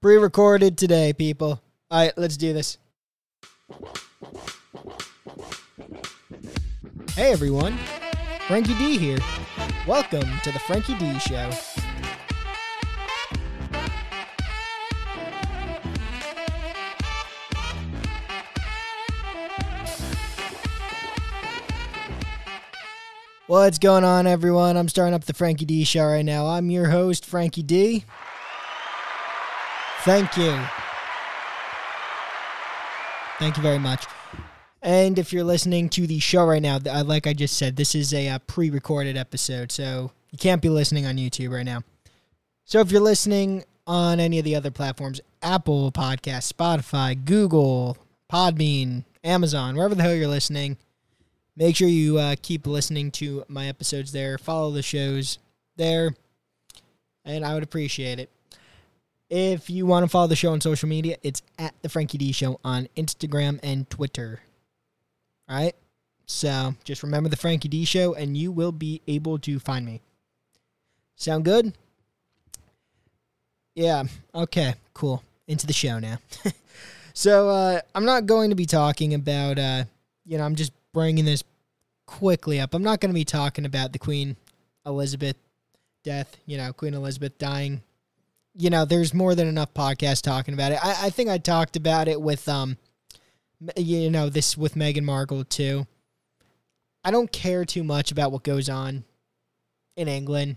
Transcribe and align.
Pre 0.00 0.16
recorded 0.16 0.78
today, 0.78 1.12
people. 1.12 1.60
All 1.90 1.98
right, 1.98 2.16
let's 2.16 2.36
do 2.36 2.52
this. 2.52 2.78
Hey, 7.16 7.32
everyone. 7.32 7.76
Frankie 8.46 8.76
D 8.76 8.96
here. 8.96 9.18
Welcome 9.88 10.28
to 10.44 10.52
the 10.52 10.60
Frankie 10.60 10.94
D 10.98 11.18
Show. 11.18 11.50
What's 23.48 23.80
going 23.80 24.04
on, 24.04 24.28
everyone? 24.28 24.76
I'm 24.76 24.88
starting 24.88 25.14
up 25.14 25.24
the 25.24 25.34
Frankie 25.34 25.64
D 25.64 25.82
Show 25.82 26.06
right 26.06 26.24
now. 26.24 26.46
I'm 26.46 26.70
your 26.70 26.90
host, 26.90 27.26
Frankie 27.26 27.64
D. 27.64 28.04
Thank 30.04 30.36
you. 30.36 30.58
Thank 33.38 33.56
you 33.56 33.62
very 33.62 33.78
much. 33.78 34.06
And 34.82 35.18
if 35.18 35.32
you're 35.32 35.44
listening 35.44 35.88
to 35.90 36.06
the 36.06 36.18
show 36.20 36.44
right 36.44 36.62
now, 36.62 36.78
like 37.04 37.26
I 37.26 37.32
just 37.32 37.56
said, 37.56 37.76
this 37.76 37.94
is 37.94 38.14
a, 38.14 38.28
uh 38.28 38.38
pre 38.40 38.70
recorded 38.70 39.16
episode, 39.16 39.72
so 39.72 40.12
you 40.30 40.38
can't 40.38 40.62
be 40.62 40.68
listening 40.68 41.06
on 41.06 41.16
YouTube 41.16 41.52
right 41.52 41.64
now. 41.64 41.82
So 42.64 42.80
if 42.80 42.92
you're 42.92 43.00
listening 43.00 43.64
on 43.86 44.20
any 44.20 44.38
of 44.38 44.44
the 44.44 44.54
other 44.54 44.70
platforms 44.70 45.20
Apple 45.42 45.90
Podcast, 45.90 46.52
Spotify, 46.52 47.24
Google, 47.24 47.96
Podbean, 48.30 49.04
Amazon, 49.24 49.76
wherever 49.76 49.94
the 49.94 50.02
hell 50.02 50.14
you're 50.14 50.28
listening, 50.28 50.76
make 51.56 51.76
sure 51.76 51.88
you 51.88 52.18
uh, 52.18 52.36
keep 52.40 52.66
listening 52.66 53.10
to 53.12 53.44
my 53.48 53.66
episodes 53.66 54.12
there. 54.12 54.38
Follow 54.38 54.70
the 54.70 54.82
shows 54.82 55.38
there, 55.76 56.14
and 57.24 57.44
I 57.44 57.54
would 57.54 57.62
appreciate 57.62 58.20
it. 58.20 58.30
If 59.30 59.68
you 59.68 59.84
want 59.84 60.04
to 60.04 60.08
follow 60.08 60.26
the 60.26 60.36
show 60.36 60.52
on 60.52 60.60
social 60.60 60.88
media, 60.88 61.16
it's 61.22 61.42
at 61.58 61.74
the 61.82 61.88
Frankie 61.88 62.18
D 62.18 62.32
Show 62.32 62.60
on 62.64 62.88
Instagram 62.96 63.60
and 63.62 63.88
Twitter. 63.90 64.40
All 65.48 65.56
right. 65.56 65.74
So 66.24 66.74
just 66.84 67.02
remember 67.02 67.28
the 67.28 67.36
Frankie 67.36 67.68
D 67.68 67.84
Show, 67.84 68.14
and 68.14 68.36
you 68.36 68.50
will 68.50 68.72
be 68.72 69.02
able 69.06 69.38
to 69.40 69.58
find 69.58 69.84
me. 69.84 70.00
Sound 71.16 71.44
good? 71.44 71.74
Yeah. 73.74 74.04
Okay. 74.34 74.74
Cool. 74.94 75.22
Into 75.46 75.66
the 75.66 75.72
show 75.72 75.98
now. 75.98 76.18
so 77.14 77.48
uh, 77.48 77.80
I'm 77.94 78.04
not 78.04 78.26
going 78.26 78.50
to 78.50 78.56
be 78.56 78.66
talking 78.66 79.14
about. 79.14 79.58
Uh, 79.58 79.84
you 80.24 80.38
know, 80.38 80.44
I'm 80.44 80.54
just 80.54 80.72
bringing 80.92 81.24
this 81.24 81.44
quickly 82.06 82.60
up. 82.60 82.74
I'm 82.74 82.82
not 82.82 83.00
going 83.00 83.10
to 83.10 83.14
be 83.14 83.24
talking 83.24 83.64
about 83.64 83.92
the 83.92 83.98
Queen 83.98 84.36
Elizabeth 84.86 85.36
death. 86.02 86.36
You 86.46 86.56
know, 86.56 86.72
Queen 86.72 86.94
Elizabeth 86.94 87.38
dying 87.38 87.82
you 88.58 88.70
know, 88.70 88.84
there's 88.84 89.14
more 89.14 89.36
than 89.36 89.46
enough 89.46 89.72
podcasts 89.72 90.20
talking 90.20 90.52
about 90.52 90.72
it. 90.72 90.84
I, 90.84 91.06
I 91.06 91.10
think 91.10 91.30
I 91.30 91.38
talked 91.38 91.76
about 91.76 92.08
it 92.08 92.20
with, 92.20 92.48
um, 92.48 92.76
you 93.76 94.10
know, 94.10 94.28
this 94.28 94.58
with 94.58 94.74
Meghan 94.74 95.04
Markle 95.04 95.44
too. 95.44 95.86
I 97.04 97.12
don't 97.12 97.30
care 97.30 97.64
too 97.64 97.84
much 97.84 98.10
about 98.10 98.32
what 98.32 98.42
goes 98.42 98.68
on 98.68 99.04
in 99.96 100.08
England. 100.08 100.56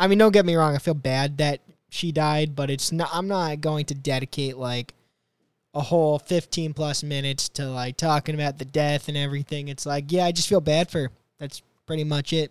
I 0.00 0.08
mean, 0.08 0.18
don't 0.18 0.32
get 0.32 0.46
me 0.46 0.56
wrong. 0.56 0.74
I 0.74 0.78
feel 0.78 0.94
bad 0.94 1.38
that 1.38 1.60
she 1.90 2.10
died, 2.10 2.56
but 2.56 2.70
it's 2.70 2.90
not. 2.90 3.08
I'm 3.12 3.28
not 3.28 3.60
going 3.60 3.84
to 3.86 3.94
dedicate 3.94 4.56
like 4.56 4.94
a 5.74 5.80
whole 5.80 6.18
15 6.18 6.74
plus 6.74 7.04
minutes 7.04 7.48
to 7.50 7.66
like 7.66 7.96
talking 7.96 8.34
about 8.34 8.58
the 8.58 8.64
death 8.64 9.06
and 9.06 9.16
everything. 9.16 9.68
It's 9.68 9.86
like, 9.86 10.10
yeah, 10.10 10.24
I 10.24 10.32
just 10.32 10.48
feel 10.48 10.60
bad 10.60 10.90
for 10.90 11.02
her. 11.02 11.10
That's 11.38 11.62
pretty 11.86 12.04
much 12.04 12.32
it. 12.32 12.50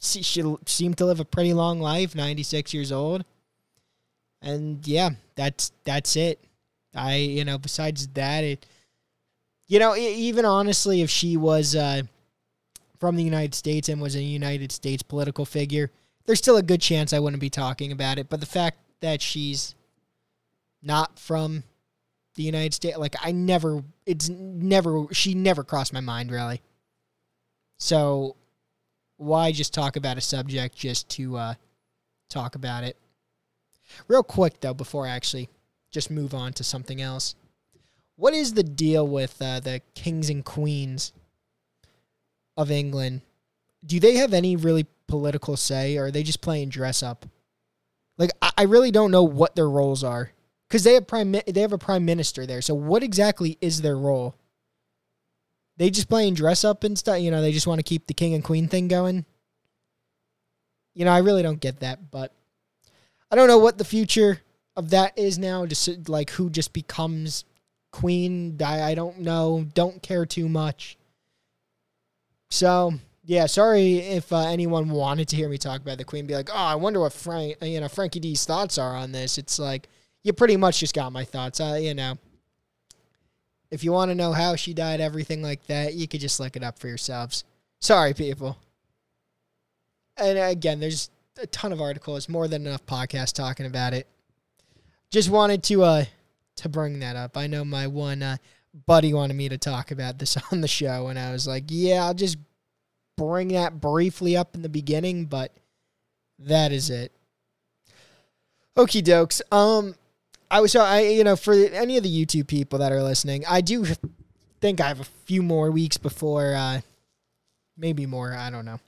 She, 0.00 0.22
she 0.22 0.56
seemed 0.64 0.96
to 0.98 1.04
live 1.04 1.20
a 1.20 1.24
pretty 1.26 1.52
long 1.52 1.80
life, 1.80 2.14
96 2.14 2.72
years 2.72 2.90
old 2.90 3.26
and 4.42 4.86
yeah, 4.86 5.10
that's 5.34 5.72
that's 5.84 6.16
it. 6.16 6.42
I 6.94 7.16
you 7.16 7.44
know 7.44 7.58
besides 7.58 8.08
that 8.08 8.44
it 8.44 8.66
you 9.68 9.78
know 9.78 9.96
even 9.96 10.44
honestly 10.44 11.02
if 11.02 11.10
she 11.10 11.36
was 11.36 11.76
uh, 11.76 12.02
from 12.98 13.16
the 13.16 13.22
United 13.22 13.54
States 13.54 13.88
and 13.88 14.00
was 14.00 14.14
a 14.16 14.22
United 14.22 14.72
States 14.72 15.02
political 15.02 15.44
figure, 15.44 15.90
there's 16.26 16.38
still 16.38 16.58
a 16.58 16.62
good 16.62 16.80
chance 16.80 17.12
I 17.12 17.18
wouldn't 17.18 17.40
be 17.40 17.50
talking 17.50 17.92
about 17.92 18.18
it. 18.18 18.28
But 18.28 18.40
the 18.40 18.46
fact 18.46 18.78
that 19.00 19.22
she's 19.22 19.74
not 20.82 21.18
from 21.18 21.64
the 22.34 22.42
United 22.42 22.74
States, 22.74 22.96
like 22.96 23.16
I 23.22 23.32
never, 23.32 23.82
it's 24.06 24.28
never, 24.28 25.06
she 25.12 25.34
never 25.34 25.64
crossed 25.64 25.92
my 25.92 26.00
mind 26.00 26.30
really. 26.30 26.60
So 27.78 28.36
why 29.16 29.52
just 29.52 29.74
talk 29.74 29.96
about 29.96 30.18
a 30.18 30.20
subject 30.20 30.76
just 30.76 31.08
to 31.10 31.36
uh, 31.36 31.54
talk 32.28 32.54
about 32.54 32.84
it? 32.84 32.96
Real 34.08 34.22
quick 34.22 34.60
though, 34.60 34.74
before 34.74 35.06
I 35.06 35.10
actually 35.10 35.48
just 35.90 36.10
move 36.10 36.34
on 36.34 36.52
to 36.54 36.64
something 36.64 37.00
else, 37.00 37.34
what 38.16 38.34
is 38.34 38.54
the 38.54 38.62
deal 38.62 39.06
with 39.06 39.40
uh, 39.40 39.60
the 39.60 39.80
kings 39.94 40.28
and 40.28 40.44
queens 40.44 41.12
of 42.56 42.70
England? 42.70 43.22
Do 43.84 43.98
they 43.98 44.16
have 44.16 44.34
any 44.34 44.56
really 44.56 44.86
political 45.06 45.56
say, 45.56 45.96
or 45.96 46.06
are 46.06 46.10
they 46.10 46.22
just 46.22 46.42
playing 46.42 46.68
dress 46.68 47.02
up? 47.02 47.26
Like 48.18 48.30
I, 48.42 48.50
I 48.58 48.62
really 48.64 48.90
don't 48.90 49.10
know 49.10 49.22
what 49.22 49.56
their 49.56 49.68
roles 49.68 50.04
are 50.04 50.32
because 50.68 50.84
they 50.84 50.94
have 50.94 51.06
prime 51.06 51.32
they 51.32 51.60
have 51.60 51.72
a 51.72 51.78
prime 51.78 52.04
minister 52.04 52.46
there. 52.46 52.60
So 52.62 52.74
what 52.74 53.02
exactly 53.02 53.56
is 53.60 53.80
their 53.80 53.96
role? 53.96 54.36
They 55.78 55.88
just 55.88 56.10
playing 56.10 56.34
dress 56.34 56.62
up 56.62 56.84
and 56.84 56.98
stuff. 56.98 57.20
You 57.20 57.30
know, 57.30 57.40
they 57.40 57.52
just 57.52 57.66
want 57.66 57.78
to 57.78 57.82
keep 57.82 58.06
the 58.06 58.12
king 58.12 58.34
and 58.34 58.44
queen 58.44 58.68
thing 58.68 58.86
going. 58.86 59.24
You 60.94 61.06
know, 61.06 61.12
I 61.12 61.18
really 61.18 61.42
don't 61.42 61.60
get 61.60 61.80
that, 61.80 62.10
but 62.10 62.34
I 63.30 63.36
don't 63.36 63.48
know 63.48 63.58
what 63.58 63.78
the 63.78 63.84
future 63.84 64.40
of 64.76 64.90
that 64.90 65.18
is 65.18 65.38
now. 65.38 65.66
Just 65.66 66.08
like 66.08 66.30
who 66.30 66.50
just 66.50 66.72
becomes 66.72 67.44
queen. 67.92 68.56
I, 68.64 68.82
I 68.82 68.94
don't 68.94 69.20
know. 69.20 69.66
Don't 69.74 70.02
care 70.02 70.26
too 70.26 70.48
much. 70.48 70.96
So 72.50 72.94
yeah, 73.24 73.46
sorry 73.46 73.98
if 73.98 74.32
uh, 74.32 74.48
anyone 74.48 74.90
wanted 74.90 75.28
to 75.28 75.36
hear 75.36 75.48
me 75.48 75.58
talk 75.58 75.80
about 75.80 75.98
the 75.98 76.04
queen. 76.04 76.26
Be 76.26 76.34
like, 76.34 76.50
oh, 76.50 76.56
I 76.56 76.74
wonder 76.74 77.00
what 77.00 77.12
Frank, 77.12 77.56
you 77.62 77.80
know, 77.80 77.88
Frankie 77.88 78.20
D's 78.20 78.44
thoughts 78.44 78.78
are 78.78 78.96
on 78.96 79.12
this. 79.12 79.38
It's 79.38 79.58
like 79.58 79.88
you 80.22 80.32
pretty 80.32 80.56
much 80.56 80.80
just 80.80 80.94
got 80.94 81.12
my 81.12 81.24
thoughts. 81.24 81.60
Uh, 81.60 81.78
you 81.80 81.94
know, 81.94 82.18
if 83.70 83.84
you 83.84 83.92
want 83.92 84.10
to 84.10 84.14
know 84.14 84.32
how 84.32 84.56
she 84.56 84.74
died, 84.74 85.00
everything 85.00 85.42
like 85.42 85.64
that, 85.66 85.94
you 85.94 86.08
could 86.08 86.20
just 86.20 86.40
look 86.40 86.56
it 86.56 86.64
up 86.64 86.78
for 86.78 86.88
yourselves. 86.88 87.44
Sorry, 87.78 88.14
people. 88.14 88.58
And 90.16 90.38
again, 90.38 90.80
there's 90.80 91.10
a 91.40 91.46
ton 91.46 91.72
of 91.72 91.80
articles, 91.80 92.28
more 92.28 92.48
than 92.48 92.66
enough 92.66 92.84
podcasts 92.86 93.32
talking 93.32 93.66
about 93.66 93.94
it. 93.94 94.06
Just 95.10 95.30
wanted 95.30 95.62
to 95.64 95.82
uh 95.82 96.04
to 96.56 96.68
bring 96.68 97.00
that 97.00 97.16
up. 97.16 97.36
I 97.36 97.46
know 97.46 97.64
my 97.64 97.86
one 97.86 98.22
uh, 98.22 98.36
buddy 98.86 99.14
wanted 99.14 99.34
me 99.34 99.48
to 99.48 99.58
talk 99.58 99.90
about 99.90 100.18
this 100.18 100.36
on 100.52 100.60
the 100.60 100.68
show, 100.68 101.08
and 101.08 101.18
I 101.18 101.32
was 101.32 101.46
like, 101.46 101.64
yeah, 101.68 102.04
I'll 102.04 102.14
just 102.14 102.36
bring 103.16 103.48
that 103.48 103.80
briefly 103.80 104.36
up 104.36 104.54
in 104.54 104.62
the 104.62 104.68
beginning, 104.68 105.24
but 105.24 105.52
that 106.38 106.72
is 106.72 106.90
it. 106.90 107.12
Okie 108.76 109.02
dokes. 109.02 109.42
Um, 109.50 109.94
I 110.50 110.60
was 110.60 110.72
so 110.72 110.82
I 110.82 111.00
you 111.00 111.24
know 111.24 111.36
for 111.36 111.54
any 111.54 111.96
of 111.96 112.02
the 112.02 112.26
YouTube 112.26 112.46
people 112.46 112.78
that 112.78 112.92
are 112.92 113.02
listening, 113.02 113.44
I 113.48 113.60
do 113.60 113.86
think 114.60 114.80
I 114.80 114.88
have 114.88 115.00
a 115.00 115.04
few 115.04 115.42
more 115.42 115.70
weeks 115.70 115.96
before, 115.96 116.54
uh, 116.54 116.80
maybe 117.76 118.06
more. 118.06 118.34
I 118.34 118.50
don't 118.50 118.64
know 118.64 118.80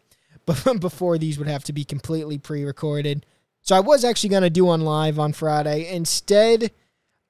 before 0.80 1.18
these 1.18 1.38
would 1.38 1.48
have 1.48 1.64
to 1.64 1.72
be 1.72 1.84
completely 1.84 2.38
pre-recorded. 2.38 3.26
So 3.62 3.76
I 3.76 3.80
was 3.80 4.04
actually 4.04 4.30
going 4.30 4.42
to 4.42 4.50
do 4.50 4.64
one 4.64 4.80
live 4.80 5.18
on 5.18 5.32
Friday. 5.32 5.94
Instead, 5.94 6.72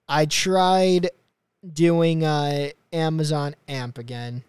I 0.09 0.27
tried 0.27 1.11
doing 1.71 2.25
uh, 2.25 2.71
Amazon 2.93 3.55
AMP 3.69 3.99
again. 3.99 4.43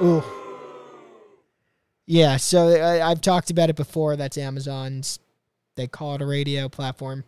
Ooh. 0.00 0.22
Yeah, 2.06 2.36
so 2.36 2.68
I, 2.68 3.10
I've 3.10 3.20
talked 3.20 3.50
about 3.50 3.68
it 3.68 3.76
before. 3.76 4.16
That's 4.16 4.38
Amazon's. 4.38 5.18
They 5.74 5.86
call 5.86 6.14
it 6.14 6.22
a 6.22 6.26
radio 6.26 6.68
platform. 6.68 7.24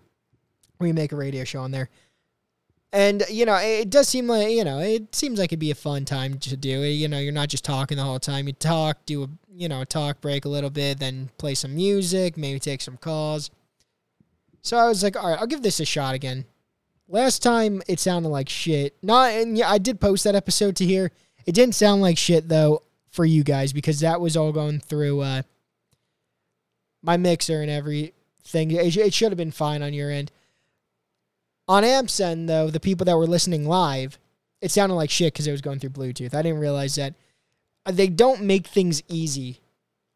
We 0.79 0.93
make 0.93 1.13
a 1.13 1.17
radio 1.17 1.45
show 1.45 1.61
on 1.61 1.71
there. 1.71 1.91
And 2.93 3.23
you 3.31 3.47
know, 3.47 3.57
it 3.57 3.89
does 3.89 4.09
seem 4.09 4.27
like 4.27 4.51
you 4.51 4.65
know, 4.65 4.81
it 4.81 5.15
seems 5.15 5.39
like 5.39 5.51
it'd 5.51 5.61
be 5.61 5.71
a 5.71 5.77
fun 5.77 6.05
time 6.05 6.39
to 6.39 6.57
do 6.57 6.83
it. 6.83 6.91
You 6.91 7.09
know, 7.09 7.19
you're 7.19 7.33
not 7.33 7.49
just 7.49 7.65
talking 7.65 7.97
the 7.97 8.03
whole 8.03 8.19
time. 8.19 8.47
You 8.47 8.53
talk, 8.53 9.07
do 9.07 9.25
a 9.25 9.29
you 9.55 9.69
know 9.69 9.83
a 9.83 9.87
talk 9.87 10.21
break 10.21 10.45
a 10.45 10.49
little 10.49 10.71
bit, 10.71 10.99
then 10.99 11.31
play 11.39 11.55
some 11.55 11.75
music, 11.75 12.37
maybe 12.37 12.59
take 12.59 12.81
some 12.81 12.97
calls. 12.97 13.51
So 14.63 14.77
I 14.77 14.87
was 14.87 15.03
like, 15.03 15.17
all 15.17 15.31
right, 15.31 15.39
I'll 15.39 15.47
give 15.47 15.63
this 15.63 15.81
a 15.81 15.85
shot 15.85 16.15
again. 16.15 16.45
Last 17.09 17.43
time 17.43 17.83
it 17.89 17.99
sounded 17.99 18.29
like 18.29 18.49
shit. 18.49 18.97
Not, 19.03 19.31
and 19.33 19.57
yeah, 19.57 19.71
I 19.71 19.79
did 19.79 20.01
post 20.01 20.25
that 20.25 20.35
episode 20.35 20.77
to 20.77 20.85
here. 20.85 21.11
It 21.47 21.55
didn't 21.55 21.75
sound 21.75 22.03
like 22.03 22.19
shit 22.19 22.49
though 22.49 22.83
for 23.11 23.25
you 23.25 23.43
guys 23.43 23.73
because 23.73 24.01
that 24.01 24.21
was 24.21 24.37
all 24.37 24.53
going 24.53 24.81
through 24.81 25.21
uh, 25.21 25.43
my 27.03 27.17
mixer 27.17 27.63
and 27.63 27.71
everything. 27.71 28.71
It, 28.71 28.97
it 28.97 29.15
should 29.15 29.33
have 29.33 29.39
been 29.39 29.51
fine 29.51 29.83
on 29.83 29.93
your 29.93 30.11
end. 30.11 30.31
On 31.71 31.85
Ampsen, 31.85 32.49
though, 32.49 32.69
the 32.69 32.81
people 32.81 33.05
that 33.05 33.17
were 33.17 33.29
listening 33.29 33.65
live, 33.65 34.19
it 34.61 34.73
sounded 34.73 34.97
like 34.97 35.09
shit 35.09 35.33
because 35.33 35.47
it 35.47 35.53
was 35.53 35.61
going 35.61 35.79
through 35.79 35.91
Bluetooth. 35.91 36.35
I 36.35 36.43
didn't 36.43 36.59
realize 36.59 36.97
that 36.97 37.15
uh, 37.87 37.93
they 37.93 38.09
don't 38.09 38.43
make 38.43 38.67
things 38.67 39.05
easy 39.07 39.61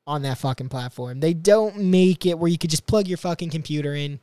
on 0.04 0.22
that 0.22 0.38
fucking 0.38 0.68
platform. 0.68 1.20
They 1.20 1.32
don't 1.32 1.76
make 1.76 2.26
it 2.26 2.40
where 2.40 2.50
you 2.50 2.58
could 2.58 2.70
just 2.70 2.88
plug 2.88 3.06
your 3.06 3.18
fucking 3.18 3.50
computer 3.50 3.94
in 3.94 4.18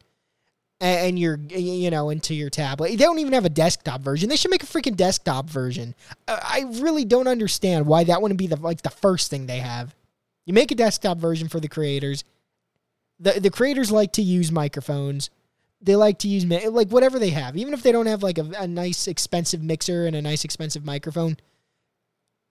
and 0.82 1.18
you're 1.18 1.40
you 1.48 1.90
know 1.90 2.10
into 2.10 2.36
your 2.36 2.50
tablet. 2.50 2.90
They 2.90 2.98
don't 2.98 3.20
even 3.20 3.32
have 3.32 3.46
a 3.46 3.50
desktop 3.50 4.02
version. 4.02 4.28
They 4.28 4.36
should 4.36 4.52
make 4.52 4.64
a 4.64 4.66
freaking 4.66 4.98
desktop 4.98 5.50
version. 5.50 5.96
I 6.28 6.66
really 6.82 7.06
don't 7.06 7.30
understand 7.30 7.86
why 7.86 8.04
that 8.04 8.22
wouldn't 8.22 8.40
be 8.40 8.48
the 8.48 8.58
like 8.58 8.82
the 8.82 8.90
first 8.90 9.30
thing 9.30 9.46
they 9.46 9.60
have. 9.60 9.96
You 10.46 10.54
make 10.54 10.72
a 10.72 10.76
desktop 10.76 11.18
version 11.18 11.48
for 11.48 11.62
the 11.62 11.70
creators. 11.70 12.26
The 13.22 13.40
the 13.40 13.52
creators 13.52 13.90
like 13.90 14.12
to 14.14 14.22
use 14.22 14.52
microphones. 14.52 15.30
They 15.82 15.96
like 15.96 16.20
to 16.20 16.28
use 16.28 16.46
like 16.46 16.90
whatever 16.90 17.18
they 17.18 17.32
have, 17.32 17.58
even 17.58 17.74
if 17.74 17.82
they 17.82 17.92
don't 17.92 18.06
have 18.06 18.22
like 18.22 18.38
a, 18.38 18.48
a 18.58 18.68
nice 18.68 19.08
expensive 19.08 19.64
mixer 19.64 20.06
and 20.06 20.16
a 20.16 20.22
nice 20.22 20.46
expensive 20.46 20.86
microphone. 20.86 21.38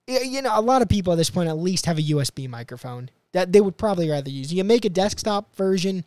You 0.07 0.41
know, 0.41 0.51
a 0.53 0.61
lot 0.61 0.81
of 0.81 0.89
people 0.89 1.13
at 1.13 1.15
this 1.15 1.29
point 1.29 1.47
at 1.47 1.57
least 1.57 1.85
have 1.85 1.97
a 1.97 2.01
USB 2.01 2.49
microphone 2.49 3.09
that 3.31 3.53
they 3.53 3.61
would 3.61 3.77
probably 3.77 4.09
rather 4.09 4.29
use. 4.29 4.53
You 4.53 4.63
make 4.63 4.83
a 4.83 4.89
desktop 4.89 5.55
version 5.55 6.03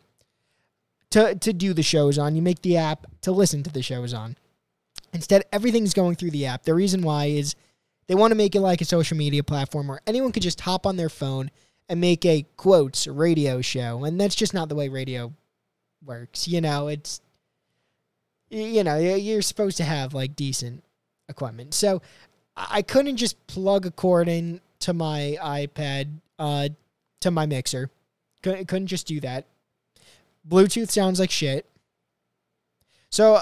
to 1.11 1.35
to 1.35 1.53
do 1.53 1.73
the 1.73 1.83
shows 1.83 2.17
on. 2.17 2.35
You 2.35 2.41
make 2.41 2.61
the 2.61 2.77
app 2.77 3.07
to 3.21 3.31
listen 3.31 3.63
to 3.63 3.71
the 3.71 3.81
shows 3.81 4.13
on. 4.13 4.37
Instead, 5.13 5.43
everything's 5.51 5.93
going 5.93 6.15
through 6.15 6.31
the 6.31 6.45
app. 6.45 6.63
The 6.63 6.73
reason 6.73 7.01
why 7.01 7.25
is 7.25 7.55
they 8.07 8.15
want 8.15 8.31
to 8.31 8.35
make 8.35 8.53
it 8.53 8.61
like 8.61 8.81
a 8.81 8.85
social 8.85 9.17
media 9.17 9.43
platform 9.43 9.87
where 9.87 10.01
anyone 10.05 10.31
could 10.31 10.43
just 10.43 10.61
hop 10.61 10.85
on 10.85 10.97
their 10.97 11.09
phone 11.09 11.49
and 11.87 12.01
make 12.01 12.25
a 12.25 12.45
quotes 12.57 13.07
radio 13.07 13.61
show, 13.61 14.03
and 14.03 14.19
that's 14.19 14.35
just 14.35 14.53
not 14.53 14.69
the 14.69 14.75
way 14.75 14.89
radio 14.89 15.33
works. 16.05 16.47
You 16.47 16.61
know, 16.61 16.87
it's 16.87 17.21
you 18.49 18.83
know 18.83 18.97
you're 18.97 19.41
supposed 19.41 19.77
to 19.77 19.83
have 19.83 20.13
like 20.13 20.35
decent 20.35 20.83
equipment. 21.29 21.73
So 21.73 22.01
I 22.55 22.81
couldn't 22.81 23.17
just 23.17 23.45
plug 23.47 23.85
a 23.85 23.91
cord 23.91 24.27
in 24.27 24.61
to 24.79 24.93
my 24.93 25.37
iPad 25.41 26.09
uh, 26.39 26.69
to 27.21 27.31
my 27.31 27.45
mixer. 27.45 27.89
Couldn't 28.41 28.87
just 28.87 29.07
do 29.07 29.19
that. 29.21 29.45
Bluetooth 30.47 30.91
sounds 30.91 31.19
like 31.19 31.31
shit. 31.31 31.65
So 33.09 33.41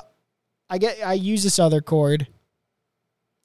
I 0.69 0.77
get 0.77 1.05
I 1.05 1.13
use 1.13 1.43
this 1.43 1.59
other 1.59 1.81
cord 1.81 2.27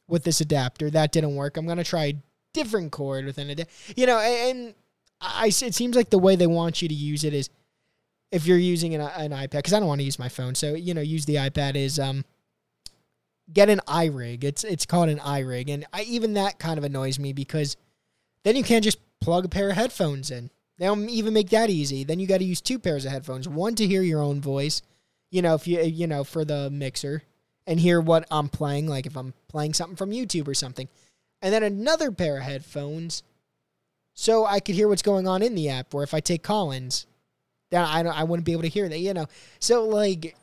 with 0.06 0.24
this 0.24 0.40
adapter. 0.40 0.90
That 0.90 1.12
didn't 1.12 1.34
work. 1.34 1.56
I'm 1.56 1.66
gonna 1.66 1.84
try 1.84 2.04
a 2.04 2.14
different 2.52 2.92
cord 2.92 3.24
with 3.24 3.38
an 3.38 3.50
adapter. 3.50 3.72
You 3.96 4.06
know, 4.06 4.18
and 4.18 4.74
I 5.20 5.48
it 5.48 5.74
seems 5.74 5.96
like 5.96 6.10
the 6.10 6.18
way 6.18 6.36
they 6.36 6.46
want 6.46 6.80
you 6.80 6.88
to 6.88 6.94
use 6.94 7.24
it 7.24 7.34
is 7.34 7.50
if 8.30 8.46
you're 8.46 8.58
using 8.58 8.94
an, 8.94 9.00
an 9.00 9.30
iPad 9.30 9.50
because 9.50 9.72
I 9.72 9.78
don't 9.78 9.88
want 9.88 10.00
to 10.00 10.04
use 10.04 10.18
my 10.18 10.28
phone. 10.28 10.54
So 10.54 10.74
you 10.74 10.94
know, 10.94 11.00
use 11.00 11.24
the 11.24 11.36
iPad 11.36 11.76
is 11.76 11.98
um 11.98 12.24
get 13.52 13.68
an 13.68 13.80
iRig. 13.86 14.44
It's 14.44 14.64
it's 14.64 14.86
called 14.86 15.08
an 15.08 15.18
iRig, 15.18 15.72
and 15.72 15.86
I, 15.92 16.02
even 16.02 16.34
that 16.34 16.58
kind 16.58 16.78
of 16.78 16.84
annoys 16.84 17.18
me 17.18 17.32
because 17.32 17.76
then 18.44 18.56
you 18.56 18.62
can't 18.62 18.84
just 18.84 18.98
plug 19.20 19.44
a 19.44 19.48
pair 19.48 19.70
of 19.70 19.76
headphones 19.76 20.30
in. 20.30 20.50
They 20.78 20.86
don't 20.86 21.08
even 21.08 21.34
make 21.34 21.50
that 21.50 21.70
easy. 21.70 22.04
Then 22.04 22.20
you 22.20 22.26
got 22.26 22.38
to 22.38 22.44
use 22.44 22.60
two 22.60 22.78
pairs 22.78 23.04
of 23.04 23.10
headphones. 23.10 23.48
One 23.48 23.74
to 23.76 23.86
hear 23.86 24.02
your 24.02 24.22
own 24.22 24.40
voice, 24.40 24.80
you 25.30 25.42
know, 25.42 25.54
if 25.54 25.66
you 25.66 25.80
you 25.82 26.06
know 26.06 26.24
for 26.24 26.44
the 26.44 26.70
mixer 26.70 27.22
and 27.66 27.80
hear 27.80 28.00
what 28.00 28.26
I'm 28.30 28.48
playing, 28.48 28.86
like 28.86 29.06
if 29.06 29.16
I'm 29.16 29.34
playing 29.48 29.74
something 29.74 29.96
from 29.96 30.10
YouTube 30.10 30.48
or 30.48 30.54
something, 30.54 30.88
and 31.42 31.52
then 31.52 31.62
another 31.62 32.10
pair 32.10 32.38
of 32.38 32.44
headphones 32.44 33.22
so 34.14 34.44
I 34.44 34.58
could 34.58 34.74
hear 34.74 34.88
what's 34.88 35.02
going 35.02 35.28
on 35.28 35.42
in 35.42 35.54
the 35.54 35.68
app. 35.68 35.94
Or 35.94 36.02
if 36.02 36.12
I 36.12 36.18
take 36.18 36.42
Collins, 36.42 37.06
then 37.70 37.82
I 37.82 38.02
don't, 38.02 38.18
I 38.18 38.24
wouldn't 38.24 38.46
be 38.46 38.52
able 38.52 38.62
to 38.62 38.68
hear 38.68 38.88
that. 38.88 38.98
You 38.98 39.14
know, 39.14 39.26
so 39.58 39.84
like, 39.84 40.36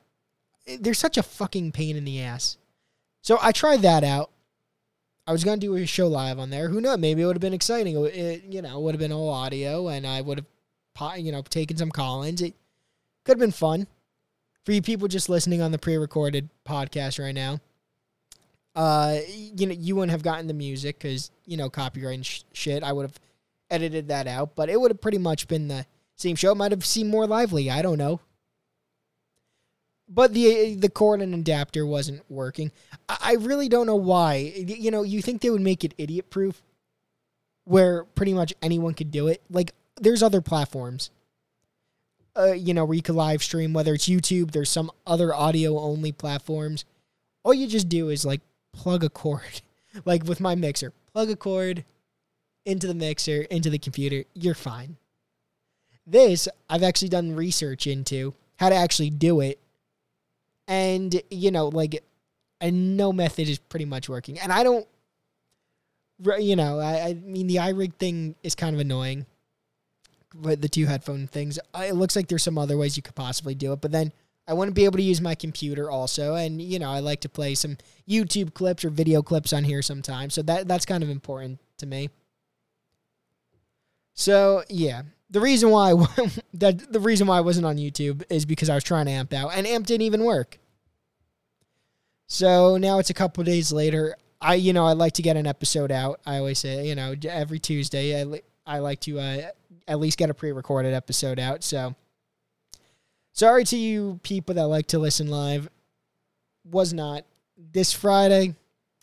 there's 0.80 1.00
such 1.00 1.18
a 1.18 1.24
fucking 1.24 1.72
pain 1.72 1.95
in 1.95 2.06
the 2.06 2.22
ass. 2.22 2.57
So 3.22 3.38
I 3.42 3.51
tried 3.51 3.81
that 3.81 4.04
out. 4.04 4.31
I 5.27 5.31
was 5.31 5.44
gonna 5.44 5.57
do 5.57 5.75
a 5.75 5.86
show 5.86 6.07
live 6.07 6.38
on 6.38 6.51
there. 6.51 6.69
Who 6.69 6.81
knows? 6.81 7.00
Maybe 7.00 7.24
it 7.24 7.25
would 7.25 7.36
have 7.36 7.42
been 7.42 7.54
exciting. 7.54 7.98
It, 8.06 8.44
you 8.44 8.62
know, 8.62 8.80
would 8.80 8.94
have 8.94 9.00
been 9.00 9.12
all 9.12 9.30
audio, 9.30 9.88
and 9.88 10.06
I 10.06 10.22
would 10.22 10.45
have, 11.00 11.18
you 11.19 11.31
know, 11.31 11.42
taken 11.42 11.77
some 11.77 11.89
Collins. 11.89 12.42
It 12.42 12.54
could 13.24 13.33
have 13.33 13.39
been 13.39 13.51
fun 13.51 13.88
for 14.63 14.72
you 14.72 14.81
people 14.81 15.07
just 15.07 15.30
listening 15.30 15.62
on 15.62 15.72
the 15.72 15.77
pre-recorded 15.77 16.50
podcast 16.68 17.24
right 17.24 17.33
now. 17.33 17.60
Uh, 18.75 19.19
you 19.27 19.68
know, 19.68 19.74
you 19.74 19.95
wouldn't 19.95 20.12
have 20.12 20.24
gotten 20.24 20.48
the 20.48 20.54
music 20.54 21.00
because 21.00 21.31
you 21.45 21.56
know 21.56 21.69
copyright 21.69 22.16
and 22.16 22.25
sh- 22.25 22.44
shit. 22.51 22.83
I 22.83 22.92
would 22.92 23.04
have 23.04 23.19
edited 23.69 24.10
that 24.10 24.27
out, 24.27 24.56
but 24.56 24.69
it 24.69 24.80
would 24.80 24.92
have 24.92 25.00
pretty 25.00 25.18
much 25.18 25.48
been 25.48 25.69
the 25.69 25.86
same 26.15 26.35
show. 26.35 26.56
Might 26.56 26.71
have 26.71 26.85
seemed 26.85 27.09
more 27.09 27.27
lively. 27.27 27.69
I 27.69 27.81
don't 27.81 27.97
know 27.97 28.19
but 30.07 30.33
the 30.33 30.75
the 30.75 30.89
cord 30.89 31.21
and 31.21 31.33
adapter 31.33 31.85
wasn't 31.85 32.23
working. 32.29 32.71
I 33.09 33.38
really 33.39 33.69
don't 33.69 33.88
know 33.88 33.95
why. 33.95 34.35
You 34.35 34.91
know, 34.91 35.03
you 35.03 35.21
think 35.21 35.41
they 35.41 35.50
would 35.50 35.62
make 35.62 35.83
it 35.83 35.94
idiot 35.97 36.29
proof, 36.29 36.62
where 37.65 38.03
pretty 38.03 38.33
much 38.33 38.53
anyone 38.62 38.94
could 38.94 39.12
do 39.12 39.27
it. 39.27 39.41
Like, 39.50 39.73
there's 40.00 40.23
other 40.23 40.41
platforms. 40.41 41.09
Uh, 42.38 42.51
you 42.51 42.73
know, 42.73 42.83
where 42.83 42.95
you 42.95 43.01
could 43.01 43.15
live 43.15 43.41
stream, 43.41 43.71
whether 43.71 43.94
it's 43.94 44.09
YouTube, 44.09 44.51
there's 44.51 44.69
some 44.69 44.91
other 45.07 45.33
audio 45.33 45.79
only 45.79 46.12
platforms. 46.12 46.83
All 47.44 47.53
you 47.53 47.65
just 47.65 47.88
do 47.88 48.09
is 48.09 48.25
like 48.25 48.41
plug 48.73 49.06
a 49.06 49.09
cord, 49.09 49.62
like 50.06 50.25
with 50.25 50.41
my 50.41 50.53
mixer, 50.53 50.91
plug 51.13 51.29
a 51.29 51.38
cord 51.38 51.85
into 52.65 52.88
the 52.88 52.94
mixer, 52.94 53.44
into 53.44 53.69
the 53.69 53.79
computer. 53.79 54.25
You're 54.33 54.53
fine. 54.53 54.97
This, 56.07 56.47
I've 56.69 56.83
actually 56.83 57.09
done 57.09 57.35
research 57.35 57.87
into 57.87 58.33
how 58.57 58.69
to 58.69 58.75
actually 58.75 59.09
do 59.09 59.41
it. 59.41 59.59
And 60.67 61.21
you 61.29 61.51
know 61.51 61.67
like 61.67 62.03
and 62.61 62.97
no 62.97 63.13
method 63.13 63.47
is 63.47 63.59
pretty 63.59 63.85
much 63.85 64.09
working. 64.09 64.39
And 64.39 64.51
i 64.51 64.63
don't 64.63 64.87
you 66.39 66.55
know 66.55 66.79
i, 66.79 67.09
I 67.09 67.13
mean 67.13 67.47
the 67.47 67.57
irig 67.57 67.93
thing 67.95 68.35
is 68.41 68.55
kind 68.55 68.73
of 68.73 68.79
annoying 68.79 69.25
but 70.33 70.61
the 70.61 70.67
two 70.67 70.85
headphone 70.85 71.27
things. 71.27 71.57
Uh, 71.73 71.85
it 71.87 71.95
looks 71.95 72.15
like 72.15 72.27
there's 72.27 72.43
some 72.43 72.57
other 72.57 72.77
ways 72.77 72.97
you 72.97 73.03
could 73.03 73.15
possibly 73.15 73.55
do 73.55 73.71
it 73.73 73.81
but 73.81 73.91
then 73.91 74.11
i 74.47 74.53
wouldn't 74.53 74.75
be 74.75 74.85
able 74.85 74.97
to 74.97 75.03
use 75.03 75.21
my 75.21 75.35
computer 75.35 75.89
also. 75.89 76.35
And 76.35 76.61
you 76.61 76.79
know 76.79 76.89
i 76.89 76.99
like 76.99 77.21
to 77.21 77.29
play 77.29 77.55
some 77.55 77.77
youtube 78.07 78.53
clips 78.53 78.83
or 78.83 78.89
video 78.89 79.21
clips 79.21 79.53
on 79.53 79.63
here 79.63 79.81
sometimes. 79.81 80.33
So 80.33 80.41
that 80.43 80.67
that's 80.67 80.85
kind 80.85 81.03
of 81.03 81.09
important 81.09 81.59
to 81.77 81.85
me. 81.85 82.09
So 84.13 84.63
yeah 84.69 85.03
the 85.30 85.42
reason 85.42 85.69
why 85.69 85.94
that 86.54 86.92
the 86.92 87.00
reason 87.00 87.27
why 87.27 87.38
I 87.38 87.42
wasn't 87.42 87.66
on 87.66 87.77
YouTube 87.77 88.24
is 88.30 88.45
because 88.45 88.69
I 88.69 88.75
was 88.75 88.83
trying 88.83 89.06
to 89.06 89.12
amp 89.12 89.33
out, 89.33 89.51
and 89.54 89.66
amp 89.66 89.86
didn't 89.86 90.04
even 90.04 90.24
work. 90.24 90.60
So 92.27 92.77
now 92.77 93.00
it's 93.00 93.10
a 93.10 93.13
couple 93.13 93.44
days 93.44 93.72
later. 93.72 94.16
I 94.42 94.56
you 94.56 94.74
know 94.74 94.86
I 94.86 94.94
like 94.94 95.13
to 95.13 95.22
get 95.22 95.38
an 95.38 95.48
episode 95.48 95.92
out. 95.92 96.19
I 96.25 96.38
always 96.38 96.60
say 96.60 96.88
you 96.88 96.95
know 96.95 97.16
every 97.27 97.60
Tuesday 97.60 98.22
I 98.22 98.42
I 98.66 98.80
like 98.80 99.00
to 99.01 99.19
uh, 99.19 99.42
at 99.88 100.00
least 100.00 100.18
get 100.18 100.30
a 100.30 100.33
pre-recorded 100.33 100.94
episode 100.94 101.39
out. 101.39 101.63
So 101.63 101.95
sorry 103.31 103.63
to 103.66 103.77
you 103.77 104.19
people 104.24 104.56
that 104.56 104.68
like 104.68 104.88
to 104.88 105.00
listen 105.00 105.27
live. 105.27 105.69
Was 106.63 106.94
not 106.94 107.25
this 107.57 107.94
Friday. 107.94 108.55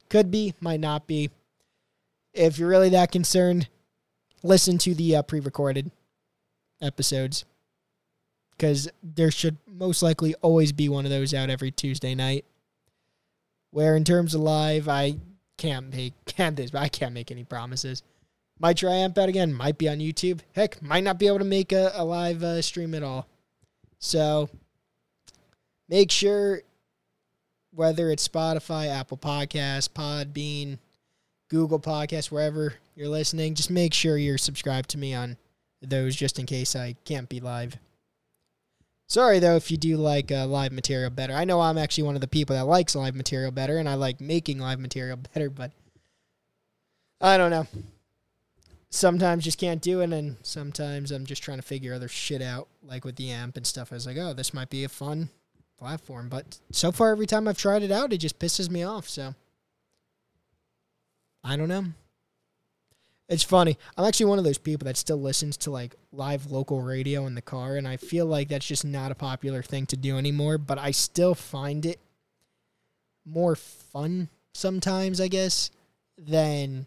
Could 0.09 0.31
be, 0.31 0.55
might 0.61 0.81
not 0.81 1.07
be. 1.07 1.31
If 2.35 2.59
you're 2.59 2.69
really 2.69 2.89
that 2.91 3.13
concerned, 3.13 3.69
listen 4.43 4.79
to 4.79 4.95
the 4.95 5.17
uh, 5.17 5.23
pre-recorded 5.23 5.91
episodes 6.83 7.45
because 8.51 8.91
there 9.03 9.31
should 9.31 9.57
most 9.67 10.03
likely 10.03 10.35
always 10.37 10.73
be 10.73 10.89
one 10.89 11.05
of 11.05 11.11
those 11.11 11.33
out 11.33 11.51
every 11.51 11.71
Tuesday 11.71 12.15
night. 12.15 12.45
Where 13.71 13.97
in 13.97 14.05
terms 14.05 14.35
of 14.35 14.43
live, 14.43 14.89
I 14.89 15.17
can't 15.57 15.91
make 15.91 16.13
can't 16.27 16.57
this, 16.57 16.75
I 16.75 16.89
can't 16.89 17.15
make 17.15 17.31
any 17.31 17.45
promises. 17.45 18.03
Might 18.61 18.77
try 18.77 18.93
amp 18.93 19.19
out 19.19 19.29
again. 19.29 19.53
Might 19.53 19.79
be 19.79 19.89
on 19.89 19.99
YouTube. 19.99 20.41
Heck, 20.55 20.81
might 20.83 21.03
not 21.03 21.19
be 21.19 21.27
able 21.27 21.39
to 21.39 21.45
make 21.45 21.73
a, 21.73 21.91
a 21.95 22.05
live 22.05 22.45
uh, 22.45 22.63
stream 22.63 22.95
at 22.95 23.03
all. 23.03 23.27
So 23.99 24.49
make 25.89 26.11
sure 26.13 26.63
whether 27.75 28.11
it's 28.11 28.29
Spotify, 28.29 28.89
Apple 28.89 29.17
Podcasts, 29.17 29.89
Podbean, 29.89 30.79
Google 31.49 31.81
Podcasts, 31.81 32.31
wherever 32.31 32.75
you're 32.95 33.09
listening, 33.09 33.55
just 33.55 33.71
make 33.71 33.95
sure 33.95 34.17
you're 34.17 34.39
subscribed 34.39 34.91
to 34.91 34.99
me 34.99 35.15
on 35.15 35.37
those 35.83 36.17
just 36.17 36.39
in 36.39 36.47
case 36.47 36.75
I 36.75 36.95
can't 37.05 37.29
be 37.29 37.41
live. 37.41 37.77
Sorry 39.07 39.41
though 39.41 39.57
if 39.57 39.71
you 39.71 39.77
do 39.77 39.97
like 39.97 40.33
uh, 40.33 40.47
live 40.47 40.73
material 40.73 41.11
better. 41.11 41.35
I 41.35 41.45
know 41.45 41.61
I'm 41.61 41.77
actually 41.77 42.05
one 42.05 42.15
of 42.15 42.21
the 42.23 42.29
people 42.29 42.57
that 42.57 42.65
likes 42.65 42.95
live 42.95 43.15
material 43.15 43.51
better, 43.51 43.77
and 43.79 43.89
I 43.89 43.95
like 43.95 44.21
making 44.21 44.59
live 44.59 44.81
material 44.81 45.19
better, 45.35 45.51
but 45.51 45.73
I 47.21 47.37
don't 47.37 47.51
know. 47.51 47.67
Sometimes 48.91 49.45
just 49.45 49.59
can't 49.59 49.81
do 49.81 50.01
it, 50.01 50.13
and 50.13 50.37
sometimes 50.43 51.11
I'm 51.11 51.25
just 51.25 51.43
trying 51.43 51.59
to 51.59 51.63
figure 51.63 51.95
other 51.95 52.09
shit 52.09 52.43
out, 52.43 52.69
like 52.83 53.05
with 53.05 53.17
the 53.17 53.31
amp 53.31 53.57
and 53.57 53.67
stuff. 53.67 53.93
I 53.93 53.97
was 53.97 54.07
like, 54.07 54.19
oh, 54.19 54.35
this 54.35 54.53
might 54.53 54.71
be 54.71 54.85
a 54.85 54.89
fun 54.89 55.31
platform, 55.79 56.29
but 56.29 56.59
so 56.71 56.93
far 56.93 57.11
every 57.13 57.27
time 57.27 57.49
I've 57.49 57.59
tried 57.59 57.83
it 57.83 57.91
out, 57.91 58.13
it 58.13 58.19
just 58.19 58.39
pisses 58.39 58.71
me 58.71 58.83
off. 58.83 59.09
So 59.09 59.35
I 61.45 61.57
don't 61.57 61.69
know. 61.69 61.87
It's 63.29 63.43
funny. 63.43 63.79
I'm 63.97 64.05
actually 64.05 64.27
one 64.27 64.39
of 64.39 64.45
those 64.45 64.59
people 64.59 64.85
that 64.87 64.97
still 64.97 65.21
listens 65.21 65.57
to 65.59 65.71
like 65.71 65.95
live 66.13 66.51
local 66.51 66.83
radio 66.83 67.27
in 67.27 67.35
the 67.35 67.43
car, 67.43 67.77
and 67.77 67.89
I 67.89 67.97
feel 67.97 68.27
like 68.27 68.49
that's 68.49 68.67
just 68.67 68.85
not 68.85 69.11
a 69.13 69.15
popular 69.15 69.63
thing 69.63 69.87
to 69.87 69.97
do 69.97 70.19
anymore. 70.19 70.59
But 70.59 70.79
I 70.79 70.91
still 70.91 71.35
find 71.35 71.87
it 71.87 71.99
more 73.25 73.57
fun 73.57 74.29
sometimes, 74.53 75.21
I 75.21 75.29
guess, 75.29 75.71
than 76.19 76.87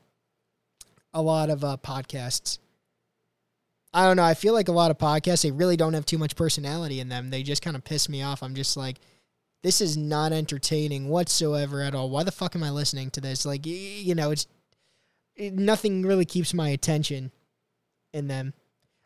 a 1.14 1.22
lot 1.22 1.50
of 1.50 1.64
uh, 1.64 1.78
podcasts. 1.82 2.60
I 3.94 4.06
don't 4.06 4.18
know. 4.18 4.24
I 4.24 4.34
feel 4.34 4.54
like 4.54 4.68
a 4.68 4.74
lot 4.74 4.92
of 4.92 4.98
podcasts 4.98 5.44
they 5.44 5.52
really 5.52 5.78
don't 5.78 5.94
have 5.94 6.06
too 6.06 6.18
much 6.18 6.36
personality 6.36 7.00
in 7.00 7.08
them. 7.08 7.30
They 7.30 7.44
just 7.44 7.62
kind 7.62 7.78
of 7.78 7.86
piss 7.86 8.10
me 8.10 8.22
off. 8.22 8.44
I'm 8.44 8.54
just 8.54 8.76
like, 8.76 8.98
this 9.64 9.80
is 9.80 9.96
not 9.96 10.34
entertaining 10.34 11.08
whatsoever 11.08 11.82
at 11.82 11.96
all. 11.96 12.10
Why 12.10 12.24
the 12.24 12.32
fuck 12.32 12.56
am 12.56 12.64
I 12.64 12.72
listening 12.72 13.10
to 13.12 13.22
this? 13.22 13.46
Like, 13.46 13.66
you 13.66 14.14
know, 14.14 14.32
it's 14.32 14.44
it, 14.44 14.50
nothing 15.38 16.04
really 16.04 16.26
keeps 16.26 16.54
my 16.54 16.70
attention 16.70 17.32
in 18.14 18.28
them. 18.28 18.54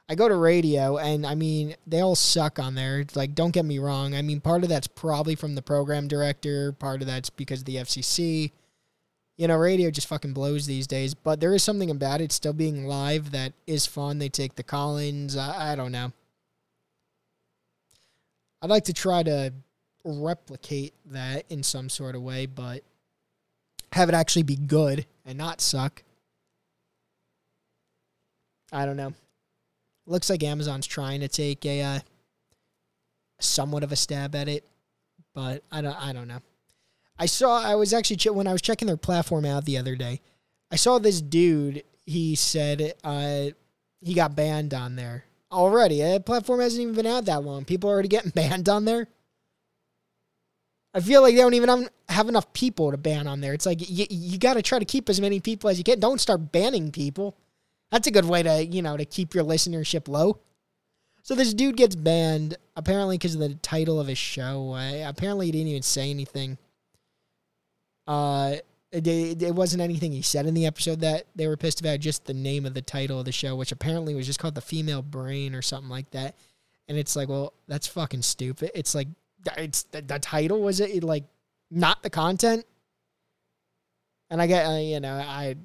I 0.08 0.16
go 0.16 0.28
to 0.28 0.36
radio 0.36 0.98
and 0.98 1.26
I 1.26 1.36
mean 1.36 1.76
they 1.86 2.00
all 2.00 2.16
suck 2.16 2.58
on 2.58 2.74
there. 2.74 3.06
Like 3.14 3.36
don't 3.36 3.52
get 3.52 3.66
me 3.66 3.78
wrong. 3.78 4.16
I 4.16 4.24
mean 4.24 4.42
part 4.42 4.64
of 4.64 4.70
that's 4.70 4.88
probably 4.88 5.36
from 5.36 5.54
the 5.54 5.62
program 5.62 6.08
director, 6.08 6.72
part 6.72 7.02
of 7.02 7.08
that's 7.08 7.30
because 7.30 7.60
of 7.60 7.66
the 7.66 7.76
FCC. 7.76 8.52
You 9.38 9.48
know, 9.48 9.56
radio 9.56 9.90
just 9.90 10.08
fucking 10.08 10.34
blows 10.34 10.66
these 10.66 10.88
days, 10.88 11.14
but 11.14 11.40
there 11.40 11.54
is 11.54 11.64
something 11.64 11.90
about 11.90 12.20
it 12.20 12.32
still 12.32 12.52
being 12.54 12.88
live 12.88 13.32
that 13.32 13.54
is 13.68 13.86
fun. 13.86 14.18
They 14.18 14.28
take 14.28 14.56
the 14.56 14.64
Collins. 14.64 15.38
I, 15.38 15.72
I 15.72 15.76
don't 15.76 15.94
know. 15.94 16.12
I'd 18.62 18.70
like 18.70 18.84
to 18.86 18.94
try 18.94 19.24
to 19.24 19.54
replicate 20.04 20.94
that 21.06 21.46
in 21.50 21.64
some 21.64 21.88
sort 21.88 22.16
of 22.16 22.22
way, 22.22 22.48
but 22.48 22.84
have 23.94 24.10
it 24.10 24.16
actually 24.16 24.44
be 24.44 24.58
good 24.58 25.06
and 25.26 25.38
not 25.38 25.62
suck. 25.62 26.04
I 28.72 28.86
don't 28.86 28.98
know. 28.98 29.14
Looks 30.06 30.30
like 30.30 30.44
Amazon's 30.44 30.88
trying 30.88 31.22
to 31.22 31.28
take 31.28 31.66
a 31.66 31.82
uh, 31.82 32.00
somewhat 33.40 33.84
of 33.84 33.92
a 33.92 33.96
stab 33.96 34.36
at 34.36 34.48
it, 34.48 34.64
but 35.34 35.64
I 35.72 35.82
don't. 35.82 35.96
I 35.96 36.14
don't 36.14 36.28
know. 36.28 36.40
I 37.18 37.26
saw. 37.26 37.62
I 37.62 37.76
was 37.76 37.94
actually 37.94 38.18
ch- 38.18 38.28
when 38.28 38.48
I 38.48 38.52
was 38.52 38.62
checking 38.62 38.88
their 38.88 38.98
platform 38.98 39.46
out 39.46 39.66
the 39.66 39.78
other 39.78 39.96
day. 39.96 40.22
I 40.72 40.76
saw 40.76 41.00
this 41.00 41.22
dude. 41.22 41.84
He 42.06 42.36
said 42.36 42.94
uh, 43.04 43.48
he 44.02 44.14
got 44.14 44.36
banned 44.36 44.74
on 44.74 44.96
there 44.96 45.26
already. 45.52 46.02
The 46.02 46.20
platform 46.20 46.60
hasn't 46.60 46.82
even 46.82 46.96
been 46.96 47.06
out 47.06 47.26
that 47.26 47.44
long. 47.44 47.66
People 47.66 47.90
are 47.90 47.94
already 47.94 48.08
getting 48.10 48.32
banned 48.32 48.70
on 48.70 48.86
there. 48.86 49.08
I 50.94 51.02
feel 51.02 51.22
like 51.22 51.36
they 51.36 51.42
don't 51.42 51.54
even 51.54 51.88
have 52.10 52.30
enough 52.30 52.52
people 52.54 52.90
to 52.90 52.98
ban 52.98 53.28
on 53.28 53.42
there. 53.42 53.54
It's 53.54 53.66
like 53.66 53.88
you, 53.88 54.08
you 54.10 54.40
got 54.40 54.56
to 54.56 54.64
try 54.64 54.80
to 54.80 54.86
keep 54.86 55.08
as 55.08 55.22
many 55.22 55.40
people 55.40 55.70
as 55.70 55.78
you 55.78 55.84
can. 55.84 56.00
Don't 56.00 56.20
start 56.20 56.52
banning 56.52 56.92
people. 56.92 57.38
That's 57.92 58.08
a 58.08 58.12
good 58.12 58.26
way 58.26 58.44
to, 58.44 58.66
you 58.66 58.82
know, 58.82 58.98
to 58.98 59.06
keep 59.06 59.34
your 59.34 59.44
listenership 59.44 60.08
low. 60.08 60.40
So 61.24 61.36
this 61.36 61.54
dude 61.54 61.78
gets 61.78 61.96
banned 61.96 62.58
apparently 62.76 63.18
because 63.18 63.36
of 63.36 63.42
the 63.42 63.56
title 63.56 64.00
of 64.00 64.08
his 64.08 64.18
show. 64.18 64.76
Apparently 65.06 65.48
he 65.48 65.52
didn't 65.52 65.68
even 65.68 65.82
say 65.82 66.10
anything. 66.10 66.58
Uh, 68.08 68.56
it, 68.92 69.08
it 69.08 69.54
wasn't 69.54 69.82
anything 69.82 70.12
he 70.12 70.22
said 70.22 70.48
in 70.48 70.56
the 70.56 70.66
episode 70.66 71.02
that 71.02 71.26
they 71.36 71.48
were 71.48 71.58
pissed 71.58 71.80
about. 71.80 72.00
Just 72.00 72.26
the 72.26 72.34
name 72.34 72.66
of 72.66 72.74
the 72.74 72.82
title 72.82 73.20
of 73.20 73.26
the 73.26 73.32
show, 73.32 73.56
which 73.56 73.72
apparently 73.72 74.16
was 74.16 74.26
just 74.26 74.40
called 74.40 74.56
"The 74.56 74.62
Female 74.62 75.04
Brain" 75.04 75.54
or 75.54 75.62
something 75.62 75.90
like 75.90 76.10
that. 76.12 76.36
And 76.88 76.98
it's 76.98 77.16
like, 77.16 77.30
well, 77.30 77.54
that's 77.68 77.86
fucking 77.86 78.24
stupid. 78.24 78.72
It's 78.74 78.96
like, 78.96 79.08
it's 79.58 79.84
the, 79.84 80.02
the 80.02 80.18
title 80.18 80.62
was 80.62 80.80
it 80.80 81.04
like 81.04 81.26
not 81.70 82.02
the 82.02 82.10
content. 82.10 82.66
And 84.32 84.42
I 84.42 84.48
get, 84.48 84.66
uh, 84.66 84.78
you 84.78 85.00
know, 85.00 85.16
I. 85.16 85.56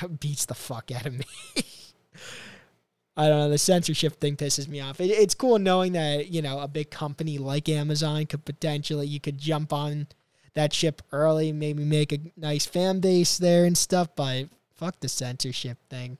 beats 0.20 0.46
the 0.46 0.54
fuck 0.54 0.90
out 0.94 1.06
of 1.06 1.14
me. 1.14 1.24
I 3.16 3.28
don't 3.28 3.38
know. 3.38 3.50
The 3.50 3.58
censorship 3.58 4.20
thing 4.20 4.36
pisses 4.36 4.68
me 4.68 4.80
off. 4.80 5.00
It, 5.00 5.06
it's 5.06 5.34
cool 5.34 5.58
knowing 5.58 5.92
that 5.92 6.28
you 6.28 6.42
know 6.42 6.60
a 6.60 6.68
big 6.68 6.90
company 6.90 7.38
like 7.38 7.68
Amazon 7.68 8.26
could 8.26 8.44
potentially 8.44 9.06
you 9.06 9.20
could 9.20 9.38
jump 9.38 9.72
on 9.72 10.08
that 10.54 10.72
ship 10.72 11.02
early, 11.12 11.52
maybe 11.52 11.84
make 11.84 12.12
a 12.12 12.18
nice 12.36 12.66
fan 12.66 13.00
base 13.00 13.38
there 13.38 13.64
and 13.64 13.76
stuff. 13.76 14.08
But 14.14 14.48
fuck 14.74 15.00
the 15.00 15.08
censorship 15.08 15.78
thing. 15.88 16.18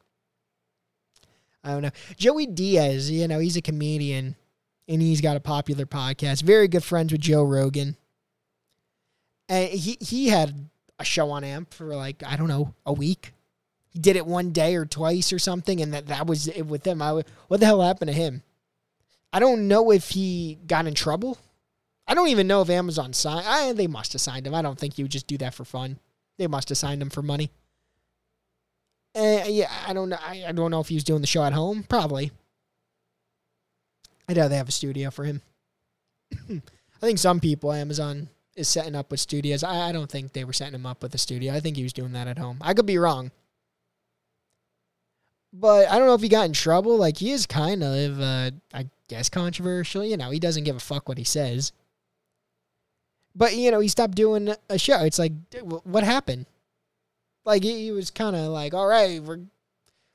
I 1.62 1.70
don't 1.70 1.82
know. 1.82 1.90
Joey 2.16 2.46
Diaz, 2.46 3.10
you 3.10 3.26
know, 3.28 3.40
he's 3.40 3.56
a 3.56 3.62
comedian 3.62 4.36
and 4.88 5.02
he's 5.02 5.20
got 5.20 5.36
a 5.36 5.40
popular 5.40 5.84
podcast. 5.84 6.42
Very 6.42 6.68
good 6.68 6.84
friends 6.84 7.12
with 7.12 7.20
Joe 7.20 7.42
Rogan. 7.42 7.96
And 9.48 9.68
he 9.68 9.98
he 10.00 10.28
had 10.28 10.68
a 10.98 11.04
show 11.04 11.30
on 11.30 11.44
AMP 11.44 11.74
for 11.74 11.94
like 11.94 12.22
I 12.24 12.36
don't 12.36 12.48
know 12.48 12.74
a 12.86 12.92
week 12.92 13.32
he 13.96 14.00
did 14.02 14.16
it 14.16 14.26
one 14.26 14.50
day 14.50 14.76
or 14.76 14.84
twice 14.84 15.32
or 15.32 15.38
something, 15.38 15.80
and 15.80 15.94
that 15.94 16.08
that 16.08 16.26
was 16.26 16.48
it 16.48 16.66
with 16.66 16.86
him. 16.86 17.00
I 17.00 17.22
what 17.48 17.60
the 17.60 17.64
hell 17.64 17.80
happened 17.80 18.10
to 18.10 18.14
him? 18.14 18.42
I 19.32 19.38
don't 19.38 19.68
know 19.68 19.90
if 19.90 20.10
he 20.10 20.58
got 20.66 20.86
in 20.86 20.92
trouble. 20.92 21.38
I 22.06 22.12
don't 22.12 22.28
even 22.28 22.46
know 22.46 22.60
if 22.60 22.68
Amazon 22.68 23.14
signed. 23.14 23.46
I, 23.48 23.72
they 23.72 23.86
must 23.86 24.12
have 24.12 24.20
signed 24.20 24.46
him. 24.46 24.54
I 24.54 24.60
don't 24.60 24.78
think 24.78 24.94
he 24.94 25.02
would 25.02 25.10
just 25.12 25.26
do 25.26 25.38
that 25.38 25.54
for 25.54 25.64
fun. 25.64 25.98
They 26.36 26.46
must 26.46 26.68
have 26.68 26.76
signed 26.76 27.00
him 27.00 27.08
for 27.08 27.22
money. 27.22 27.50
Uh, 29.14 29.44
yeah, 29.46 29.72
I 29.88 29.94
don't 29.94 30.10
know. 30.10 30.18
I, 30.20 30.44
I 30.48 30.52
don't 30.52 30.70
know 30.70 30.80
if 30.80 30.88
he 30.88 30.94
was 30.96 31.04
doing 31.04 31.22
the 31.22 31.26
show 31.26 31.42
at 31.42 31.54
home. 31.54 31.82
Probably. 31.88 32.32
I 34.28 34.34
doubt 34.34 34.48
they 34.48 34.58
have 34.58 34.68
a 34.68 34.72
studio 34.72 35.10
for 35.10 35.24
him. 35.24 35.40
I 36.50 36.60
think 37.00 37.18
some 37.18 37.40
people 37.40 37.72
Amazon 37.72 38.28
is 38.56 38.68
setting 38.68 38.94
up 38.94 39.10
with 39.10 39.20
studios. 39.20 39.64
I, 39.64 39.88
I 39.88 39.92
don't 39.92 40.10
think 40.10 40.34
they 40.34 40.44
were 40.44 40.52
setting 40.52 40.74
him 40.74 40.84
up 40.84 41.02
with 41.02 41.14
a 41.14 41.18
studio. 41.18 41.54
I 41.54 41.60
think 41.60 41.78
he 41.78 41.82
was 41.82 41.94
doing 41.94 42.12
that 42.12 42.28
at 42.28 42.36
home. 42.36 42.58
I 42.60 42.74
could 42.74 42.84
be 42.84 42.98
wrong. 42.98 43.30
But 45.58 45.88
I 45.88 45.98
don't 45.98 46.06
know 46.06 46.14
if 46.14 46.20
he 46.20 46.28
got 46.28 46.46
in 46.46 46.52
trouble. 46.52 46.98
Like 46.98 47.16
he 47.16 47.30
is 47.30 47.46
kind 47.46 47.82
of, 47.82 48.20
uh, 48.20 48.50
I 48.74 48.86
guess, 49.08 49.30
controversial. 49.30 50.04
You 50.04 50.16
know, 50.16 50.30
he 50.30 50.38
doesn't 50.38 50.64
give 50.64 50.76
a 50.76 50.80
fuck 50.80 51.08
what 51.08 51.16
he 51.18 51.24
says. 51.24 51.72
But 53.34 53.56
you 53.56 53.70
know, 53.70 53.80
he 53.80 53.88
stopped 53.88 54.14
doing 54.14 54.54
a 54.68 54.78
show. 54.78 55.02
It's 55.04 55.18
like, 55.18 55.32
what 55.62 56.04
happened? 56.04 56.46
Like 57.44 57.62
he 57.62 57.90
was 57.90 58.10
kind 58.10 58.36
of 58.36 58.48
like, 58.48 58.74
all 58.74 58.86
right, 58.86 59.22
we're 59.22 59.40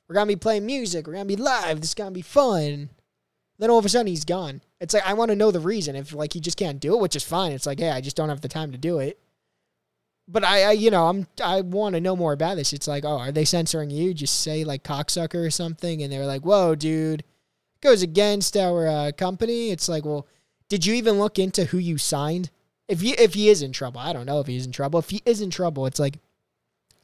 we're 0.08 0.16
gonna 0.16 0.28
be 0.28 0.36
playing 0.36 0.66
music. 0.66 1.08
We're 1.08 1.14
gonna 1.14 1.26
be 1.26 1.36
live. 1.36 1.82
This 1.82 1.92
is 1.92 1.96
gonna 1.96 2.12
be 2.12 2.22
fun. 2.22 2.90
Then 3.58 3.70
all 3.70 3.80
of 3.80 3.86
a 3.86 3.90
sudden 3.90 4.08
he's 4.08 4.26
gone. 4.26 4.62
It's 4.80 4.94
like 4.94 5.08
I 5.08 5.14
want 5.14 5.30
to 5.30 5.36
know 5.36 5.50
the 5.50 5.60
reason. 5.60 5.96
If 5.96 6.14
like 6.14 6.34
he 6.34 6.40
just 6.40 6.58
can't 6.58 6.80
do 6.80 6.94
it, 6.94 7.02
which 7.02 7.16
is 7.16 7.24
fine. 7.24 7.52
It's 7.52 7.66
like, 7.66 7.80
hey, 7.80 7.90
I 7.90 8.02
just 8.02 8.16
don't 8.16 8.30
have 8.30 8.42
the 8.42 8.48
time 8.48 8.72
to 8.74 8.78
do 8.78 9.00
it 9.00 9.18
but 10.32 10.44
I, 10.44 10.64
I, 10.64 10.72
you 10.72 10.90
know, 10.90 11.08
I'm 11.08 11.28
I 11.44 11.62
want 11.62 11.96
to 11.96 12.02
know 12.02 12.16
more 12.16 12.34
about 12.34 12.56
this. 12.56 12.74
It's 12.74 12.88
like, 12.88 13.04
oh, 13.04 13.18
are 13.18 13.32
they 13.32 13.46
censoring 13.46 13.90
you? 13.90 14.14
Just 14.14 14.42
say 14.42 14.64
like 14.64 14.84
cocksucker 14.84 15.46
or 15.46 15.52
something, 15.52 16.02
and 16.02 16.12
they're 16.12 16.26
like, 16.26 16.44
whoa, 16.44 16.76
dude, 16.76 17.24
goes 17.82 18.02
against 18.02 18.56
our 18.56 18.88
uh, 18.88 19.12
company. 19.12 19.72
It's 19.72 19.90
like, 19.90 20.06
well, 20.06 20.28
did 20.70 20.86
you 20.86 20.94
even 20.94 21.20
look 21.20 21.38
into 21.38 21.66
who 21.66 21.78
you 21.78 21.98
signed? 21.98 22.50
If 22.88 23.04
you 23.04 23.14
if 23.18 23.34
he 23.34 23.50
is 23.50 23.62
in 23.62 23.74
trouble, 23.74 24.00
I 24.00 24.14
don't 24.14 24.26
know 24.26 24.40
if 24.40 24.48
he's 24.48 24.66
in 24.66 24.72
trouble. 24.72 25.00
If 25.00 25.10
he 25.10 25.22
is 25.26 25.42
in 25.42 25.50
trouble, 25.50 25.86
it's 25.86 26.00
like, 26.00 26.18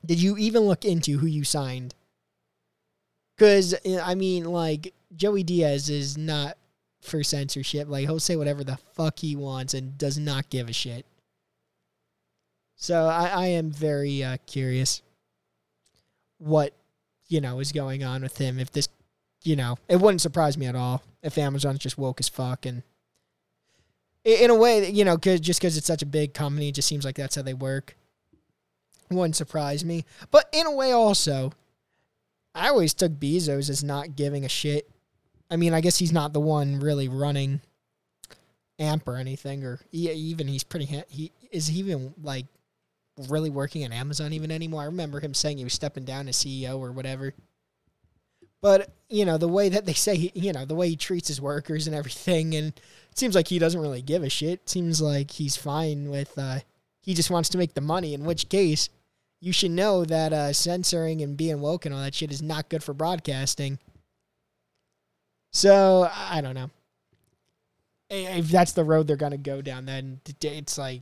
did 0.05 0.22
you 0.22 0.38
even 0.38 0.63
look 0.63 0.86
into 0.86 1.17
who 1.17 1.27
you 1.27 1.43
signed? 1.43 1.96
Because 3.36 3.75
I 4.03 4.15
mean, 4.15 4.46
like 4.46 4.93
Joey 5.15 5.43
Diaz 5.43 5.89
is 5.89 6.17
not 6.17 6.57
for 7.01 7.24
censorship. 7.24 7.89
Like 7.89 8.05
he'll 8.05 8.19
say 8.19 8.36
whatever 8.36 8.63
the 8.63 8.77
fuck 8.96 9.19
he 9.19 9.36
wants 9.36 9.74
and 9.74 9.98
does 9.98 10.17
not 10.17 10.50
give 10.50 10.69
a 10.69 10.74
shit. 10.74 11.05
So 12.77 13.07
I, 13.07 13.25
I 13.25 13.48
am 13.48 13.72
very 13.72 14.24
uh, 14.24 14.38
curious 14.46 15.01
what 16.38 16.74
you 17.27 17.41
know 17.41 17.60
is 17.60 17.72
going 17.72 18.03
on 18.03 18.22
with 18.22 18.38
him. 18.38 18.60
If 18.60 18.72
this, 18.72 18.88
you 19.43 19.55
know, 19.55 19.77
it 19.89 20.00
wouldn't 20.00 20.22
surprise 20.22 20.57
me 20.57 20.67
at 20.67 20.75
all 20.75 21.01
if 21.24 21.38
Amazon's 21.38 21.79
just 21.79 21.98
woke 21.98 22.19
as 22.22 22.29
fuck 22.29 22.65
and. 22.65 22.84
In 24.24 24.50
a 24.50 24.55
way, 24.55 24.89
you 24.89 25.05
know, 25.05 25.17
cause, 25.17 25.39
just 25.39 25.62
because 25.62 25.77
it's 25.77 25.88
such 25.88 26.01
a 26.01 26.05
big 26.05 26.34
company, 26.34 26.67
it 26.67 26.75
just 26.75 26.89
seems 26.89 27.05
like 27.05 27.15
that's 27.15 27.36
how 27.36 27.43
they 27.43 27.53
work. 27.53 27.96
Wouldn't 29.10 29.38
surprise 29.38 29.86
me. 29.86 30.03
But 30.31 30.50
in 30.51 30.65
a 30.65 30.72
way, 30.72 30.91
also, 30.91 31.53
I 32.53 32.67
always 32.67 32.93
took 32.93 33.13
Bezos 33.13 33.69
as 33.69 33.86
not 33.86 34.17
giving 34.17 34.43
a 34.43 34.50
shit. 34.50 34.89
I 35.50 35.55
mean, 35.55 35.74
I 35.74 35.79
guess 35.79 35.98
he's 35.98 36.12
not 36.12 36.34
the 36.34 36.41
one 36.41 36.81
really 36.81 37.07
running 37.07 37.62
AMP 38.79 39.07
or 39.07 39.15
anything, 39.15 39.63
or 39.63 39.79
even 39.93 40.50
he's 40.50 40.65
pretty. 40.65 41.03
He 41.07 41.31
is 41.50 41.67
he 41.67 41.79
even 41.79 42.13
like 42.22 42.48
really 43.30 43.50
working 43.50 43.84
at 43.84 43.92
Amazon 43.92 44.34
even 44.34 44.52
anymore. 44.52 44.84
I 44.84 44.86
remember 44.86 45.20
him 45.20 45.34
saying 45.34 45.58
he 45.58 45.64
was 45.64 45.74
stepping 45.74 46.06
down 46.06 46.28
as 46.28 46.38
CEO 46.38 46.80
or 46.80 46.92
whatever. 46.92 47.34
But, 48.62 48.90
you 49.10 49.26
know, 49.26 49.38
the 49.38 49.48
way 49.48 49.70
that 49.70 49.86
they 49.86 49.94
say, 49.94 50.16
he, 50.18 50.32
you 50.34 50.52
know, 50.52 50.66
the 50.66 50.76
way 50.76 50.90
he 50.90 50.96
treats 50.96 51.28
his 51.28 51.40
workers 51.40 51.88
and 51.88 51.96
everything, 51.96 52.56
and 52.56 52.68
it 52.68 53.18
seems 53.18 53.36
like 53.36 53.48
he 53.48 53.60
doesn't 53.60 53.80
really 53.80 54.02
give 54.02 54.24
a 54.24 54.30
shit. 54.30 54.62
It 54.62 54.70
seems 54.70 55.02
like 55.02 55.32
he's 55.32 55.56
fine 55.56 56.10
with, 56.10 56.38
uh, 56.38 56.60
he 57.02 57.14
just 57.14 57.30
wants 57.30 57.50
to 57.50 57.58
make 57.58 57.76
the 57.76 57.82
money, 57.82 58.14
in 58.14 58.26
which 58.26 58.50
case, 58.50 58.90
you 59.40 59.54
should 59.54 59.72
know 59.72 60.04
that 60.04 60.34
uh, 60.34 60.52
censoring 60.52 61.22
and 61.22 61.38
being 61.38 61.62
woke 61.62 61.86
and 61.86 61.94
all 61.94 62.02
that 62.02 62.16
shit 62.16 62.32
is 62.32 62.42
not 62.42 62.70
good 62.70 62.84
for 62.84 62.94
broadcasting. 62.94 63.78
So, 65.52 66.10
I 66.12 66.42
don't 66.42 66.56
know. 66.56 66.72
If 68.10 68.50
that's 68.50 68.72
the 68.72 68.84
road 68.84 69.06
they're 69.06 69.16
going 69.16 69.32
to 69.34 69.38
go 69.38 69.62
down, 69.62 69.86
then 69.86 70.22
it's 70.42 70.78
like, 70.78 71.02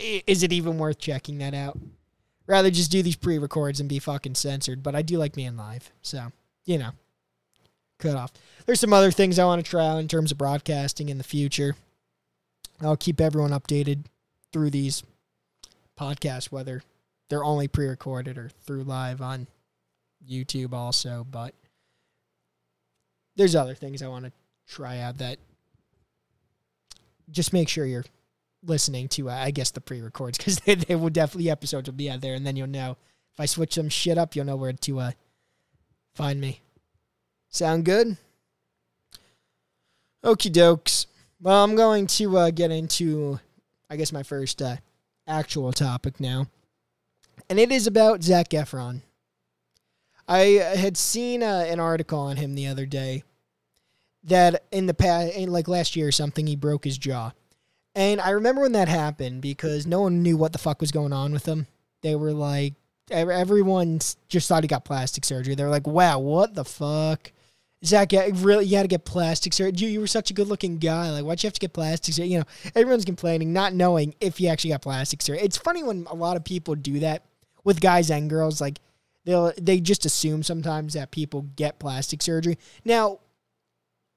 is 0.00 0.42
it 0.42 0.52
even 0.52 0.78
worth 0.78 0.98
checking 0.98 1.38
that 1.38 1.54
out? 1.54 1.78
Rather 2.46 2.70
just 2.70 2.90
do 2.90 3.02
these 3.02 3.16
pre-records 3.16 3.80
and 3.80 3.88
be 3.88 3.98
fucking 3.98 4.36
censored. 4.36 4.82
But 4.82 4.94
I 4.94 5.02
do 5.02 5.18
like 5.18 5.34
being 5.34 5.56
live, 5.56 5.90
so 6.02 6.32
you 6.64 6.78
know, 6.78 6.90
cut 7.98 8.16
off. 8.16 8.32
There's 8.66 8.80
some 8.80 8.92
other 8.92 9.10
things 9.10 9.38
I 9.38 9.44
want 9.44 9.64
to 9.64 9.70
try 9.70 9.86
out 9.86 9.98
in 9.98 10.08
terms 10.08 10.32
of 10.32 10.38
broadcasting 10.38 11.08
in 11.08 11.18
the 11.18 11.24
future. 11.24 11.76
I'll 12.80 12.96
keep 12.96 13.20
everyone 13.20 13.52
updated 13.52 14.04
through 14.52 14.70
these 14.70 15.02
podcasts, 15.98 16.52
whether 16.52 16.82
they're 17.28 17.44
only 17.44 17.68
pre-recorded 17.68 18.36
or 18.36 18.50
through 18.64 18.82
live 18.82 19.20
on 19.22 19.46
YouTube 20.28 20.72
also. 20.72 21.26
But 21.30 21.54
there's 23.36 23.56
other 23.56 23.74
things 23.74 24.02
I 24.02 24.08
want 24.08 24.26
to 24.26 24.32
try 24.68 24.98
out 24.98 25.18
that 25.18 25.38
just 27.30 27.52
make 27.52 27.68
sure 27.68 27.86
you're 27.86 28.04
listening 28.62 29.08
to, 29.08 29.30
uh, 29.30 29.34
I 29.34 29.50
guess, 29.50 29.70
the 29.70 29.80
pre 29.80 30.00
records 30.00 30.38
because 30.38 30.58
they, 30.66 30.74
they 30.74 30.94
will 30.94 31.10
definitely, 31.10 31.50
episodes 31.50 31.88
will 31.88 31.96
be 31.96 32.10
out 32.10 32.20
there 32.20 32.34
and 32.34 32.46
then 32.46 32.56
you'll 32.56 32.66
know. 32.66 32.96
If 33.34 33.40
I 33.40 33.46
switch 33.46 33.74
some 33.74 33.90
shit 33.90 34.16
up, 34.16 34.34
you'll 34.34 34.46
know 34.46 34.56
where 34.56 34.72
to 34.72 34.98
uh, 34.98 35.10
find 36.14 36.40
me. 36.40 36.62
Sound 37.50 37.84
good? 37.84 38.16
Okie 40.24 40.50
dokes. 40.50 41.06
Well, 41.40 41.62
I'm 41.62 41.76
going 41.76 42.06
to 42.06 42.38
uh, 42.38 42.50
get 42.50 42.70
into, 42.70 43.38
I 43.90 43.96
guess, 43.96 44.12
my 44.12 44.22
first 44.22 44.62
uh, 44.62 44.76
actual 45.26 45.72
topic 45.72 46.18
now. 46.18 46.46
And 47.50 47.58
it 47.58 47.70
is 47.70 47.86
about 47.86 48.22
Zac 48.22 48.50
Efron. 48.50 49.02
I 50.26 50.38
had 50.74 50.96
seen 50.96 51.42
uh, 51.42 51.66
an 51.68 51.78
article 51.78 52.18
on 52.18 52.36
him 52.36 52.54
the 52.54 52.66
other 52.66 52.86
day 52.86 53.22
that 54.24 54.64
in 54.72 54.86
the 54.86 54.94
past, 54.94 55.36
like 55.36 55.68
last 55.68 55.94
year 55.94 56.08
or 56.08 56.12
something, 56.12 56.46
he 56.46 56.56
broke 56.56 56.84
his 56.84 56.98
jaw. 56.98 57.32
And 57.96 58.20
I 58.20 58.30
remember 58.30 58.60
when 58.60 58.72
that 58.72 58.88
happened 58.88 59.40
because 59.40 59.86
no 59.86 60.02
one 60.02 60.22
knew 60.22 60.36
what 60.36 60.52
the 60.52 60.58
fuck 60.58 60.82
was 60.82 60.92
going 60.92 61.14
on 61.14 61.32
with 61.32 61.46
him. 61.46 61.66
They 62.02 62.14
were 62.14 62.34
like, 62.34 62.74
everyone 63.10 64.00
just 64.28 64.48
thought 64.48 64.62
he 64.62 64.68
got 64.68 64.84
plastic 64.84 65.24
surgery. 65.24 65.54
They 65.54 65.64
were 65.64 65.70
like, 65.70 65.86
wow, 65.86 66.18
what 66.18 66.54
the 66.54 66.64
fuck? 66.64 67.32
Zac, 67.82 68.12
really, 68.12 68.66
you 68.66 68.76
had 68.76 68.82
to 68.82 68.88
get 68.88 69.06
plastic 69.06 69.54
surgery. 69.54 69.86
You, 69.86 69.88
you 69.94 70.00
were 70.00 70.06
such 70.06 70.30
a 70.30 70.34
good 70.34 70.46
looking 70.46 70.76
guy. 70.76 71.10
Like, 71.10 71.24
why'd 71.24 71.42
you 71.42 71.46
have 71.46 71.54
to 71.54 71.60
get 71.60 71.72
plastic 71.72 72.14
surgery? 72.14 72.32
You 72.32 72.40
know, 72.40 72.44
everyone's 72.74 73.06
complaining, 73.06 73.54
not 73.54 73.72
knowing 73.72 74.14
if 74.20 74.40
you 74.42 74.48
actually 74.48 74.70
got 74.70 74.82
plastic 74.82 75.22
surgery. 75.22 75.42
It's 75.42 75.56
funny 75.56 75.82
when 75.82 76.06
a 76.10 76.14
lot 76.14 76.36
of 76.36 76.44
people 76.44 76.74
do 76.74 77.00
that 77.00 77.22
with 77.64 77.80
guys 77.80 78.10
and 78.10 78.28
girls. 78.28 78.60
Like, 78.60 78.78
they'll 79.24 79.52
they 79.58 79.80
just 79.80 80.04
assume 80.04 80.42
sometimes 80.42 80.92
that 80.92 81.12
people 81.12 81.46
get 81.56 81.78
plastic 81.78 82.20
surgery. 82.20 82.58
Now, 82.84 83.20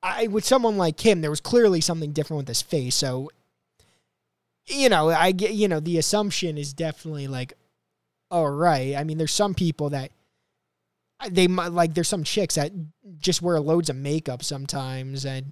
I 0.03 0.27
with 0.27 0.45
someone 0.45 0.77
like 0.77 0.99
him, 0.99 1.21
there 1.21 1.29
was 1.29 1.41
clearly 1.41 1.79
something 1.79 2.11
different 2.11 2.39
with 2.39 2.47
his 2.49 2.61
face. 2.61 2.95
So, 2.95 3.29
you 4.69 4.89
know, 4.89 5.09
I 5.09 5.31
get 5.31 5.53
you 5.53 5.67
know 5.67 5.79
the 5.79 5.97
assumption 5.97 6.57
is 6.57 6.73
definitely 6.73 7.27
like, 7.27 7.53
all 8.31 8.45
oh, 8.45 8.49
right. 8.49 8.95
I 8.95 9.03
mean, 9.03 9.17
there's 9.17 9.33
some 9.33 9.53
people 9.53 9.89
that 9.91 10.11
they 11.29 11.47
might 11.47 11.71
like 11.71 11.93
there's 11.93 12.07
some 12.07 12.23
chicks 12.23 12.55
that 12.55 12.71
just 13.19 13.41
wear 13.41 13.59
loads 13.59 13.89
of 13.89 13.95
makeup 13.95 14.43
sometimes 14.43 15.25
and 15.25 15.51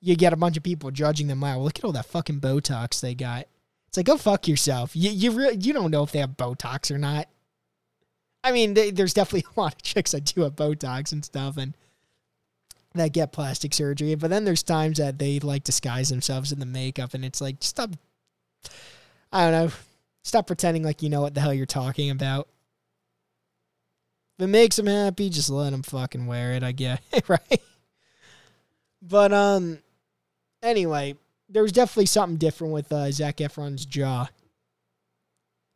you 0.00 0.16
get 0.16 0.32
a 0.32 0.36
bunch 0.36 0.56
of 0.56 0.64
people 0.64 0.90
judging 0.90 1.28
them 1.28 1.40
wow 1.40 1.58
look 1.58 1.78
at 1.78 1.84
all 1.84 1.92
that 1.92 2.06
fucking 2.06 2.40
botox 2.40 3.00
they 3.00 3.14
got. 3.14 3.46
It's 3.88 3.96
like 3.96 4.06
go 4.06 4.16
fuck 4.16 4.48
yourself. 4.48 4.96
You 4.96 5.10
you 5.10 5.30
re- 5.30 5.58
you 5.60 5.72
don't 5.72 5.90
know 5.90 6.02
if 6.02 6.12
they 6.12 6.18
have 6.18 6.30
botox 6.30 6.90
or 6.90 6.98
not. 6.98 7.28
I 8.42 8.50
mean 8.50 8.74
they, 8.74 8.90
there's 8.90 9.14
definitely 9.14 9.46
a 9.56 9.60
lot 9.60 9.74
of 9.74 9.82
chicks 9.82 10.12
that 10.12 10.24
do 10.24 10.42
have 10.42 10.56
botox 10.56 11.12
and 11.12 11.24
stuff 11.24 11.56
and 11.56 11.76
that 12.94 13.12
get 13.14 13.32
plastic 13.32 13.72
surgery 13.72 14.14
but 14.16 14.28
then 14.28 14.44
there's 14.44 14.62
times 14.62 14.98
that 14.98 15.18
they 15.18 15.40
like 15.40 15.64
disguise 15.64 16.10
themselves 16.10 16.52
in 16.52 16.58
the 16.58 16.66
makeup 16.66 17.14
and 17.14 17.24
it's 17.24 17.40
like 17.40 17.56
stop 17.60 17.88
i 19.32 19.42
don't 19.42 19.52
know 19.52 19.72
stop 20.22 20.46
pretending 20.46 20.82
like 20.82 21.02
you 21.02 21.08
know 21.08 21.20
what 21.20 21.34
the 21.34 21.40
hell 21.40 21.54
you're 21.54 21.66
talking 21.66 22.10
about 22.10 22.48
if 24.38 24.44
it 24.44 24.48
makes 24.48 24.78
him 24.78 24.86
happy, 24.86 25.28
just 25.28 25.50
let 25.50 25.72
him 25.72 25.82
fucking 25.82 26.26
wear 26.26 26.52
it, 26.52 26.62
I 26.62 26.72
guess, 26.72 27.00
right? 27.28 27.62
But 29.00 29.32
um 29.32 29.78
anyway, 30.62 31.16
there 31.48 31.62
was 31.62 31.72
definitely 31.72 32.06
something 32.06 32.38
different 32.38 32.72
with 32.72 32.90
uh, 32.92 33.10
Zac 33.10 33.38
Efron's 33.38 33.84
jaw. 33.84 34.28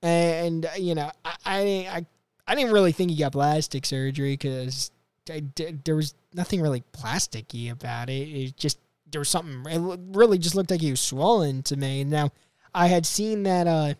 And, 0.03 0.67
you 0.77 0.95
know, 0.95 1.11
I, 1.25 1.37
I 1.45 1.59
I 1.91 2.07
I 2.47 2.55
didn't 2.55 2.73
really 2.73 2.93
think 2.93 3.11
he 3.11 3.17
got 3.17 3.33
plastic 3.33 3.85
surgery 3.85 4.37
cuz 4.37 4.91
there 5.27 5.97
was 5.97 6.15
nothing 6.33 6.61
really 6.63 6.85
plasticky 6.93 7.71
about 7.71 8.09
it. 8.09 8.29
It 8.29 8.57
just 8.57 8.79
there 9.11 9.21
was 9.21 9.29
something 9.29 9.65
it 9.71 10.01
really 10.17 10.39
just 10.39 10.55
looked 10.55 10.71
like 10.71 10.81
he 10.81 10.91
was 10.91 11.01
swollen 11.01 11.63
to 11.65 11.77
me. 11.77 12.05
Now, 12.05 12.31
I 12.77 12.89
had 12.89 13.07
seen 13.07 13.45
that 13.45 13.67
uh 13.67 13.95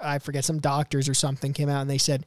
I 0.00 0.18
forget 0.20 0.44
some 0.44 0.60
doctors 0.60 1.08
or 1.08 1.14
something 1.14 1.52
came 1.52 1.68
out 1.68 1.80
and 1.80 1.90
they 1.90 1.98
said 1.98 2.24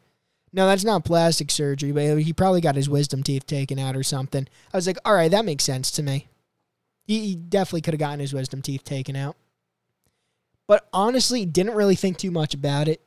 no, 0.54 0.66
that's 0.66 0.84
not 0.84 1.06
plastic 1.06 1.52
surgery, 1.52 1.92
but 1.92 2.20
he 2.20 2.34
probably 2.34 2.62
got 2.62 2.76
his 2.76 2.90
wisdom 2.90 3.22
teeth 3.22 3.46
taken 3.46 3.78
out 3.78 3.96
or 3.96 4.04
something. 4.04 4.48
I 4.74 4.78
was 4.78 4.88
like, 4.88 4.98
all 5.04 5.14
right, 5.14 5.30
that 5.30 5.46
makes 5.46 5.66
sense 5.66 5.92
to 5.92 6.04
me. 6.04 6.28
He, 7.06 7.36
definitely 7.36 7.82
could 7.82 7.94
have 7.94 8.00
gotten 8.00 8.20
his 8.20 8.34
wisdom 8.34 8.62
teeth 8.62 8.84
taken 8.84 9.16
out. 9.16 9.36
But 10.66 10.88
honestly, 10.92 11.46
didn't 11.46 11.76
really 11.76 11.96
think 11.96 12.18
too 12.18 12.32
much 12.32 12.54
about 12.54 12.88
it. 12.88 13.02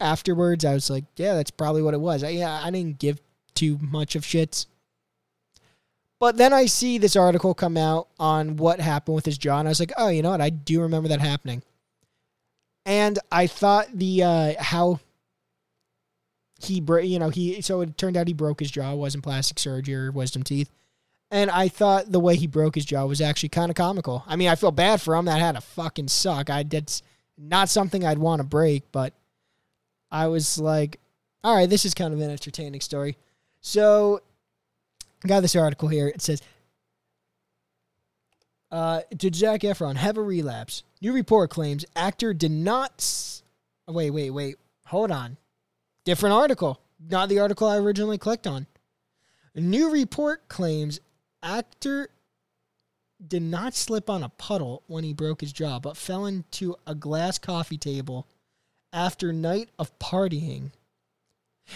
Afterwards, 0.00 0.64
I 0.64 0.74
was 0.74 0.90
like, 0.90 1.04
yeah, 1.16 1.34
that's 1.34 1.50
probably 1.50 1.82
what 1.82 1.94
it 1.94 2.00
was. 2.00 2.22
I, 2.22 2.30
yeah, 2.30 2.60
I 2.62 2.70
didn't 2.70 2.98
give 2.98 3.20
too 3.54 3.78
much 3.80 4.14
of 4.14 4.22
shits. 4.22 4.66
But 6.20 6.36
then 6.36 6.52
I 6.52 6.66
see 6.66 6.98
this 6.98 7.14
article 7.14 7.54
come 7.54 7.76
out 7.76 8.08
on 8.18 8.56
what 8.56 8.80
happened 8.80 9.14
with 9.14 9.24
his 9.24 9.38
jaw, 9.38 9.58
and 9.58 9.68
I 9.68 9.70
was 9.70 9.80
like, 9.80 9.92
oh, 9.96 10.08
you 10.08 10.22
know 10.22 10.30
what? 10.30 10.40
I 10.40 10.50
do 10.50 10.82
remember 10.82 11.08
that 11.08 11.20
happening. 11.20 11.62
And 12.84 13.18
I 13.30 13.46
thought 13.46 13.88
the 13.92 14.22
uh, 14.22 14.54
how 14.58 15.00
he 16.60 16.80
broke, 16.80 17.04
you 17.04 17.18
know 17.18 17.28
he 17.28 17.60
so 17.62 17.80
it 17.82 17.96
turned 17.96 18.16
out 18.16 18.26
he 18.26 18.32
broke 18.32 18.60
his 18.60 18.70
jaw 18.70 18.92
it 18.92 18.96
wasn't 18.96 19.22
plastic 19.22 19.58
surgery 19.58 19.94
or 19.94 20.10
wisdom 20.10 20.42
teeth. 20.42 20.70
And 21.30 21.50
i 21.50 21.68
thought 21.68 22.10
the 22.10 22.20
way 22.20 22.36
he 22.36 22.46
broke 22.46 22.74
his 22.74 22.84
jaw 22.84 23.04
was 23.06 23.20
actually 23.20 23.50
kind 23.50 23.70
of 23.70 23.76
comical. 23.76 24.24
I 24.26 24.36
mean 24.36 24.48
i 24.48 24.56
feel 24.56 24.72
bad 24.72 25.00
for 25.00 25.14
him. 25.14 25.26
That 25.26 25.38
had 25.40 25.54
to 25.54 25.60
fucking 25.60 26.08
suck. 26.08 26.50
I 26.50 26.64
that's 26.64 27.02
not 27.36 27.68
something 27.68 28.04
i'd 28.04 28.18
want 28.18 28.40
to 28.40 28.46
break 28.46 28.90
but 28.90 29.12
i 30.10 30.26
was 30.26 30.58
like 30.58 30.98
all 31.44 31.54
right 31.54 31.70
this 31.70 31.84
is 31.84 31.94
kind 31.94 32.12
of 32.12 32.20
an 32.20 32.30
entertaining 32.30 32.80
story. 32.80 33.16
So 33.60 34.22
got 35.26 35.40
this 35.40 35.56
article 35.56 35.88
here 35.88 36.08
it 36.08 36.22
says 36.22 36.42
uh, 38.70 39.00
did 39.16 39.34
Zac 39.34 39.60
Efron 39.60 39.96
have 39.96 40.16
a 40.18 40.22
relapse? 40.22 40.82
New 41.00 41.12
report 41.12 41.50
claims 41.50 41.84
actor 41.96 42.34
did 42.34 42.50
not. 42.50 42.92
S- 42.98 43.42
wait, 43.86 44.10
wait, 44.10 44.30
wait. 44.30 44.56
Hold 44.86 45.10
on. 45.10 45.36
Different 46.04 46.34
article, 46.34 46.80
not 46.98 47.28
the 47.28 47.38
article 47.38 47.68
I 47.68 47.76
originally 47.76 48.18
clicked 48.18 48.46
on. 48.46 48.66
New 49.54 49.90
report 49.90 50.48
claims 50.48 51.00
actor 51.42 52.08
did 53.26 53.42
not 53.42 53.74
slip 53.74 54.08
on 54.08 54.22
a 54.22 54.28
puddle 54.28 54.82
when 54.86 55.04
he 55.04 55.12
broke 55.12 55.40
his 55.40 55.52
jaw, 55.52 55.80
but 55.80 55.96
fell 55.96 56.26
into 56.26 56.76
a 56.86 56.94
glass 56.94 57.38
coffee 57.38 57.78
table 57.78 58.26
after 58.92 59.32
night 59.32 59.70
of 59.78 59.98
partying. 59.98 60.70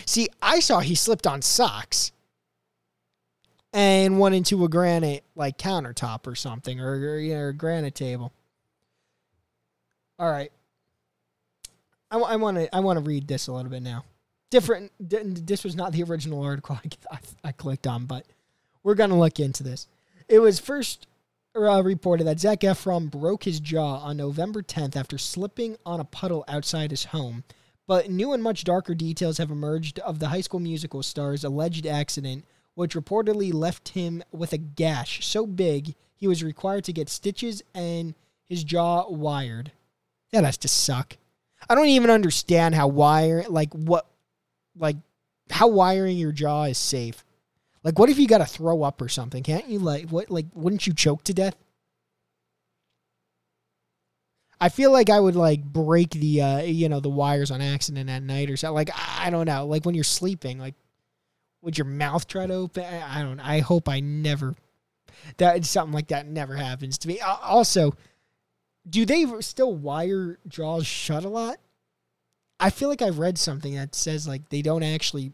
See, 0.07 0.29
I 0.41 0.61
saw 0.61 0.81
he 0.81 0.95
slipped 0.95 1.27
on 1.27 1.43
socks 1.43 2.13
and 3.73 4.19
went 4.19 4.35
into 4.35 4.65
a 4.65 4.69
granite 4.69 5.25
like 5.35 5.59
countertop 5.59 6.27
or 6.27 6.35
something, 6.35 6.81
or, 6.81 6.93
or 6.93 7.19
you 7.19 7.35
know, 7.35 7.49
a 7.49 7.53
granite 7.53 7.95
table. 7.95 8.33
All 10.19 10.31
right, 10.31 10.53
I 12.11 12.37
want 12.37 12.59
to 12.59 12.75
I 12.75 12.81
want 12.81 12.99
to 12.99 13.05
read 13.05 13.27
this 13.27 13.47
a 13.49 13.53
little 13.53 13.71
bit 13.71 13.83
now 13.83 14.05
different. 14.53 14.93
This 15.01 15.65
was 15.65 15.75
not 15.75 15.93
the 15.93 16.05
original 16.05 16.45
article 16.45 16.79
I, 17.11 17.19
I 17.43 17.53
clicked 17.53 17.89
on, 17.89 18.07
but 18.07 18.27
we're 18.85 18.95
to 18.95 19.17
look 19.17 19.41
into 19.41 19.65
this. 19.65 19.89
It 20.29 20.39
was 20.39 20.61
first 20.61 21.09
uh, 21.57 21.83
reported 21.83 22.27
that 22.27 22.39
Zac 22.39 22.61
Efron 22.61 23.11
broke 23.11 23.45
his 23.45 23.59
jaw 23.59 23.97
on 23.99 24.19
November 24.19 24.63
10th 24.63 24.95
after 24.95 25.19
slipping 25.19 25.77
on 25.85 26.01
a 26.01 26.05
puddle 26.05 26.45
outside 26.47 26.91
his 26.91 27.07
home. 27.07 27.45
But 27.87 28.11
new 28.11 28.33
and 28.33 28.43
much 28.43 28.65
darker 28.65 28.95
details 28.95 29.39
have 29.39 29.51
emerged 29.51 29.99
of 30.01 30.19
the 30.19 30.29
high 30.29 30.41
school 30.43 30.61
musical 30.61 31.03
star's 31.03 31.45
alleged 31.45 31.87
accident, 31.87 32.45
which 32.75 32.95
reportedly 32.95 33.53
left 33.53 33.91
him 33.91 34.23
with 34.33 34.53
a 34.53 34.59
gash 34.59 35.27
so 35.27 35.47
big 35.47 35.95
he 36.17 36.29
was 36.29 36.45
required 36.45 36.85
to 36.85 36.93
get 36.93 37.09
stitches 37.09 37.63
and 37.75 38.15
his 38.49 38.65
jaw 38.65 39.09
wired. 39.09 39.73
That 40.31 40.45
has 40.45 40.57
to 40.59 40.69
suck. 40.69 41.17
I 41.69 41.75
don't 41.75 41.89
even 41.89 42.11
understand 42.11 42.75
how 42.75 42.89
wire, 42.89 43.45
like 43.49 43.73
what 43.73 44.07
like 44.77 44.97
how 45.51 45.69
wiring 45.69 46.17
your 46.17 46.33
jaw 46.33 46.65
is 46.65 46.79
safe. 46.79 47.25
Like, 47.85 47.99
what 47.99 48.09
if 48.09 48.19
you 48.19 48.29
got 48.29 48.39
to 48.39 48.47
throw 48.47 48.83
up 48.83 49.03
or 49.03 49.09
something? 49.09 49.43
Can't 49.43 49.69
you 49.69 49.79
like 49.79 50.11
what? 50.11 50.31
Like, 50.31 50.47
wouldn't 50.55 50.87
you 50.87 50.95
choke 50.95 51.25
to 51.25 51.35
death? 51.35 51.57
I 54.61 54.69
feel 54.69 54.93
like 54.93 55.11
I 55.11 55.19
would 55.19 55.35
like 55.35 55.65
break 55.65 56.11
the 56.11 56.41
uh, 56.41 56.61
you 56.61 56.89
know 56.89 57.01
the 57.01 57.11
wires 57.11 57.51
on 57.51 57.61
accident 57.61 58.09
at 58.09 58.23
night 58.23 58.49
or 58.49 58.57
something. 58.57 58.77
Like 58.77 58.91
I 59.19 59.29
don't 59.31 59.47
know. 59.47 59.67
Like 59.67 59.85
when 59.85 59.97
you're 59.97 60.05
sleeping, 60.05 60.61
like 60.61 60.75
would 61.63 61.79
your 61.79 61.87
mouth 61.87 62.27
try 62.27 62.47
to 62.47 62.55
open? 62.55 62.85
I 62.85 63.23
don't. 63.23 63.41
I 63.41 63.61
hope 63.61 63.89
I 63.89 64.01
never 64.01 64.55
that 65.39 65.65
something 65.65 65.93
like 65.93 66.09
that 66.09 66.27
never 66.27 66.57
happens 66.57 66.99
to 66.99 67.09
me. 67.09 67.21
Also, 67.21 67.95
do 68.89 69.07
they 69.07 69.25
still 69.41 69.75
wire 69.75 70.39
jaws 70.49 70.87
shut 70.87 71.25
a 71.25 71.29
lot? 71.29 71.59
I 72.59 72.71
feel 72.71 72.89
like 72.89 73.03
I've 73.03 73.19
read 73.19 73.39
something 73.39 73.75
that 73.75 73.95
says 73.95 74.29
like 74.29 74.49
they 74.49 74.63
don't 74.63 74.83
actually 74.83 75.33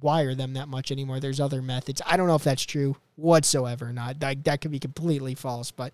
wire 0.00 0.34
them 0.34 0.54
that 0.54 0.68
much 0.68 0.90
anymore. 0.90 1.20
There's 1.20 1.40
other 1.40 1.62
methods. 1.62 2.02
I 2.04 2.16
don't 2.16 2.26
know 2.26 2.34
if 2.34 2.44
that's 2.44 2.64
true 2.64 2.96
whatsoever. 3.16 3.86
or 3.86 3.92
Not 3.92 4.20
that 4.20 4.44
that 4.44 4.60
could 4.60 4.70
be 4.70 4.80
completely 4.80 5.34
false, 5.34 5.70
but 5.70 5.92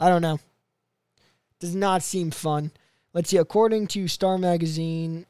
I 0.00 0.08
don't 0.08 0.22
know. 0.22 0.40
Does 1.60 1.74
not 1.74 2.02
seem 2.02 2.30
fun. 2.30 2.72
Let's 3.12 3.30
see. 3.30 3.36
According 3.36 3.86
to 3.88 4.08
Star 4.08 4.38
Magazine, 4.38 5.24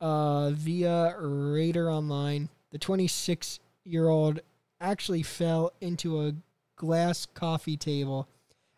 uh, 0.00 0.50
via 0.50 1.14
Radar 1.18 1.90
Online, 1.90 2.48
The 2.70 2.78
26 2.78 3.60
year 3.84 4.08
old 4.08 4.40
actually 4.80 5.22
fell 5.22 5.72
into 5.80 6.20
a 6.20 6.34
glass 6.76 7.26
coffee 7.26 7.76
table 7.76 8.28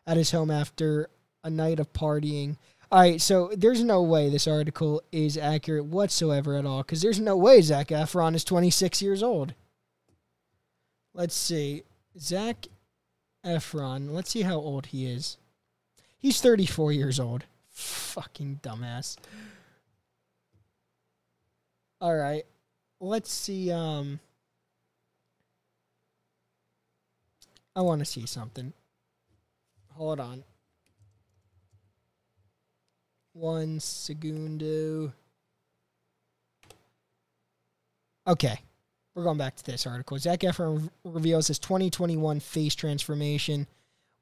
at 0.06 0.16
his 0.16 0.30
home 0.32 0.50
after 0.50 1.08
a 1.44 1.50
night 1.50 1.78
of 1.78 1.92
partying. 1.92 2.56
All 2.90 3.00
right, 3.00 3.20
so 3.20 3.50
there's 3.56 3.82
no 3.82 4.02
way 4.02 4.28
this 4.28 4.46
article 4.46 5.02
is 5.12 5.38
accurate 5.38 5.87
whatsoever 5.87 6.56
at 6.56 6.66
all 6.66 6.82
because 6.82 7.00
there's 7.00 7.20
no 7.20 7.37
way 7.37 7.61
Zac 7.62 7.88
Efron 7.88 8.35
is 8.35 8.44
26 8.44 9.00
years 9.00 9.22
old. 9.22 9.54
Let's 11.14 11.35
see. 11.35 11.85
Zac 12.18 12.66
Efron, 13.44 14.11
let's 14.12 14.30
see 14.30 14.42
how 14.42 14.56
old 14.56 14.87
he 14.87 15.06
is. 15.06 15.38
He's 16.18 16.40
34 16.40 16.92
years 16.92 17.18
old. 17.18 17.44
Fucking 17.70 18.61
dumbass. 18.62 19.16
All 22.02 22.16
right. 22.16 22.44
Let's 22.98 23.32
see 23.32 23.70
um 23.70 24.18
I 27.76 27.80
want 27.80 28.00
to 28.00 28.04
see 28.04 28.26
something. 28.26 28.72
Hold 29.92 30.18
on. 30.18 30.42
One 33.34 33.78
segundo. 33.78 35.12
Okay. 38.26 38.58
We're 39.14 39.22
going 39.22 39.38
back 39.38 39.54
to 39.54 39.64
this 39.64 39.86
article. 39.86 40.18
Zac 40.18 40.40
Efron 40.40 40.90
reveals 41.04 41.46
his 41.46 41.60
2021 41.60 42.40
face 42.40 42.74
transformation. 42.74 43.68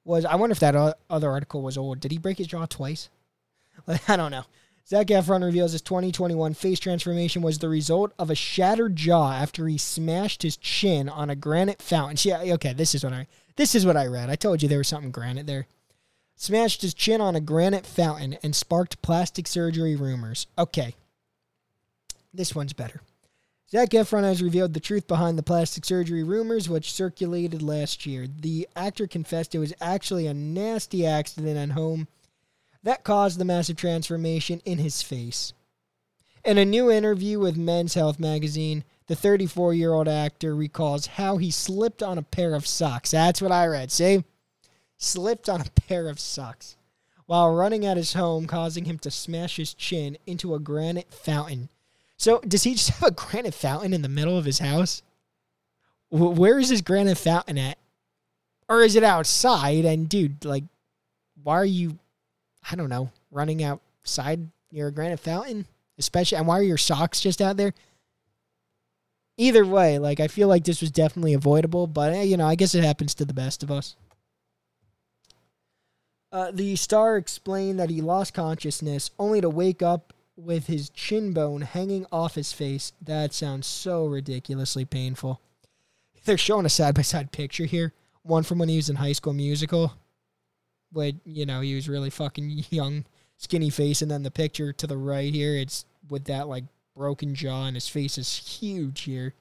Was 0.05 0.27
I 0.27 0.35
wonder 0.35 0.53
if 0.53 0.61
that 0.61 0.99
other 1.09 1.31
article 1.31 1.63
was 1.63 1.79
old? 1.79 2.01
Did 2.01 2.13
he 2.13 2.19
break 2.19 2.37
his 2.37 2.49
jaw 2.49 2.67
twice? 2.67 3.09
I 4.07 4.17
don't 4.17 4.33
know. 4.33 4.45
Zac 4.91 5.07
Efron 5.07 5.45
reveals 5.45 5.71
his 5.71 5.83
2021 5.83 6.53
face 6.55 6.81
transformation 6.81 7.43
was 7.43 7.61
the 7.61 7.69
result 7.69 8.13
of 8.19 8.29
a 8.29 8.35
shattered 8.35 8.97
jaw 8.97 9.33
after 9.33 9.69
he 9.69 9.79
smashed 9.79 10.43
his 10.43 10.57
chin 10.57 11.09
on 11.09 11.31
a 11.31 11.37
granite 11.37 11.81
fountain. 11.81 12.19
Yeah, 12.29 12.55
okay, 12.55 12.73
this 12.73 12.93
is 12.93 13.05
what 13.05 13.13
I 13.13 13.29
this 13.55 13.77
is 13.77 13.87
what 13.87 13.97
I 13.97 14.07
read. 14.07 14.31
I 14.31 14.35
told 14.35 14.63
you 14.63 14.69
there 14.69 14.79
was 14.79 14.89
something 14.89 15.13
granite 15.13 15.47
there. 15.47 15.69
Smashed 16.35 16.83
his 16.83 16.93
chin 16.93 17.21
on 17.21 17.37
a 17.37 17.41
granite 17.41 17.87
fountain 17.87 18.37
and 18.43 18.57
sparked 18.57 19.01
plastic 19.01 19.47
surgery 19.47 19.95
rumors. 19.95 20.49
Okay. 20.59 20.97
This 22.35 22.57
one's 22.57 22.73
better. 22.73 23.01
Zac 23.71 23.91
Efron 23.91 24.25
has 24.25 24.43
revealed 24.43 24.75
the 24.75 24.81
truth 24.81 25.07
behind 25.07 25.39
the 25.39 25.45
plastic 25.45 25.85
surgery 25.85 26.25
rumors, 26.25 26.69
which 26.69 26.93
circulated 26.93 27.63
last 27.63 28.07
year. 28.07 28.27
The 28.27 28.67
actor 28.75 29.07
confessed 29.07 29.55
it 29.55 29.61
was 29.61 29.75
actually 29.81 30.27
a 30.27 30.35
nasty 30.35 31.07
accident 31.07 31.57
at 31.57 31.77
home 31.77 32.09
that 32.83 33.05
caused 33.05 33.39
the 33.39 33.45
massive 33.45 33.77
transformation 33.77 34.61
in 34.65 34.79
his 34.79 35.03
face. 35.03 35.53
In 36.45 36.59
a 36.59 36.65
new 36.65 36.91
interview 36.91 37.39
with 37.39 37.57
Men's 37.57 37.95
Health 37.95 38.19
magazine, 38.19 38.85
the 39.07 39.17
34 39.17 39.75
year 39.75 39.93
old 39.93 40.09
actor 40.09 40.55
recalls 40.55 41.07
how 41.07 41.37
he 41.37 41.51
slipped 41.51 42.03
on 42.03 42.17
a 42.19 42.23
pair 42.23 42.55
of 42.55 42.67
socks. 42.67 43.11
That's 43.11 43.43
what 43.43 43.53
I 43.53 43.67
read. 43.67 43.91
See? 43.91 44.25
Slipped 44.97 45.49
on 45.49 45.61
a 45.61 45.81
pair 45.81 46.09
of 46.09 46.21
socks 46.21 46.77
while 47.27 47.55
running 47.55 47.87
at 47.87 47.97
his 47.97 48.15
home, 48.15 48.47
causing 48.47 48.87
him 48.87 48.99
to 48.99 49.11
smash 49.11 49.57
his 49.57 49.75
chin 49.75 50.17
into 50.27 50.55
a 50.55 50.59
granite 50.59 51.13
fountain 51.13 51.69
so 52.21 52.39
does 52.41 52.65
he 52.65 52.75
just 52.75 52.91
have 52.91 53.09
a 53.09 53.13
granite 53.13 53.55
fountain 53.55 53.95
in 53.95 54.03
the 54.03 54.09
middle 54.09 54.37
of 54.37 54.45
his 54.45 54.59
house? 54.59 55.03
Where 56.11 56.59
is 56.59 56.69
his 56.69 56.83
granite 56.83 57.17
fountain 57.17 57.57
at? 57.57 57.79
Or 58.69 58.83
is 58.83 58.95
it 58.95 59.03
outside? 59.03 59.87
And 59.87 60.07
dude, 60.07 60.45
like, 60.45 60.65
why 61.43 61.55
are 61.55 61.65
you, 61.65 61.99
I 62.69 62.77
don't 62.77 62.89
know, 62.89 63.11
running 63.31 63.63
outside 63.63 64.49
near 64.73 64.89
a 64.89 64.93
granite 64.93 65.21
fountain? 65.21 65.67
Especially, 65.99 66.39
and 66.39 66.47
why 66.47 66.59
are 66.59 66.63
your 66.63 66.79
socks 66.79 67.21
just 67.21 67.43
out 67.43 67.57
there? 67.57 67.75
Either 69.37 69.65
way, 69.65 69.99
like, 69.99 70.21
I 70.21 70.29
feel 70.29 70.49
like 70.49 70.65
this 70.65 70.81
was 70.81 70.91
definitely 70.91 71.35
avoidable, 71.35 71.87
but, 71.87 72.13
eh, 72.13 72.23
you 72.23 72.37
know, 72.37 72.47
I 72.47 72.55
guess 72.55 72.75
it 72.75 72.85
happens 72.85 73.15
to 73.15 73.25
the 73.25 73.35
best 73.35 73.63
of 73.63 73.71
us. 73.71 73.97
Uh, 76.33 76.51
the 76.53 76.77
star 76.77 77.17
explained 77.17 77.81
that 77.81 77.91
he 77.91 78.01
lost 78.01 78.35
consciousness 78.35 79.11
only 79.19 79.41
to 79.41 79.51
wake 79.51 79.83
up 79.83 80.13
with 80.37 80.67
his 80.69 80.89
chin 80.91 81.33
bone 81.33 81.63
hanging 81.63 82.07
off 82.13 82.35
his 82.35 82.53
face. 82.53 82.93
That 83.03 83.35
sounds 83.35 83.67
so 83.67 84.07
ridiculously 84.07 84.85
painful. 84.85 85.41
They're 86.25 86.39
showing 86.39 86.67
a 86.67 86.71
side 86.71 86.95
by 86.95 87.03
side 87.03 87.33
picture 87.33 87.65
here. 87.65 87.93
One 88.23 88.43
from 88.43 88.59
when 88.59 88.69
he 88.69 88.77
was 88.77 88.91
in 88.91 88.97
high 88.97 89.13
school 89.13 89.33
musical. 89.33 89.95
When, 90.93 91.21
you 91.25 91.47
know, 91.47 91.61
he 91.61 91.75
was 91.75 91.89
really 91.89 92.11
fucking 92.11 92.65
young, 92.71 93.05
skinny 93.37 93.71
face, 93.71 94.03
and 94.03 94.11
then 94.11 94.23
the 94.23 94.31
picture 94.31 94.73
to 94.73 94.87
the 94.87 94.97
right 94.97 95.33
here, 95.33 95.57
it's 95.57 95.85
with 96.09 96.25
that 96.25 96.49
like 96.49 96.65
broken 96.97 97.35
jaw 97.35 97.67
and 97.67 97.77
his 97.77 97.89
face 97.89 98.19
is 98.19 98.37
huge 98.37 99.03
here. 99.03 99.35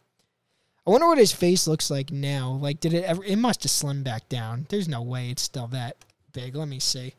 I 0.87 0.91
wonder 0.91 1.07
what 1.07 1.17
his 1.17 1.31
face 1.31 1.67
looks 1.67 1.91
like 1.91 2.11
now. 2.11 2.51
Like, 2.51 2.79
did 2.79 2.93
it 2.93 3.03
ever? 3.03 3.23
It 3.23 3.35
must 3.35 3.63
have 3.63 3.71
slimmed 3.71 4.03
back 4.03 4.29
down. 4.29 4.65
There's 4.69 4.87
no 4.87 5.01
way 5.01 5.29
it's 5.29 5.41
still 5.41 5.67
that 5.67 5.97
big. 6.33 6.55
Let 6.55 6.67
me 6.67 6.79
see. 6.79 7.13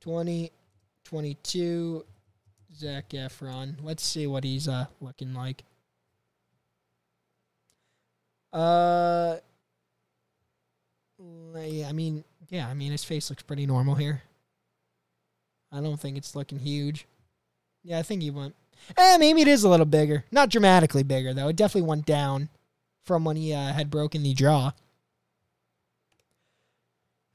20, 0.00 0.50
22, 1.04 2.04
Zac 2.74 3.10
Efron. 3.10 3.76
Let's 3.82 4.02
see 4.02 4.26
what 4.26 4.44
he's 4.44 4.68
uh 4.68 4.86
looking 5.00 5.34
like. 5.34 5.64
Uh, 8.52 9.38
I 11.54 11.92
mean, 11.92 12.24
yeah, 12.52 12.68
I 12.68 12.74
mean 12.74 12.92
his 12.92 13.02
face 13.02 13.28
looks 13.28 13.42
pretty 13.42 13.66
normal 13.66 13.96
here. 13.96 14.22
I 15.72 15.80
don't 15.80 15.98
think 15.98 16.16
it's 16.16 16.36
looking 16.36 16.60
huge. 16.60 17.08
Yeah, 17.82 17.98
I 17.98 18.02
think 18.02 18.22
he 18.22 18.30
went. 18.30 18.54
Eh, 18.96 19.16
maybe 19.18 19.42
it 19.42 19.48
is 19.48 19.64
a 19.64 19.68
little 19.68 19.86
bigger. 19.86 20.24
Not 20.30 20.50
dramatically 20.50 21.02
bigger 21.02 21.34
though. 21.34 21.48
It 21.48 21.56
definitely 21.56 21.88
went 21.88 22.06
down 22.06 22.48
from 23.02 23.24
when 23.24 23.34
he 23.34 23.52
uh, 23.52 23.72
had 23.72 23.90
broken 23.90 24.22
the 24.22 24.34
jaw. 24.34 24.70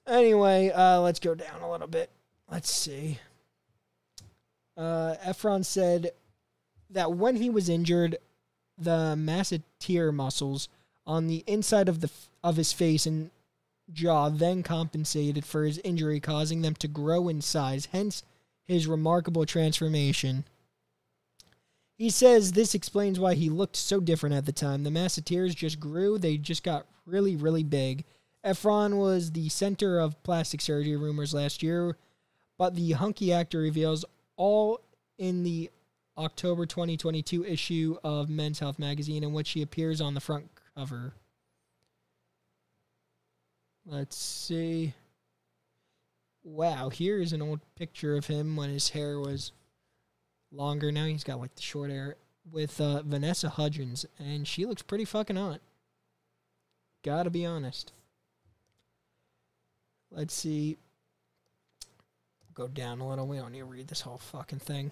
Anyway, 0.08 0.69
uh, 0.69 1.01
let's 1.01 1.19
go 1.19 1.36
down 1.36 1.62
a 1.62 1.69
little 1.69 1.88
bit. 1.88 2.10
Let's 2.49 2.71
see 2.71 3.19
uh, 4.77 5.15
Efron 5.25 5.65
said 5.65 6.12
that 6.89 7.12
when 7.12 7.36
he 7.36 7.49
was 7.49 7.67
injured, 7.67 8.17
the 8.77 9.15
masseter 9.17 10.13
muscles 10.13 10.69
on 11.06 11.27
the 11.27 11.43
inside 11.47 11.89
of 11.89 12.01
the 12.01 12.12
of 12.43 12.58
his 12.58 12.71
face 12.71 13.06
and 13.06 13.32
jaw 13.91 14.30
then 14.30 14.63
compensated 14.63 15.45
for 15.45 15.63
his 15.63 15.80
injury, 15.80 16.19
causing 16.19 16.62
them 16.62 16.76
to 16.76 16.88
grow 16.88 17.28
in 17.28 17.41
size. 17.41 17.88
Hence, 17.91 18.23
his 18.65 18.88
remarkable 18.88 19.45
transformation. 19.45 20.45
He 21.97 22.10
says 22.10 22.52
this 22.52 22.76
explains 22.76 23.19
why 23.19 23.34
he 23.34 23.50
looked 23.50 23.76
so 23.76 24.00
different 24.00 24.36
at 24.36 24.45
the 24.45 24.52
time. 24.52 24.84
The 24.84 24.91
masseters 24.91 25.56
just 25.56 25.80
grew; 25.80 26.17
they 26.17 26.38
just 26.38 26.63
got 26.63 26.86
really, 27.06 27.36
really 27.36 27.63
big. 27.63 28.04
Efron 28.45 28.97
was 28.97 29.32
the 29.32 29.50
center 29.50 30.00
of 30.00 30.21
plastic 30.23 30.62
surgery 30.62 30.95
rumors 30.95 31.34
last 31.34 31.63
year, 31.63 31.97
but 32.58 32.76
the 32.76 32.91
hunky 32.91 33.34
actor 33.34 33.60
reveals 33.60 34.06
all 34.36 34.82
in 35.17 35.43
the 35.43 35.71
October 36.17 36.65
2022 36.65 37.45
issue 37.45 37.97
of 38.04 38.30
Men's 38.30 38.60
Health 38.60 38.78
magazine, 38.78 39.23
in 39.23 39.34
which 39.34 39.52
he 39.52 39.62
appears 39.62 40.00
on 40.00 40.13
the 40.13 40.21
front 40.21 40.50
cover. 40.76 41.13
Let's 43.88 44.17
see. 44.17 44.93
Wow, 46.43 46.89
here's 46.89 47.34
an 47.34 47.41
old 47.41 47.62
picture 47.76 48.15
of 48.15 48.28
him 48.28 48.56
when 48.56 48.69
his 48.69 48.89
hair 48.89 49.19
was 49.19 49.52
longer. 50.52 50.91
Now 50.91 51.06
he's 51.06 51.23
got 51.23 51.39
like 51.39 51.56
the 51.56 51.62
short 51.62 51.89
hair 51.89 52.17
with 52.52 52.80
uh, 52.80 53.02
Vanessa 53.04 53.50
Hudgens, 53.50 54.06
and 54.19 54.47
she 54.47 54.65
looks 54.65 54.82
pretty 54.82 55.06
fucking 55.06 55.36
hot. 55.36 55.62
Gotta 57.04 57.30
be 57.30 57.45
honest. 57.45 57.93
Let's 60.12 60.34
see 60.34 60.78
go 62.58 62.67
down 62.67 63.00
a 63.00 63.08
little. 63.08 63.28
We 63.28 63.38
don't 63.38 63.52
need 63.52 63.60
to 63.60 63.65
read 63.65 63.88
this 63.88 64.02
whole 64.02 64.17
fucking 64.17 64.60
thing. 64.60 64.91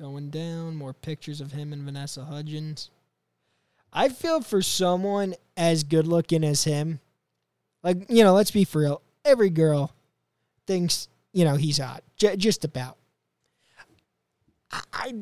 Going 0.00 0.30
down, 0.30 0.74
more 0.74 0.94
pictures 0.94 1.42
of 1.42 1.52
him 1.52 1.72
and 1.72 1.82
Vanessa 1.82 2.24
Hudgens. 2.24 2.90
I 3.94 4.08
feel 4.08 4.40
for 4.40 4.60
someone 4.60 5.34
as 5.56 5.84
good 5.84 6.08
looking 6.08 6.42
as 6.42 6.64
him, 6.64 6.98
like, 7.84 8.10
you 8.10 8.24
know, 8.24 8.34
let's 8.34 8.50
be 8.50 8.64
for 8.64 8.80
real. 8.80 9.02
Every 9.24 9.50
girl 9.50 9.94
thinks, 10.66 11.08
you 11.32 11.44
know, 11.44 11.54
he's 11.54 11.78
hot. 11.78 12.02
J- 12.16 12.36
just 12.36 12.64
about. 12.64 12.98
I, 14.72 14.82
I, 14.92 15.12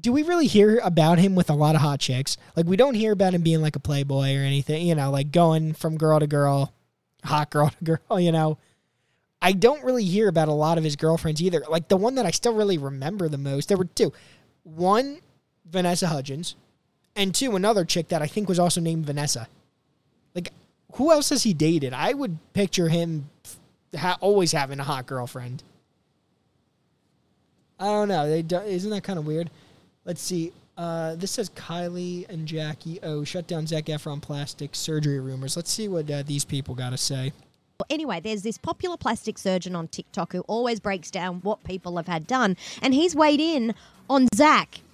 do 0.00 0.12
we 0.12 0.24
really 0.24 0.48
hear 0.48 0.80
about 0.82 1.18
him 1.18 1.36
with 1.36 1.50
a 1.50 1.54
lot 1.54 1.76
of 1.76 1.80
hot 1.80 2.00
chicks? 2.00 2.36
Like, 2.56 2.66
we 2.66 2.76
don't 2.76 2.94
hear 2.94 3.12
about 3.12 3.32
him 3.32 3.42
being 3.42 3.62
like 3.62 3.76
a 3.76 3.80
playboy 3.80 4.34
or 4.34 4.40
anything, 4.40 4.86
you 4.86 4.96
know, 4.96 5.10
like 5.12 5.30
going 5.30 5.72
from 5.72 5.96
girl 5.96 6.18
to 6.18 6.26
girl, 6.26 6.72
hot 7.22 7.50
girl 7.50 7.70
to 7.70 7.84
girl, 7.84 8.18
you 8.18 8.32
know. 8.32 8.58
I 9.40 9.52
don't 9.52 9.84
really 9.84 10.04
hear 10.04 10.28
about 10.28 10.48
a 10.48 10.52
lot 10.52 10.78
of 10.78 10.84
his 10.84 10.96
girlfriends 10.96 11.42
either. 11.42 11.62
Like 11.68 11.88
the 11.88 11.98
one 11.98 12.14
that 12.14 12.24
I 12.24 12.30
still 12.30 12.54
really 12.54 12.78
remember 12.78 13.28
the 13.28 13.36
most, 13.36 13.68
there 13.68 13.76
were 13.76 13.84
two. 13.84 14.10
One, 14.62 15.18
Vanessa 15.66 16.06
Hudgens, 16.06 16.56
and 17.16 17.34
two, 17.34 17.54
another 17.56 17.84
chick 17.84 18.08
that 18.08 18.22
I 18.22 18.26
think 18.26 18.48
was 18.48 18.58
also 18.58 18.80
named 18.80 19.06
Vanessa. 19.06 19.48
Like, 20.34 20.52
who 20.94 21.12
else 21.12 21.30
has 21.30 21.42
he 21.42 21.54
dated? 21.54 21.92
I 21.92 22.12
would 22.12 22.38
picture 22.52 22.88
him 22.88 23.28
ha- 23.96 24.18
always 24.20 24.52
having 24.52 24.80
a 24.80 24.84
hot 24.84 25.06
girlfriend. 25.06 25.62
I 27.78 27.86
don't 27.86 28.08
know. 28.08 28.28
They 28.28 28.42
do- 28.42 28.60
isn't 28.60 28.90
that 28.90 29.02
kind 29.02 29.18
of 29.18 29.26
weird? 29.26 29.50
Let's 30.04 30.20
see. 30.22 30.52
Uh, 30.76 31.14
this 31.14 31.30
says 31.30 31.50
Kylie 31.50 32.28
and 32.28 32.46
Jackie 32.46 32.98
O 33.02 33.22
shut 33.22 33.46
down 33.46 33.66
Zac 33.66 33.84
Efron 33.84 34.20
plastic 34.20 34.74
surgery 34.74 35.20
rumors. 35.20 35.56
Let's 35.56 35.70
see 35.70 35.86
what 35.88 36.10
uh, 36.10 36.22
these 36.24 36.44
people 36.44 36.74
got 36.74 36.90
to 36.90 36.96
say. 36.96 37.32
Anyway, 37.90 38.20
there's 38.20 38.42
this 38.42 38.56
popular 38.58 38.96
plastic 38.96 39.36
surgeon 39.36 39.74
on 39.76 39.88
TikTok 39.88 40.32
who 40.32 40.40
always 40.42 40.80
breaks 40.80 41.10
down 41.10 41.40
what 41.42 41.62
people 41.64 41.96
have 41.96 42.06
had 42.06 42.26
done, 42.26 42.56
and 42.80 42.94
he's 42.94 43.14
weighed 43.14 43.40
in 43.40 43.74
on 44.08 44.26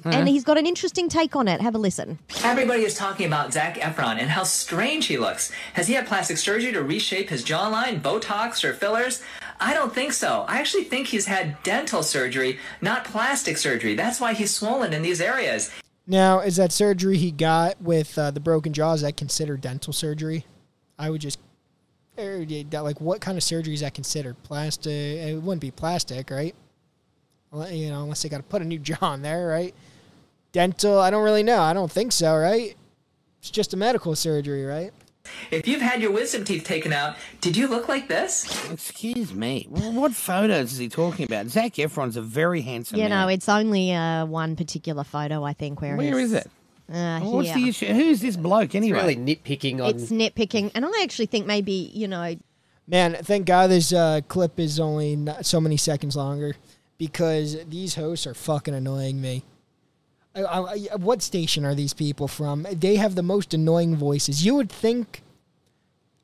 Zac, 0.03 0.15
and 0.15 0.29
he's 0.29 0.45
got 0.45 0.59
an 0.59 0.67
interesting 0.67 1.09
take 1.09 1.37
on 1.37 1.49
it. 1.49 1.61
Have 1.61 1.75
a 1.75 1.79
listen. 1.79 2.19
Everybody 2.43 2.85
is 2.85 2.95
talking 2.95 3.27
about 3.27 3.53
Zac 3.53 3.77
Efron 3.77 4.19
and 4.19 4.31
how 4.31 4.45
strange 4.45 5.07
he 5.07 5.19
looks. 5.19 5.53
Has 5.75 5.89
he 5.89 5.95
had 5.95 6.07
plastic 6.07 6.39
surgery 6.39 6.73
to 6.73 6.83
reshape 6.83 7.29
his 7.29 7.45
jawline, 7.45 8.01
Botox, 8.01 8.65
or 8.65 8.73
fillers? 8.73 9.23
I 9.61 9.75
don't 9.75 9.95
think 9.95 10.15
so. 10.15 10.47
I 10.49 10.59
actually 10.59 10.85
think 10.85 11.09
he's 11.09 11.27
had 11.27 11.63
dental 11.63 12.03
surgery, 12.03 12.59
not 12.81 13.05
plastic 13.05 13.59
surgery. 13.59 13.95
That's 13.95 14.21
why 14.21 14.33
he's 14.33 14.55
swollen 14.55 14.95
in 14.95 15.03
these 15.03 15.21
areas. 15.21 15.71
Now, 16.07 16.41
is 16.41 16.57
that 16.57 16.73
surgery 16.73 17.19
he 17.19 17.31
got 17.31 17.81
with 17.81 18.19
uh, 18.19 18.31
the 18.31 18.41
broken 18.41 18.73
jaw, 18.73 18.95
is 18.95 19.03
that 19.03 19.17
considered 19.17 19.61
dental 19.61 19.93
surgery? 19.93 20.47
I 20.99 21.11
would 21.11 21.21
just, 21.21 21.39
er, 22.19 22.45
like, 22.73 23.01
what 23.01 23.21
kind 23.21 23.37
of 23.37 23.45
surgery 23.45 23.75
is 23.75 23.81
that 23.81 23.95
considered? 23.95 24.43
Plastic? 24.43 24.93
It 24.93 25.43
wouldn't 25.43 25.61
be 25.61 25.71
plastic, 25.71 26.31
right? 26.31 26.55
Well, 27.51 27.71
You 27.71 27.91
know, 27.91 28.03
unless 28.03 28.23
they 28.23 28.29
got 28.29 28.39
to 28.39 28.43
put 28.45 28.63
a 28.63 28.65
new 28.65 28.79
jaw 28.81 29.13
in 29.13 29.23
there, 29.23 29.47
right? 29.47 29.75
Dental, 30.53 30.99
I 30.99 31.11
don't 31.11 31.23
really 31.23 31.43
know. 31.43 31.61
I 31.61 31.73
don't 31.73 31.91
think 31.91 32.13
so, 32.13 32.37
right? 32.37 32.77
It's 33.39 33.51
just 33.51 33.73
a 33.73 33.77
medical 33.77 34.15
surgery, 34.17 34.65
right? 34.65 34.93
If 35.51 35.69
you've 35.69 35.81
had 35.81 36.03
your 36.03 36.11
wisdom 36.11 36.45
teeth 36.45 36.65
taken 36.65 36.93
out, 36.93 37.17
did 37.41 37.57
you 37.57 37.69
look 37.69 37.89
like 37.89 38.09
this? 38.09 38.47
Excuse 38.71 39.33
me. 39.33 39.67
What 39.71 40.13
photos 40.13 40.73
is 40.73 40.79
he 40.79 40.89
talking 40.89 41.25
about? 41.25 41.47
Zac 41.49 41.75
Efron's 41.75 42.17
a 42.17 42.23
very 42.23 42.63
handsome 42.63 42.97
You 42.99 43.05
man. 43.05 43.11
know, 43.11 43.29
it's 43.29 43.49
only 43.49 43.93
uh, 43.93 44.27
one 44.27 44.57
particular 44.57 45.05
photo, 45.05 45.45
I 45.45 45.53
think, 45.53 45.81
where 45.81 45.97
Where 45.97 46.19
he's, 46.19 46.33
is 46.33 46.45
it? 46.45 46.51
Uh, 46.93 47.21
What's 47.21 47.49
here. 47.49 47.57
the 47.59 47.69
issue? 47.69 47.87
Who's 47.87 48.21
this 48.21 48.37
bloke 48.37 48.75
anyway? 48.75 48.99
Really 48.99 49.17
nitpicking 49.17 49.81
on. 49.81 49.91
It's 49.91 50.11
nitpicking, 50.11 50.73
and 50.75 50.85
I 50.85 50.91
actually 51.03 51.27
think 51.27 51.47
maybe 51.47 51.73
you 51.95 52.09
know 52.09 52.35
Man, 52.91 53.15
thank 53.23 53.47
God 53.47 53.71
this 53.71 53.93
uh, 53.93 54.21
clip 54.27 54.59
is 54.59 54.81
only 54.81 55.15
not 55.15 55.47
so 55.47 55.61
many 55.61 55.77
seconds 55.77 56.17
longer 56.17 56.57
because 56.99 57.57
these 57.67 57.95
hosts 57.95 58.27
are 58.27 58.35
fucking 58.35 58.75
annoying 58.75 59.21
me. 59.21 59.45
I, 60.35 60.43
I, 60.43 60.61
I- 60.93 60.97
what 60.97 61.23
station 61.23 61.65
are 61.65 61.75
these 61.75 61.93
people 61.95 62.29
from? 62.29 62.67
They 62.73 62.97
have 62.97 63.15
the 63.15 63.23
most 63.23 63.53
annoying 63.55 63.97
voices. 63.97 64.45
You 64.45 64.55
would 64.57 64.71
think 64.71 65.23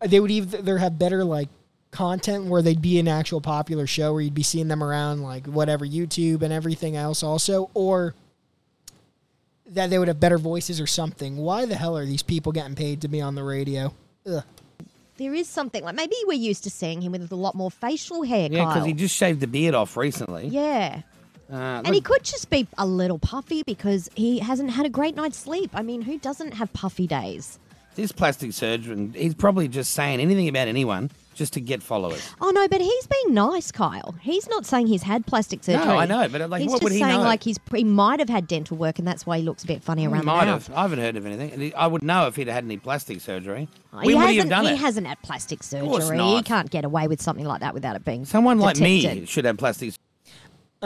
they 0.01 0.21
would 0.21 0.31
either 0.31 0.79
have 0.79 0.99
better 0.99 1.25
like 1.25 1.49
content 1.91 2.45
where 2.47 2.61
they'd 2.63 2.83
be 2.83 2.99
an 2.99 3.09
actual 3.09 3.41
popular 3.41 3.87
show 3.87 4.13
where 4.13 4.21
you'd 4.21 4.35
be 4.35 4.43
seeing 4.43 4.69
them 4.69 4.83
around 4.83 5.23
like 5.23 5.47
whatever 5.47 5.87
YouTube 5.87 6.43
and 6.43 6.53
everything 6.53 6.95
else 6.97 7.23
also, 7.23 7.71
or 7.75 8.15
that 9.69 9.91
they 9.91 9.99
would 9.99 10.09
have 10.09 10.21
better 10.21 10.39
voices 10.39 10.81
or 10.81 10.87
something. 10.87 11.37
Why 11.39 11.65
the 11.65 11.75
hell 11.75 11.97
are 11.97 12.05
these 12.07 12.23
people 12.23 12.53
getting 12.53 12.75
paid 12.75 13.01
to 13.03 13.09
be 13.09 13.21
on 13.21 13.35
the 13.35 13.43
radio? 13.43 13.93
Ugh. 14.27 14.43
there 15.17 15.35
is 15.35 15.49
something 15.49 15.83
like 15.85 15.95
maybe 15.95 16.17
we're 16.27 16.35
used 16.35 16.65
to 16.65 16.71
seeing 16.71 17.01
him 17.01 17.13
with 17.13 17.31
a 17.33 17.37
lot 17.37 17.55
more 17.55 17.71
facial 17.71 18.23
hair. 18.23 18.49
yeah, 18.51 18.67
because 18.67 18.85
he 18.85 18.93
just 18.93 19.15
shaved 19.17 19.41
the 19.41 19.47
beard 19.47 19.75
off 19.75 19.97
recently. 19.97 20.47
yeah. 20.49 21.03
Uh, 21.51 21.83
And 21.85 21.95
he 21.95 22.01
could 22.01 22.25
just 22.25 22.51
be 22.51 22.67
a 22.79 22.87
little 22.87 23.19
puffy 23.19 23.63
because 23.63 24.09
he 24.15 24.39
hasn't 24.41 24.71
had 24.71 24.85
a 24.87 24.91
great 24.91 25.15
night's 25.15 25.39
sleep. 25.39 25.71
I 25.75 25.83
mean, 25.83 26.03
who 26.03 26.19
doesn't 26.19 26.53
have 26.55 26.73
puffy 26.73 27.07
days? 27.07 27.59
this 27.95 28.13
plastic 28.13 28.53
surgeon, 28.53 29.15
he's 29.17 29.35
probably 29.35 29.69
just 29.69 29.95
saying 29.95 30.21
anything 30.21 30.49
about 30.49 30.69
anyone 30.69 31.11
just 31.35 31.55
to 31.55 31.63
get 31.63 31.83
followers. 31.83 32.21
Oh 32.43 32.51
no, 32.51 32.69
but 32.69 32.83
he's 32.83 33.07
being 33.07 33.33
nice, 33.35 33.73
Kyle. 33.73 34.15
He's 34.21 34.47
not 34.51 34.67
saying 34.67 34.89
he's 34.89 35.03
had 35.03 35.25
plastic 35.25 35.65
surgery. 35.65 35.83
No, 35.87 35.97
I 35.97 36.05
know, 36.05 36.29
but 36.29 36.51
like, 36.51 36.61
he's 36.61 36.69
what 36.71 36.75
just 36.77 36.83
would 36.83 36.93
he 36.93 36.99
saying 36.99 37.21
know? 37.21 37.23
like 37.23 37.43
he's 37.43 37.59
he 37.75 37.85
might 37.85 38.19
have 38.21 38.29
had 38.29 38.47
dental 38.47 38.77
work, 38.77 38.99
and 38.99 39.09
that's 39.09 39.25
why 39.25 39.39
he 39.39 39.45
looks 39.45 39.65
a 39.65 39.67
bit 39.67 39.83
funny 39.83 40.03
He 40.03 40.09
around 40.09 40.27
might 40.27 40.45
the 40.45 40.51
mouth. 40.53 40.67
have. 40.67 40.77
I 40.77 40.83
haven't 40.83 40.99
heard 40.99 41.17
of 41.17 41.25
anything. 41.25 41.73
I 41.75 41.87
would 41.87 42.03
know 42.03 42.27
if 42.27 42.37
he'd 42.37 42.49
had 42.49 42.65
any 42.65 42.77
plastic 42.77 43.23
surgery. 43.23 43.67
he 44.03 44.15
would 44.15 44.29
he 44.29 44.37
hasn't. 44.37 44.39
have 44.41 44.49
done 44.51 44.65
he 44.67 44.73
it? 44.73 44.77
hasn't 44.79 45.07
had 45.07 45.23
plastic 45.23 45.61
course 45.61 45.69
surgery. 45.71 46.19
not. 46.19 46.37
He 46.37 46.43
can't 46.43 46.71
get 46.71 46.85
away 46.85 47.09
with 47.09 47.23
something 47.23 47.47
like 47.47 47.61
that 47.61 47.73
without 47.73 47.97
it 47.97 48.05
being 48.05 48.27
Someone 48.27 48.59
like 48.59 48.79
me 48.79 49.25
should 49.25 49.47
have 49.47 49.57
plastic. 49.57 49.95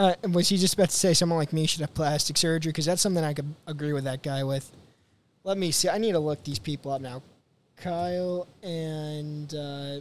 Uh, 0.01 0.15
was 0.31 0.49
he 0.49 0.57
just 0.57 0.73
about 0.73 0.89
to 0.89 0.95
say 0.95 1.13
someone 1.13 1.37
like 1.37 1.53
me 1.53 1.67
should 1.67 1.81
have 1.81 1.93
plastic 1.93 2.35
surgery? 2.35 2.71
Because 2.71 2.87
that's 2.87 3.03
something 3.03 3.23
I 3.23 3.35
could 3.35 3.53
agree 3.67 3.93
with 3.93 4.05
that 4.05 4.23
guy 4.23 4.43
with. 4.43 4.71
Let 5.43 5.59
me 5.59 5.69
see. 5.69 5.89
I 5.89 5.99
need 5.99 6.13
to 6.13 6.19
look 6.19 6.43
these 6.43 6.57
people 6.57 6.91
up 6.91 7.01
now. 7.01 7.21
Kyle 7.75 8.47
and 8.63 9.53
uh, 9.53 9.97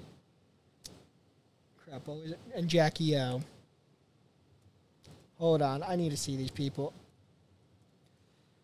crap, 1.85 2.07
what 2.07 2.17
was 2.17 2.31
it? 2.31 2.39
And 2.55 2.67
Jackie 2.67 3.15
O. 3.19 3.43
Hold 5.37 5.61
on, 5.61 5.83
I 5.83 5.97
need 5.97 6.13
to 6.13 6.17
see 6.17 6.35
these 6.35 6.51
people. 6.51 6.95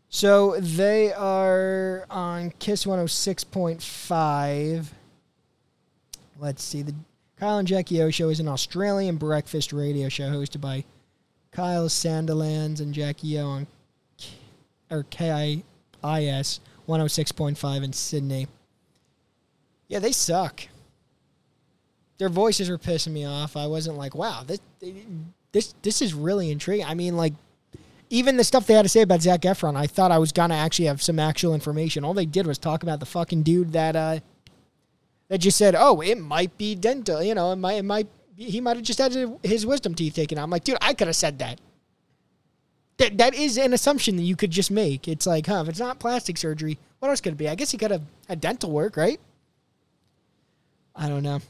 So 0.09 0.59
they 0.59 1.13
are 1.13 2.07
on 2.09 2.51
Kiss 2.59 2.87
106.5. 2.87 4.87
Let's 6.39 6.63
see. 6.63 6.81
The 6.81 6.95
Kyle 7.39 7.59
and 7.59 7.69
Jackie 7.69 8.01
O 8.01 8.11
show 8.11 8.31
is 8.31 8.41
an 8.41 8.49
Australian 8.49 9.19
breakfast 9.19 9.75
radio 9.75 10.09
show 10.09 10.31
hosted 10.31 10.63
by 10.63 10.87
Kyle 11.57 11.89
Sandilands 11.89 12.81
and 12.81 12.93
Jackie 12.93 13.39
O 13.41 13.47
on 13.49 13.67
K- 14.19 14.35
or 14.91 15.05
KIIS 15.05 15.63
106.5 16.03 17.83
in 17.83 17.93
Sydney. 17.95 18.47
Yeah, 19.89 20.01
they 20.01 20.13
suck. 20.13 20.69
Their 22.19 22.29
voices 22.29 22.69
were 22.69 22.77
pissing 22.77 23.13
me 23.13 23.25
off. 23.25 23.57
I 23.57 23.67
wasn't 23.67 23.97
like, 23.97 24.15
wow, 24.15 24.45
this 24.47 24.61
this 25.53 25.75
this 25.81 26.03
is 26.03 26.13
really 26.13 26.51
intriguing. 26.51 26.85
I 26.85 26.93
mean, 26.93 27.17
like 27.17 27.33
even 28.11 28.37
the 28.37 28.45
stuff 28.45 28.67
they 28.67 28.75
had 28.75 28.83
to 28.83 28.91
say 28.91 29.01
about 29.01 29.23
Zac 29.23 29.41
Efron, 29.41 29.77
I 29.77 29.87
thought 29.87 30.13
I 30.13 30.19
was 30.19 30.33
gonna 30.33 30.55
actually 30.55 30.87
have 30.87 31.01
some 31.01 31.19
actual 31.19 31.55
information. 31.55 32.05
All 32.05 32.13
they 32.13 32.27
did 32.27 32.47
was 32.47 32.59
talk 32.59 32.83
about 32.83 33.01
the 33.01 33.07
fucking 33.07 33.45
dude 33.45 33.73
that 33.73 33.97
uh 33.97 34.19
that 35.29 35.39
just 35.39 35.57
said, 35.57 35.75
"Oh, 35.75 36.03
it 36.03 36.19
might 36.19 36.59
be 36.59 36.75
dental." 36.75 37.23
You 37.23 37.35
know, 37.35 37.53
it 37.53 37.57
might, 37.57 37.75
it 37.75 37.85
might, 37.85 38.09
he 38.37 38.61
might 38.61 38.77
have 38.77 38.85
just 38.85 38.99
had 38.99 39.39
his 39.43 39.67
wisdom 39.67 39.95
teeth 39.95 40.15
taken 40.15 40.39
out. 40.39 40.45
I'm 40.45 40.51
like, 40.51 40.65
dude, 40.65 40.79
I 40.81 40.95
could 40.95 41.07
have 41.07 41.17
said 41.17 41.39
that. 41.39 41.61
That 42.99 43.19
that 43.19 43.35
is 43.35 43.59
an 43.59 43.73
assumption 43.73 44.17
that 44.17 44.23
you 44.23 44.37
could 44.37 44.51
just 44.51 44.71
make. 44.71 45.09
It's 45.09 45.27
like, 45.27 45.47
huh? 45.47 45.63
If 45.63 45.69
it's 45.69 45.81
not 45.81 45.99
plastic 45.99 46.39
surgery, 46.39 46.79
what 46.99 47.09
else 47.09 47.21
could 47.21 47.35
it 47.35 47.37
be? 47.37 47.49
I 47.49 47.55
guess 47.55 47.71
he 47.71 47.79
could 47.79 47.91
have 47.91 48.03
had 48.29 48.41
dental 48.41 48.71
work, 48.71 48.97
right? 48.97 49.21
I 50.95 51.09
don't 51.09 51.23
know. 51.23 51.41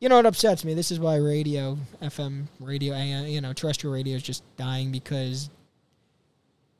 You 0.00 0.08
know 0.08 0.16
what 0.16 0.26
upsets 0.26 0.64
me? 0.64 0.74
This 0.74 0.90
is 0.90 1.00
why 1.00 1.16
radio, 1.16 1.78
FM 2.02 2.44
radio, 2.60 2.96
you 3.24 3.40
know, 3.40 3.52
terrestrial 3.52 3.94
radio 3.94 4.16
is 4.16 4.22
just 4.22 4.44
dying 4.56 4.92
because 4.92 5.50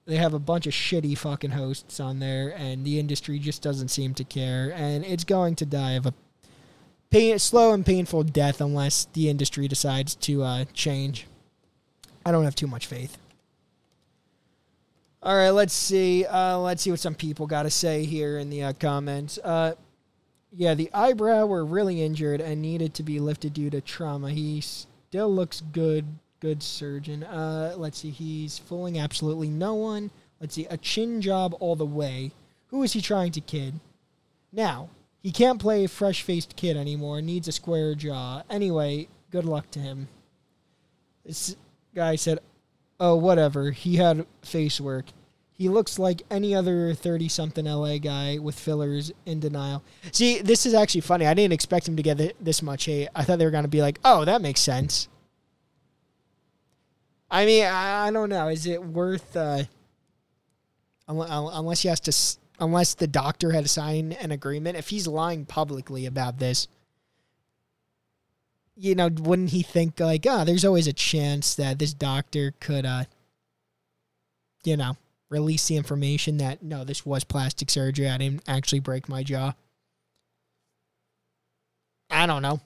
they 0.06 0.16
have 0.16 0.34
a 0.34 0.38
bunch 0.38 0.66
of 0.66 0.74
shitty 0.74 1.16
fucking 1.16 1.52
hosts 1.52 1.98
on 1.98 2.18
there, 2.18 2.54
and 2.56 2.84
the 2.84 3.00
industry 3.00 3.38
just 3.38 3.62
doesn't 3.62 3.88
seem 3.88 4.14
to 4.14 4.24
care, 4.24 4.72
and 4.76 5.04
it's 5.04 5.24
going 5.24 5.56
to 5.56 5.66
die 5.66 5.92
of 5.92 6.06
a 6.06 6.14
pain, 7.14 7.38
slow 7.38 7.72
and 7.72 7.86
painful 7.86 8.24
death 8.24 8.60
unless 8.60 9.06
the 9.12 9.28
industry 9.28 9.68
decides 9.68 10.16
to 10.16 10.42
uh, 10.42 10.64
change. 10.72 11.28
I 12.26 12.32
don't 12.32 12.44
have 12.44 12.56
too 12.56 12.66
much 12.66 12.86
faith. 12.86 13.16
All 15.22 15.36
right, 15.36 15.50
let's 15.50 15.72
see. 15.72 16.26
Uh, 16.26 16.58
let's 16.58 16.82
see 16.82 16.90
what 16.90 16.98
some 16.98 17.14
people 17.14 17.46
got 17.46 17.62
to 17.62 17.70
say 17.70 18.04
here 18.04 18.38
in 18.38 18.50
the 18.50 18.64
uh, 18.64 18.72
comments. 18.74 19.38
Uh, 19.38 19.74
yeah, 20.52 20.74
the 20.74 20.90
eyebrow 20.92 21.46
were 21.46 21.64
really 21.64 22.02
injured 22.02 22.40
and 22.40 22.60
needed 22.60 22.94
to 22.94 23.04
be 23.04 23.20
lifted 23.20 23.54
due 23.54 23.70
to 23.70 23.80
trauma. 23.80 24.30
He 24.30 24.60
still 24.60 25.32
looks 25.32 25.62
good. 25.72 26.04
Good 26.40 26.62
surgeon. 26.62 27.22
Uh, 27.22 27.74
let's 27.78 27.98
see. 27.98 28.10
He's 28.10 28.58
fooling 28.58 28.98
absolutely 28.98 29.48
no 29.48 29.74
one. 29.74 30.10
Let's 30.40 30.54
see. 30.54 30.66
A 30.66 30.76
chin 30.76 31.22
job 31.22 31.54
all 31.58 31.74
the 31.74 31.86
way. 31.86 32.32
Who 32.66 32.82
is 32.82 32.92
he 32.92 33.00
trying 33.00 33.32
to 33.32 33.40
kid? 33.40 33.80
Now, 34.52 34.90
he 35.24 35.32
can't 35.32 35.58
play 35.58 35.86
fresh 35.86 36.22
faced 36.22 36.54
kid 36.54 36.76
anymore. 36.76 37.22
Needs 37.22 37.48
a 37.48 37.52
square 37.52 37.94
jaw. 37.94 38.42
Anyway, 38.50 39.08
good 39.30 39.46
luck 39.46 39.70
to 39.70 39.78
him. 39.78 40.08
This 41.24 41.56
guy 41.94 42.16
said, 42.16 42.40
Oh, 43.00 43.16
whatever. 43.16 43.70
He 43.70 43.96
had 43.96 44.26
face 44.42 44.78
work. 44.78 45.06
He 45.50 45.70
looks 45.70 45.98
like 45.98 46.22
any 46.30 46.54
other 46.54 46.92
30 46.92 47.28
something 47.28 47.64
LA 47.64 47.96
guy 47.96 48.36
with 48.36 48.58
fillers 48.58 49.12
in 49.24 49.40
denial. 49.40 49.82
See, 50.12 50.42
this 50.42 50.66
is 50.66 50.74
actually 50.74 51.00
funny. 51.00 51.26
I 51.26 51.32
didn't 51.32 51.54
expect 51.54 51.88
him 51.88 51.96
to 51.96 52.02
get 52.02 52.44
this 52.44 52.60
much 52.60 52.84
hate. 52.84 53.08
I 53.14 53.24
thought 53.24 53.38
they 53.38 53.46
were 53.46 53.50
going 53.50 53.64
to 53.64 53.68
be 53.68 53.80
like, 53.80 53.98
oh, 54.04 54.26
that 54.26 54.42
makes 54.42 54.60
sense. 54.60 55.08
I 57.30 57.46
mean, 57.46 57.64
I, 57.64 58.10
don't 58.10 58.28
know. 58.28 58.48
Is 58.48 58.66
it 58.66 58.84
worth, 58.84 59.34
uh, 59.34 59.62
unless, 61.08 61.80
he 61.80 61.88
has 61.88 62.00
to, 62.00 62.12
unless 62.58 62.94
the 62.94 63.06
doctor 63.06 63.52
had 63.52 63.68
signed 63.68 64.14
an 64.14 64.30
agreement, 64.30 64.76
if 64.76 64.88
he's 64.88 65.06
lying 65.06 65.44
publicly 65.44 66.06
about 66.06 66.38
this, 66.38 66.68
you 68.76 68.94
know, 68.94 69.08
wouldn't 69.08 69.50
he 69.50 69.62
think 69.62 70.00
like, 70.00 70.26
ah, 70.28 70.44
there's 70.44 70.64
always 70.64 70.86
a 70.86 70.92
chance 70.92 71.54
that 71.54 71.78
this 71.78 71.94
doctor 71.94 72.54
could, 72.60 72.84
uh, 72.84 73.04
you 74.64 74.76
know, 74.76 74.96
release 75.30 75.66
the 75.68 75.76
information 75.76 76.38
that 76.38 76.62
no, 76.62 76.84
this 76.84 77.04
was 77.04 77.24
plastic 77.24 77.70
surgery. 77.70 78.08
I 78.08 78.18
didn't 78.18 78.42
actually 78.48 78.80
break 78.80 79.08
my 79.08 79.22
jaw. 79.22 79.54
I 82.10 82.26
don't 82.26 82.42
know. 82.42 82.60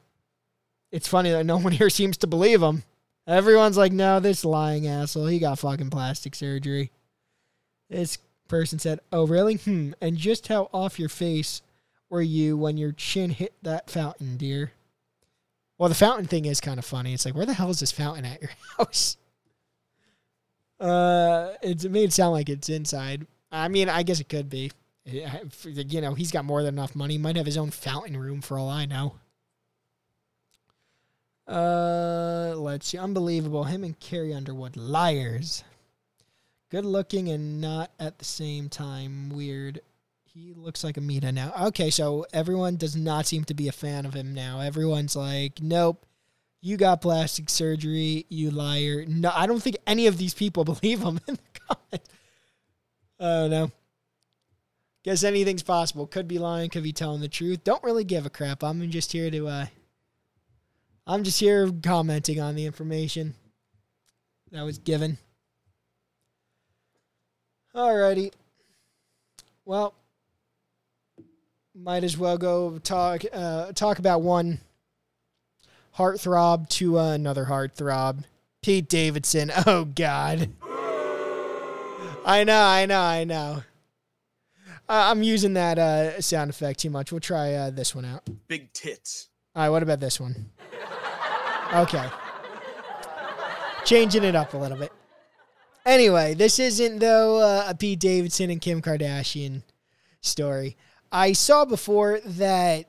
It's 0.90 1.08
funny 1.08 1.30
that 1.30 1.46
no 1.46 1.58
one 1.58 1.72
here 1.80 1.90
seems 1.90 2.16
to 2.18 2.26
believe 2.26 2.62
him. 2.62 2.84
Everyone's 3.26 3.76
like, 3.76 3.92
no, 3.92 4.20
this 4.20 4.44
lying 4.44 4.86
asshole, 4.86 5.26
he 5.26 5.38
got 5.38 5.58
fucking 5.58 5.90
plastic 5.90 6.34
surgery. 6.34 6.90
This 7.90 8.18
person 8.48 8.78
said, 8.78 9.00
"Oh, 9.12 9.26
really? 9.26 9.56
Hmm. 9.56 9.92
And 10.00 10.16
just 10.16 10.48
how 10.48 10.68
off 10.72 10.98
your 10.98 11.08
face 11.08 11.62
were 12.10 12.22
you 12.22 12.56
when 12.56 12.76
your 12.76 12.92
chin 12.92 13.30
hit 13.30 13.54
that 13.62 13.90
fountain, 13.90 14.36
dear?" 14.36 14.72
Well, 15.78 15.88
the 15.88 15.94
fountain 15.94 16.26
thing 16.26 16.44
is 16.44 16.60
kind 16.60 16.78
of 16.78 16.84
funny. 16.84 17.14
It's 17.14 17.24
like, 17.24 17.36
where 17.36 17.46
the 17.46 17.54
hell 17.54 17.70
is 17.70 17.80
this 17.80 17.92
fountain 17.92 18.24
at 18.24 18.42
your 18.42 18.50
house? 18.78 19.16
Uh, 20.80 21.52
it's, 21.62 21.84
it 21.84 21.92
made 21.92 22.04
it 22.04 22.12
sound 22.12 22.32
like 22.32 22.48
it's 22.48 22.68
inside. 22.68 23.26
I 23.50 23.68
mean, 23.68 23.88
I 23.88 24.02
guess 24.02 24.20
it 24.20 24.28
could 24.28 24.50
be. 24.50 24.72
You 25.04 26.00
know, 26.00 26.14
he's 26.14 26.32
got 26.32 26.44
more 26.44 26.62
than 26.62 26.74
enough 26.74 26.94
money. 26.94 27.14
He 27.14 27.18
might 27.18 27.36
have 27.36 27.46
his 27.46 27.56
own 27.56 27.70
fountain 27.70 28.16
room 28.16 28.42
for 28.42 28.58
all 28.58 28.68
I 28.68 28.84
know. 28.84 29.14
Uh, 31.46 32.52
let's 32.56 32.88
see. 32.88 32.98
Unbelievable. 32.98 33.64
Him 33.64 33.84
and 33.84 33.98
Carrie 33.98 34.34
Underwood, 34.34 34.76
liars. 34.76 35.64
Good 36.70 36.84
looking 36.84 37.28
and 37.28 37.60
not 37.60 37.92
at 37.98 38.18
the 38.18 38.24
same 38.24 38.68
time 38.68 39.30
weird. 39.30 39.80
He 40.24 40.52
looks 40.54 40.84
like 40.84 40.96
a 40.96 41.00
Mita 41.00 41.32
now. 41.32 41.52
Okay, 41.68 41.88
so 41.88 42.26
everyone 42.32 42.76
does 42.76 42.94
not 42.94 43.26
seem 43.26 43.44
to 43.44 43.54
be 43.54 43.68
a 43.68 43.72
fan 43.72 44.04
of 44.04 44.14
him 44.14 44.34
now. 44.34 44.60
Everyone's 44.60 45.16
like, 45.16 45.62
nope, 45.62 46.04
you 46.60 46.76
got 46.76 47.00
plastic 47.00 47.48
surgery, 47.48 48.26
you 48.28 48.50
liar. 48.50 49.04
No, 49.06 49.30
I 49.34 49.46
don't 49.46 49.62
think 49.62 49.76
any 49.86 50.06
of 50.06 50.18
these 50.18 50.34
people 50.34 50.64
believe 50.64 51.00
him 51.00 51.20
in 51.26 51.34
the 51.34 51.60
comments. 51.68 52.10
Don't 53.18 53.50
know. 53.50 53.70
Guess 55.04 55.24
anything's 55.24 55.62
possible. 55.62 56.06
Could 56.06 56.28
be 56.28 56.38
lying, 56.38 56.70
could 56.70 56.82
be 56.82 56.92
telling 56.92 57.20
the 57.20 57.28
truth. 57.28 57.64
Don't 57.64 57.82
really 57.82 58.04
give 58.04 58.26
a 58.26 58.30
crap. 58.30 58.62
I'm 58.62 58.90
just 58.90 59.12
here 59.12 59.30
to 59.30 59.48
uh 59.48 59.66
I'm 61.06 61.24
just 61.24 61.40
here 61.40 61.70
commenting 61.82 62.38
on 62.38 62.54
the 62.54 62.66
information 62.66 63.34
that 64.50 64.62
was 64.62 64.78
given. 64.78 65.16
Alrighty. 67.78 68.32
Well, 69.64 69.94
might 71.72 72.02
as 72.02 72.18
well 72.18 72.36
go 72.36 72.78
talk 72.78 73.22
uh, 73.32 73.70
talk 73.70 74.00
about 74.00 74.20
one 74.20 74.58
heartthrob 75.96 76.68
to 76.70 76.98
uh, 76.98 77.12
another 77.12 77.44
heartthrob. 77.44 78.24
Pete 78.62 78.88
Davidson. 78.88 79.52
Oh 79.66 79.84
God. 79.84 80.50
I 82.26 82.42
know, 82.44 82.60
I 82.60 82.84
know, 82.84 83.00
I 83.00 83.22
know. 83.22 83.62
I'm 84.88 85.22
using 85.22 85.54
that 85.54 85.78
uh, 85.78 86.20
sound 86.20 86.50
effect 86.50 86.80
too 86.80 86.90
much. 86.90 87.12
We'll 87.12 87.20
try 87.20 87.54
uh, 87.54 87.70
this 87.70 87.94
one 87.94 88.04
out. 88.04 88.28
Big 88.48 88.72
tits. 88.72 89.28
All 89.54 89.62
right, 89.62 89.68
what 89.68 89.84
about 89.84 90.00
this 90.00 90.18
one? 90.18 90.50
Okay. 91.72 92.06
Changing 93.84 94.24
it 94.24 94.34
up 94.34 94.52
a 94.54 94.56
little 94.56 94.76
bit. 94.76 94.92
Anyway, 95.88 96.34
this 96.34 96.58
isn't, 96.58 96.98
though, 96.98 97.38
uh, 97.38 97.64
a 97.66 97.74
Pete 97.74 97.98
Davidson 97.98 98.50
and 98.50 98.60
Kim 98.60 98.82
Kardashian 98.82 99.62
story. 100.20 100.76
I 101.10 101.32
saw 101.32 101.64
before 101.64 102.20
that 102.26 102.84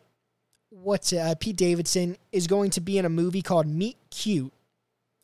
what's 0.69 1.13
uh, 1.13 1.33
Pete 1.39 1.55
Davidson 1.55 2.17
is 2.33 2.45
going 2.45 2.71
to 2.71 2.81
be 2.81 2.97
in 2.97 3.05
a 3.05 3.09
movie 3.09 3.41
called 3.41 3.67
Meet 3.67 3.95
Cute 4.11 4.51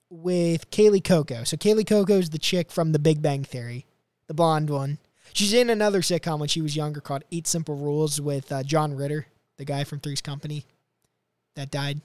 with 0.09 0.71
Kaley 0.71 1.01
Cuoco. 1.01 1.45
So 1.45 1.57
Kaley 1.57 1.83
Cuoco 1.83 2.17
is 2.17 2.29
the 2.29 2.39
chick 2.39 2.71
from 2.71 2.93
The 2.93 2.97
Big 2.97 3.21
Bang 3.21 3.43
Theory, 3.43 3.85
the 4.27 4.33
blonde 4.33 4.69
one. 4.69 4.97
She's 5.33 5.51
in 5.51 5.69
another 5.69 5.99
sitcom 5.99 6.39
when 6.39 6.47
she 6.47 6.61
was 6.61 6.77
younger 6.77 7.01
called 7.01 7.25
Eight 7.29 7.45
Simple 7.45 7.75
Rules 7.75 8.21
with 8.21 8.53
uh, 8.53 8.63
John 8.63 8.95
Ritter, 8.95 9.27
the 9.57 9.65
guy 9.65 9.83
from 9.83 9.99
Three's 9.99 10.21
Company 10.21 10.63
that 11.55 11.71
died. 11.71 11.99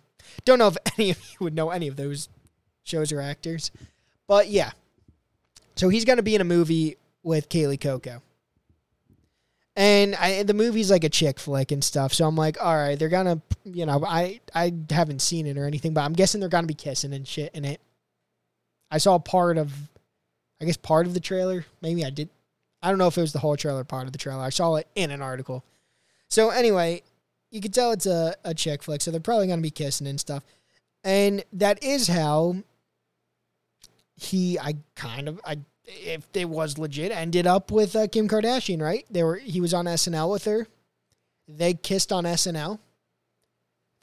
Don't 0.44 0.58
know 0.58 0.66
if 0.66 0.76
any 0.98 1.10
of 1.10 1.20
you 1.30 1.36
would 1.38 1.54
know 1.54 1.70
any 1.70 1.86
of 1.86 1.94
those 1.94 2.28
shows 2.82 3.12
or 3.12 3.20
actors, 3.20 3.70
but 4.26 4.48
yeah. 4.48 4.72
So 5.80 5.88
he's 5.88 6.04
going 6.04 6.18
to 6.18 6.22
be 6.22 6.34
in 6.34 6.42
a 6.42 6.44
movie 6.44 6.98
with 7.22 7.48
Kaley 7.48 7.78
Cuoco. 7.78 8.20
And 9.74 10.14
I, 10.14 10.42
the 10.42 10.52
movie's 10.52 10.90
like 10.90 11.04
a 11.04 11.08
chick 11.08 11.40
flick 11.40 11.72
and 11.72 11.82
stuff. 11.82 12.12
So 12.12 12.26
I'm 12.26 12.36
like, 12.36 12.62
all 12.62 12.76
right, 12.76 12.98
they're 12.98 13.08
gonna, 13.08 13.40
you 13.64 13.86
know, 13.86 14.04
I 14.06 14.40
I 14.54 14.74
haven't 14.90 15.22
seen 15.22 15.46
it 15.46 15.56
or 15.56 15.64
anything, 15.64 15.94
but 15.94 16.02
I'm 16.02 16.12
guessing 16.12 16.38
they're 16.38 16.50
gonna 16.50 16.66
be 16.66 16.74
kissing 16.74 17.14
and 17.14 17.26
shit 17.26 17.54
in 17.54 17.64
it. 17.64 17.80
I 18.90 18.98
saw 18.98 19.18
part 19.18 19.56
of, 19.56 19.72
I 20.60 20.66
guess 20.66 20.76
part 20.76 21.06
of 21.06 21.14
the 21.14 21.20
trailer. 21.20 21.64
Maybe 21.80 22.04
I 22.04 22.10
did. 22.10 22.28
I 22.82 22.90
don't 22.90 22.98
know 22.98 23.06
if 23.06 23.16
it 23.16 23.22
was 23.22 23.32
the 23.32 23.38
whole 23.38 23.56
trailer, 23.56 23.82
part 23.82 24.04
of 24.04 24.12
the 24.12 24.18
trailer. 24.18 24.42
I 24.42 24.50
saw 24.50 24.74
it 24.74 24.86
in 24.94 25.10
an 25.10 25.22
article. 25.22 25.64
So 26.28 26.50
anyway, 26.50 27.00
you 27.50 27.62
can 27.62 27.72
tell 27.72 27.92
it's 27.92 28.04
a, 28.04 28.34
a 28.44 28.52
chick 28.52 28.82
flick, 28.82 29.00
so 29.00 29.10
they're 29.10 29.18
probably 29.18 29.46
gonna 29.46 29.62
be 29.62 29.70
kissing 29.70 30.08
and 30.08 30.20
stuff. 30.20 30.44
And 31.04 31.42
that 31.54 31.82
is 31.82 32.06
how 32.06 32.56
he 34.30 34.58
I 34.58 34.74
kind 34.96 35.28
of 35.28 35.40
I 35.44 35.58
if 35.84 36.26
it 36.34 36.48
was 36.48 36.78
legit 36.78 37.12
ended 37.12 37.46
up 37.46 37.70
with 37.70 37.96
uh, 37.96 38.06
Kim 38.08 38.28
Kardashian, 38.28 38.80
right? 38.80 39.04
They 39.10 39.22
were 39.22 39.36
he 39.36 39.60
was 39.60 39.74
on 39.74 39.86
SNL 39.86 40.30
with 40.30 40.44
her. 40.44 40.66
They 41.48 41.74
kissed 41.74 42.12
on 42.12 42.24
SNL. 42.24 42.78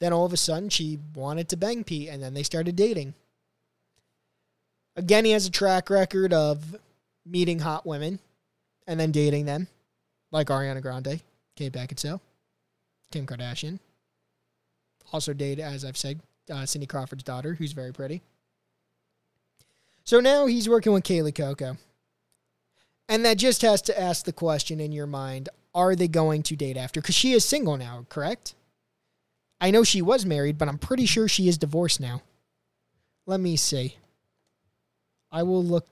Then 0.00 0.12
all 0.12 0.26
of 0.26 0.32
a 0.32 0.36
sudden 0.36 0.68
she 0.68 0.98
wanted 1.14 1.48
to 1.48 1.56
bang 1.56 1.84
Pete 1.84 2.08
and 2.08 2.22
then 2.22 2.34
they 2.34 2.42
started 2.42 2.76
dating. 2.76 3.14
Again, 4.96 5.24
he 5.24 5.30
has 5.30 5.46
a 5.46 5.50
track 5.50 5.90
record 5.90 6.32
of 6.32 6.76
meeting 7.24 7.60
hot 7.60 7.86
women 7.86 8.18
and 8.86 8.98
then 8.98 9.12
dating 9.12 9.44
them, 9.44 9.68
like 10.32 10.48
Ariana 10.48 10.82
Grande, 10.82 11.20
Kate 11.54 11.72
Beckinsale, 11.72 12.20
Kim 13.12 13.26
Kardashian. 13.26 13.78
Also 15.12 15.32
dated, 15.32 15.64
as 15.64 15.84
I've 15.84 15.96
said, 15.96 16.20
uh, 16.50 16.66
Cindy 16.66 16.86
Crawford's 16.86 17.22
daughter, 17.22 17.54
who's 17.54 17.72
very 17.72 17.92
pretty. 17.92 18.22
So 20.08 20.20
now 20.20 20.46
he's 20.46 20.70
working 20.70 20.94
with 20.94 21.04
Kaley 21.04 21.34
Cuoco. 21.34 21.76
And 23.10 23.26
that 23.26 23.36
just 23.36 23.60
has 23.60 23.82
to 23.82 24.00
ask 24.00 24.24
the 24.24 24.32
question 24.32 24.80
in 24.80 24.90
your 24.90 25.06
mind 25.06 25.50
are 25.74 25.94
they 25.94 26.08
going 26.08 26.42
to 26.44 26.56
date 26.56 26.78
after? 26.78 27.02
Because 27.02 27.14
she 27.14 27.34
is 27.34 27.44
single 27.44 27.76
now, 27.76 28.06
correct? 28.08 28.54
I 29.60 29.70
know 29.70 29.84
she 29.84 30.00
was 30.00 30.24
married, 30.24 30.56
but 30.56 30.66
I'm 30.66 30.78
pretty 30.78 31.04
sure 31.04 31.28
she 31.28 31.46
is 31.46 31.58
divorced 31.58 32.00
now. 32.00 32.22
Let 33.26 33.38
me 33.40 33.56
see. 33.56 33.96
I 35.30 35.42
will 35.42 35.62
look 35.62 35.86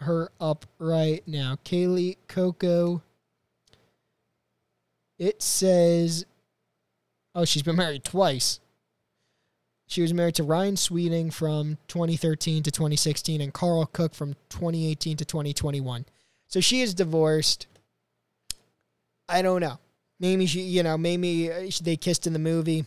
her 0.00 0.32
up 0.40 0.66
right 0.80 1.22
now. 1.28 1.56
Kaley 1.64 2.16
Cuoco. 2.26 3.02
It 5.16 5.42
says, 5.42 6.26
oh, 7.36 7.44
she's 7.44 7.62
been 7.62 7.76
married 7.76 8.02
twice. 8.02 8.58
She 9.90 10.02
was 10.02 10.14
married 10.14 10.36
to 10.36 10.44
Ryan 10.44 10.76
Sweeting 10.76 11.32
from 11.32 11.76
2013 11.88 12.62
to 12.62 12.70
2016 12.70 13.40
and 13.40 13.52
Karl 13.52 13.84
Cook 13.86 14.14
from 14.14 14.34
2018 14.50 15.16
to 15.16 15.24
2021. 15.24 16.04
So 16.46 16.60
she 16.60 16.80
is 16.80 16.94
divorced. 16.94 17.66
I 19.28 19.42
don't 19.42 19.60
know. 19.60 19.80
Maybe 20.20 20.46
she, 20.46 20.60
you 20.60 20.84
know, 20.84 20.96
maybe 20.96 21.50
uh, 21.50 21.68
they 21.82 21.96
kissed 21.96 22.28
in 22.28 22.32
the 22.32 22.38
movie 22.38 22.84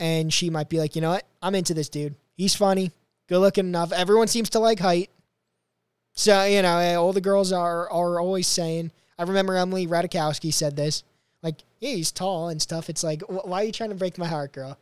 and 0.00 0.34
she 0.34 0.50
might 0.50 0.68
be 0.68 0.80
like, 0.80 0.96
you 0.96 1.00
know 1.00 1.10
what? 1.10 1.28
I'm 1.40 1.54
into 1.54 1.74
this 1.74 1.88
dude. 1.88 2.16
He's 2.36 2.56
funny, 2.56 2.90
good 3.28 3.38
looking 3.38 3.66
enough. 3.66 3.92
Everyone 3.92 4.26
seems 4.26 4.50
to 4.50 4.58
like 4.58 4.80
height. 4.80 5.10
So, 6.14 6.42
you 6.42 6.62
know, 6.62 6.78
eh, 6.78 6.96
all 6.96 7.12
the 7.12 7.20
girls 7.20 7.52
are, 7.52 7.88
are 7.88 8.18
always 8.18 8.48
saying, 8.48 8.90
I 9.16 9.22
remember 9.22 9.54
Emily 9.54 9.86
Ratajkowski 9.86 10.52
said 10.52 10.74
this, 10.74 11.04
like, 11.40 11.62
yeah, 11.78 11.90
he's 11.90 12.10
tall 12.10 12.48
and 12.48 12.60
stuff. 12.60 12.90
It's 12.90 13.04
like, 13.04 13.22
why 13.28 13.62
are 13.62 13.64
you 13.64 13.72
trying 13.72 13.90
to 13.90 13.96
break 13.96 14.18
my 14.18 14.26
heart, 14.26 14.52
girl? 14.52 14.76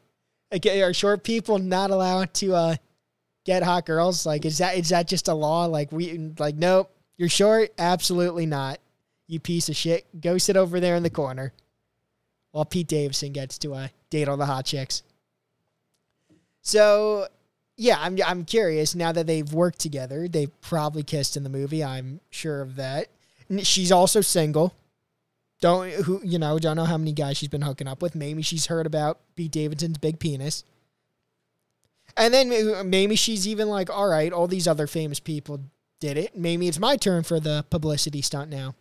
Like, 0.52 0.66
are 0.66 0.92
short 0.92 1.24
people 1.24 1.58
not 1.58 1.90
allowed 1.90 2.34
to 2.34 2.54
uh, 2.54 2.76
get 3.46 3.62
hot 3.62 3.86
girls? 3.86 4.26
Like, 4.26 4.44
is 4.44 4.58
that 4.58 4.76
is 4.76 4.90
that 4.90 5.08
just 5.08 5.28
a 5.28 5.34
law? 5.34 5.64
Like, 5.64 5.90
we 5.90 6.18
like, 6.38 6.56
nope, 6.56 6.94
you're 7.16 7.30
short. 7.30 7.72
Absolutely 7.78 8.44
not. 8.44 8.78
You 9.26 9.40
piece 9.40 9.70
of 9.70 9.76
shit. 9.76 10.06
Go 10.20 10.36
sit 10.36 10.58
over 10.58 10.78
there 10.78 10.94
in 10.94 11.02
the 11.02 11.10
corner, 11.10 11.54
while 12.50 12.66
Pete 12.66 12.86
Davidson 12.86 13.32
gets 13.32 13.56
to 13.58 13.72
uh, 13.74 13.88
date 14.10 14.28
all 14.28 14.36
the 14.36 14.44
hot 14.44 14.66
chicks. 14.66 15.02
So, 16.60 17.28
yeah, 17.78 17.96
I'm 17.98 18.18
I'm 18.24 18.44
curious. 18.44 18.94
Now 18.94 19.12
that 19.12 19.26
they've 19.26 19.50
worked 19.50 19.78
together, 19.78 20.28
they've 20.28 20.60
probably 20.60 21.02
kissed 21.02 21.36
in 21.36 21.44
the 21.44 21.48
movie. 21.48 21.82
I'm 21.82 22.20
sure 22.28 22.60
of 22.60 22.76
that. 22.76 23.08
She's 23.62 23.90
also 23.90 24.20
single. 24.20 24.74
Don't 25.62 25.92
who 25.92 26.20
you 26.24 26.40
know 26.40 26.58
don't 26.58 26.76
know 26.76 26.84
how 26.84 26.98
many 26.98 27.12
guys 27.12 27.36
she's 27.36 27.48
been 27.48 27.62
hooking 27.62 27.86
up 27.86 28.02
with. 28.02 28.16
Maybe 28.16 28.42
she's 28.42 28.66
heard 28.66 28.84
about 28.84 29.20
Pete 29.36 29.52
Davidson's 29.52 29.96
big 29.96 30.18
penis. 30.18 30.64
And 32.16 32.34
then 32.34 32.90
maybe 32.90 33.14
she's 33.14 33.46
even 33.46 33.68
like, 33.68 33.88
all 33.88 34.08
right, 34.08 34.32
all 34.32 34.48
these 34.48 34.66
other 34.66 34.88
famous 34.88 35.20
people 35.20 35.60
did 36.00 36.18
it. 36.18 36.36
Maybe 36.36 36.66
it's 36.66 36.80
my 36.80 36.96
turn 36.96 37.22
for 37.22 37.38
the 37.38 37.64
publicity 37.70 38.22
stunt 38.22 38.50
now. 38.50 38.74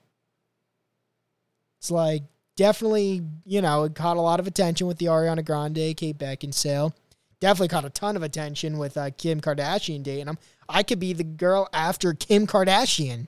It's 1.79 1.91
like 1.91 2.23
definitely, 2.57 3.21
you 3.45 3.61
know, 3.61 3.83
it 3.83 3.93
caught 3.93 4.17
a 4.17 4.21
lot 4.21 4.39
of 4.39 4.47
attention 4.47 4.87
with 4.87 4.97
the 4.97 5.05
Ariana 5.05 5.45
Grande, 5.45 5.95
Kate 5.95 6.17
Beckinsale. 6.17 6.93
Definitely 7.39 7.69
caught 7.69 7.85
a 7.85 7.91
ton 7.91 8.15
of 8.15 8.23
attention 8.23 8.79
with 8.79 8.97
uh, 8.97 9.11
Kim 9.11 9.39
Kardashian 9.39 10.01
dating 10.01 10.27
him. 10.27 10.39
I 10.67 10.81
could 10.81 10.99
be 10.99 11.13
the 11.13 11.23
girl 11.23 11.69
after 11.71 12.15
Kim 12.15 12.47
Kardashian. 12.47 13.27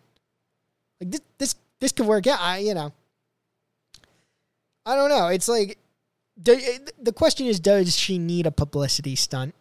Like 0.99 1.11
this, 1.11 1.21
this, 1.37 1.55
this 1.79 1.91
could 1.91 2.07
work 2.07 2.25
out. 2.25 2.39
I, 2.41 2.57
you 2.57 2.73
know. 2.73 2.91
I 4.85 4.95
don't 4.95 5.09
know. 5.09 5.27
It's 5.27 5.47
like 5.47 5.77
do, 6.41 6.53
eh, 6.53 6.79
the 7.01 7.13
question 7.13 7.47
is 7.47 7.59
does 7.59 7.95
she 7.95 8.17
need 8.17 8.45
a 8.45 8.51
publicity 8.51 9.15
stunt? 9.15 9.53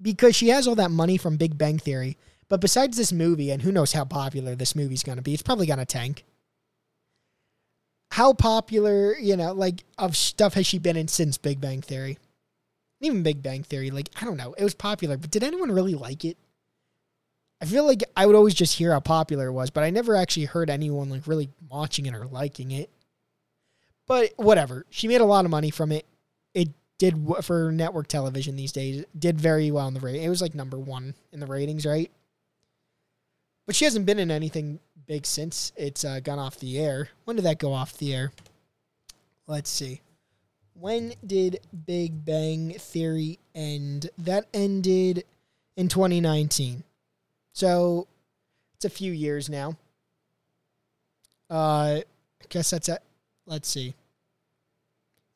Because 0.00 0.34
she 0.34 0.48
has 0.48 0.66
all 0.66 0.74
that 0.74 0.90
money 0.90 1.16
from 1.16 1.36
Big 1.36 1.56
Bang 1.56 1.78
Theory, 1.78 2.16
But 2.48 2.60
besides 2.60 2.98
this 2.98 3.12
movie, 3.12 3.50
and 3.50 3.62
who 3.62 3.72
knows 3.72 3.92
how 3.94 4.04
popular 4.04 4.54
this 4.54 4.76
movie's 4.76 5.02
going 5.02 5.16
to 5.16 5.22
be, 5.22 5.32
it's 5.32 5.42
probably 5.42 5.66
going 5.66 5.78
to 5.78 5.86
tank. 5.86 6.24
How 8.10 8.34
popular, 8.34 9.16
you 9.16 9.38
know, 9.38 9.52
like 9.52 9.84
of 9.96 10.16
stuff 10.16 10.52
has 10.54 10.66
she 10.66 10.78
been 10.78 10.98
in 10.98 11.08
since 11.08 11.38
Big 11.38 11.62
Bang 11.62 11.80
Theory? 11.80 12.18
Even 13.00 13.22
Big 13.22 13.42
Bang 13.42 13.62
Theory, 13.62 13.90
like, 13.90 14.10
I 14.20 14.26
don't 14.26 14.36
know. 14.36 14.54
It 14.58 14.64
was 14.64 14.74
popular, 14.74 15.16
but 15.16 15.30
did 15.30 15.42
anyone 15.42 15.72
really 15.72 15.94
like 15.94 16.26
it? 16.26 16.36
I 17.62 17.64
feel 17.64 17.86
like 17.86 18.04
I 18.16 18.26
would 18.26 18.36
always 18.36 18.54
just 18.54 18.76
hear 18.76 18.92
how 18.92 19.00
popular 19.00 19.46
it 19.46 19.52
was, 19.52 19.70
but 19.70 19.82
I 19.84 19.88
never 19.88 20.14
actually 20.14 20.44
heard 20.44 20.68
anyone 20.68 21.08
like 21.08 21.26
really 21.26 21.48
watching 21.70 22.04
it 22.04 22.14
or 22.14 22.26
liking 22.26 22.70
it. 22.72 22.90
But 24.06 24.32
whatever. 24.36 24.84
She 24.90 25.08
made 25.08 25.20
a 25.20 25.26
lot 25.26 25.44
of 25.44 25.50
money 25.50 25.70
from 25.70 25.92
it. 25.92 26.06
It 26.54 26.68
did 26.98 27.26
for 27.42 27.72
network 27.72 28.08
television 28.08 28.56
these 28.56 28.72
days. 28.72 29.04
Did 29.18 29.40
very 29.40 29.70
well 29.70 29.88
in 29.88 29.94
the 29.94 30.00
rating. 30.00 30.22
It 30.22 30.28
was 30.28 30.42
like 30.42 30.54
number 30.54 30.78
one 30.78 31.14
in 31.32 31.40
the 31.40 31.46
ratings, 31.46 31.86
right? 31.86 32.10
But 33.66 33.76
she 33.76 33.84
hasn't 33.84 34.06
been 34.06 34.18
in 34.18 34.30
anything 34.30 34.80
big 35.06 35.26
since 35.26 35.72
it's 35.76 36.04
uh, 36.04 36.20
gone 36.20 36.38
off 36.38 36.58
the 36.58 36.78
air. 36.78 37.08
When 37.24 37.36
did 37.36 37.44
that 37.44 37.58
go 37.58 37.72
off 37.72 37.96
the 37.98 38.14
air? 38.14 38.32
Let's 39.46 39.70
see. 39.70 40.00
When 40.74 41.14
did 41.24 41.60
Big 41.86 42.24
Bang 42.24 42.74
Theory 42.78 43.38
end? 43.54 44.10
That 44.18 44.46
ended 44.54 45.24
in 45.76 45.88
2019. 45.88 46.82
So 47.52 48.08
it's 48.74 48.84
a 48.84 48.90
few 48.90 49.12
years 49.12 49.48
now. 49.48 49.76
Uh, 51.50 52.00
I 52.00 52.04
guess 52.48 52.70
that's 52.70 52.88
at, 52.88 53.02
let's 53.46 53.68
see. 53.68 53.94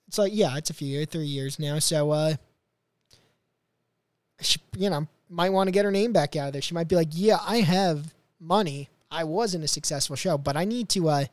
It's 0.09 0.19
like, 0.19 0.33
yeah, 0.35 0.57
it's 0.57 0.71
a 0.71 0.75
few 0.75 0.89
years, 0.89 1.07
three 1.11 1.27
years 1.27 1.59
now. 1.59 1.79
So, 1.79 2.11
uh, 2.11 2.35
she, 4.41 4.61
you 4.77 4.91
know, 4.91 5.07
might 5.29 5.51
want 5.51 5.69
to 5.69 5.73
get 5.73 5.85
her 5.85 5.91
name 5.91 6.13
back 6.13 6.37
out 6.37 6.49
of 6.49 6.53
there. 6.53 6.63
She 6.63 6.75
might 6.75 6.89
be 6.89 6.97
like, 6.97 7.09
yeah, 7.11 7.39
I 7.43 7.59
have 7.59 8.15
money. 8.39 8.89
I 9.11 9.25
wasn't 9.25 9.65
a 9.65 9.69
successful 9.69 10.17
show, 10.17 10.39
but 10.39 10.57
I 10.57 10.65
need 10.65 10.89
to, 10.91 11.09
uh, 11.09 11.25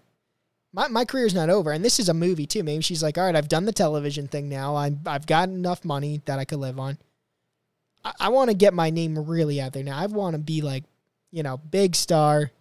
my, 0.74 0.88
my 0.88 1.06
career's 1.06 1.36
not 1.36 1.50
over. 1.50 1.72
And 1.72 1.86
this 1.86 2.00
is 2.00 2.10
a 2.10 2.14
movie 2.14 2.48
too. 2.48 2.64
Maybe 2.64 2.82
she's 2.82 3.04
like, 3.04 3.18
all 3.18 3.26
right, 3.26 3.36
I've 3.36 3.48
done 3.48 3.66
the 3.66 3.72
television 3.72 4.28
thing 4.28 4.50
now. 4.50 4.76
I'm, 4.76 5.00
I've 5.06 5.28
got 5.28 5.50
enough 5.50 5.86
money 5.86 6.22
that 6.26 6.40
I 6.40 6.46
could 6.46 6.60
live 6.60 6.80
on. 6.80 6.98
I, 8.04 8.14
I 8.22 8.30
want 8.30 8.50
to 8.50 8.56
get 8.56 8.74
my 8.74 8.90
name 8.90 9.18
really 9.18 9.62
out 9.62 9.74
there 9.74 9.84
now. 9.84 9.98
I 9.98 10.06
want 10.08 10.34
to 10.34 10.40
be 10.40 10.62
like, 10.62 10.84
you 11.32 11.44
know, 11.44 11.58
big 11.58 11.96
star, 11.96 12.52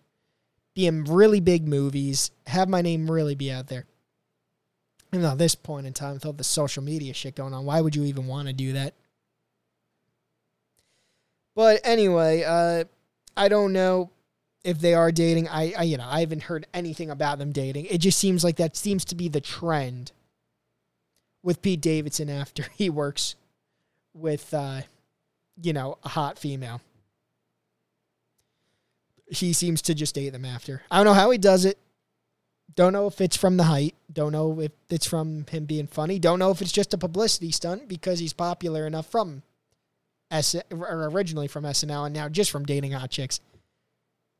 be 0.75 0.87
in 0.87 1.05
really 1.05 1.41
big 1.41 1.67
movies, 1.67 2.31
have 2.47 2.69
my 2.69 2.83
name 2.83 3.11
really 3.11 3.35
be 3.35 3.51
out 3.51 3.69
there. 3.69 3.87
And 5.13 5.25
at 5.27 5.39
this 5.39 5.55
point 5.55 5.87
in 5.87 5.93
time, 5.93 6.15
with 6.15 6.25
all 6.25 6.33
the 6.33 6.45
social 6.45 6.83
media 6.83 7.13
shit 7.13 7.35
going 7.35 7.53
on, 7.53 7.67
why 7.67 7.81
would 7.81 7.95
you 7.95 8.05
even 8.05 8.27
want 8.27 8.49
to 8.49 8.55
do 8.55 8.73
that? 8.73 8.95
But 11.55 11.81
anyway, 11.85 12.45
uh, 12.45 12.85
I 13.37 13.49
don't 13.49 13.75
know 13.75 14.11
if 14.65 14.79
they 14.79 14.95
are 14.95 15.13
dating. 15.13 15.49
I, 15.49 15.75
I, 15.77 15.83
you 15.83 15.99
know, 15.99 16.07
I 16.09 16.21
haven't 16.21 16.45
heard 16.45 16.67
anything 16.73 17.11
about 17.11 17.39
them 17.39 17.53
dating. 17.53 17.87
It 17.87 17.99
just 17.99 18.19
seems 18.19 18.43
like 18.43 18.57
that 18.57 18.75
seems 18.75 19.05
to 19.07 19.15
be 19.15 19.29
the 19.29 19.41
trend 19.41 20.13
with 21.43 21.61
Pete 21.61 21.83
Davidson 21.83 22.31
after 22.31 22.67
he 22.75 22.89
works 22.89 23.35
with, 24.15 24.55
uh, 24.55 24.83
you 25.61 25.75
know, 25.75 25.99
a 26.05 26.09
hot 26.09 26.39
female. 26.39 26.81
He 29.29 29.53
seems 29.53 29.83
to 29.83 29.95
just 29.95 30.15
date 30.15 30.31
them 30.31 30.45
after. 30.45 30.83
I 30.91 30.97
don't 30.97 31.07
know 31.07 31.15
how 31.15 31.31
he 31.31 31.39
does 31.39 31.65
it. 31.65 31.79
Don't 32.75 32.93
know 32.93 33.07
if 33.07 33.21
it's 33.21 33.37
from 33.37 33.57
the 33.57 33.65
height. 33.65 33.95
Don't 34.13 34.33
know 34.33 34.59
if 34.61 34.73
it's 34.89 35.07
from 35.07 35.47
him 35.51 35.65
being 35.65 35.87
funny. 35.87 36.19
Don't 36.19 36.39
know 36.39 36.51
if 36.51 36.63
it's 36.63 36.73
just 36.73 36.95
a 36.95 36.99
publicity 36.99 37.51
stunt 37.51 37.89
because 37.89 38.19
he's 38.19 38.33
popular 38.33 38.87
enough 38.87 39.07
from 39.07 39.43
S 40.31 40.55
or 40.71 41.09
originally 41.09 41.49
from 41.49 41.65
SNL 41.65 42.07
and 42.07 42.15
now 42.15 42.29
just 42.29 42.51
from 42.51 42.65
dating 42.65 42.93
hot 42.93 43.11
chicks. 43.11 43.41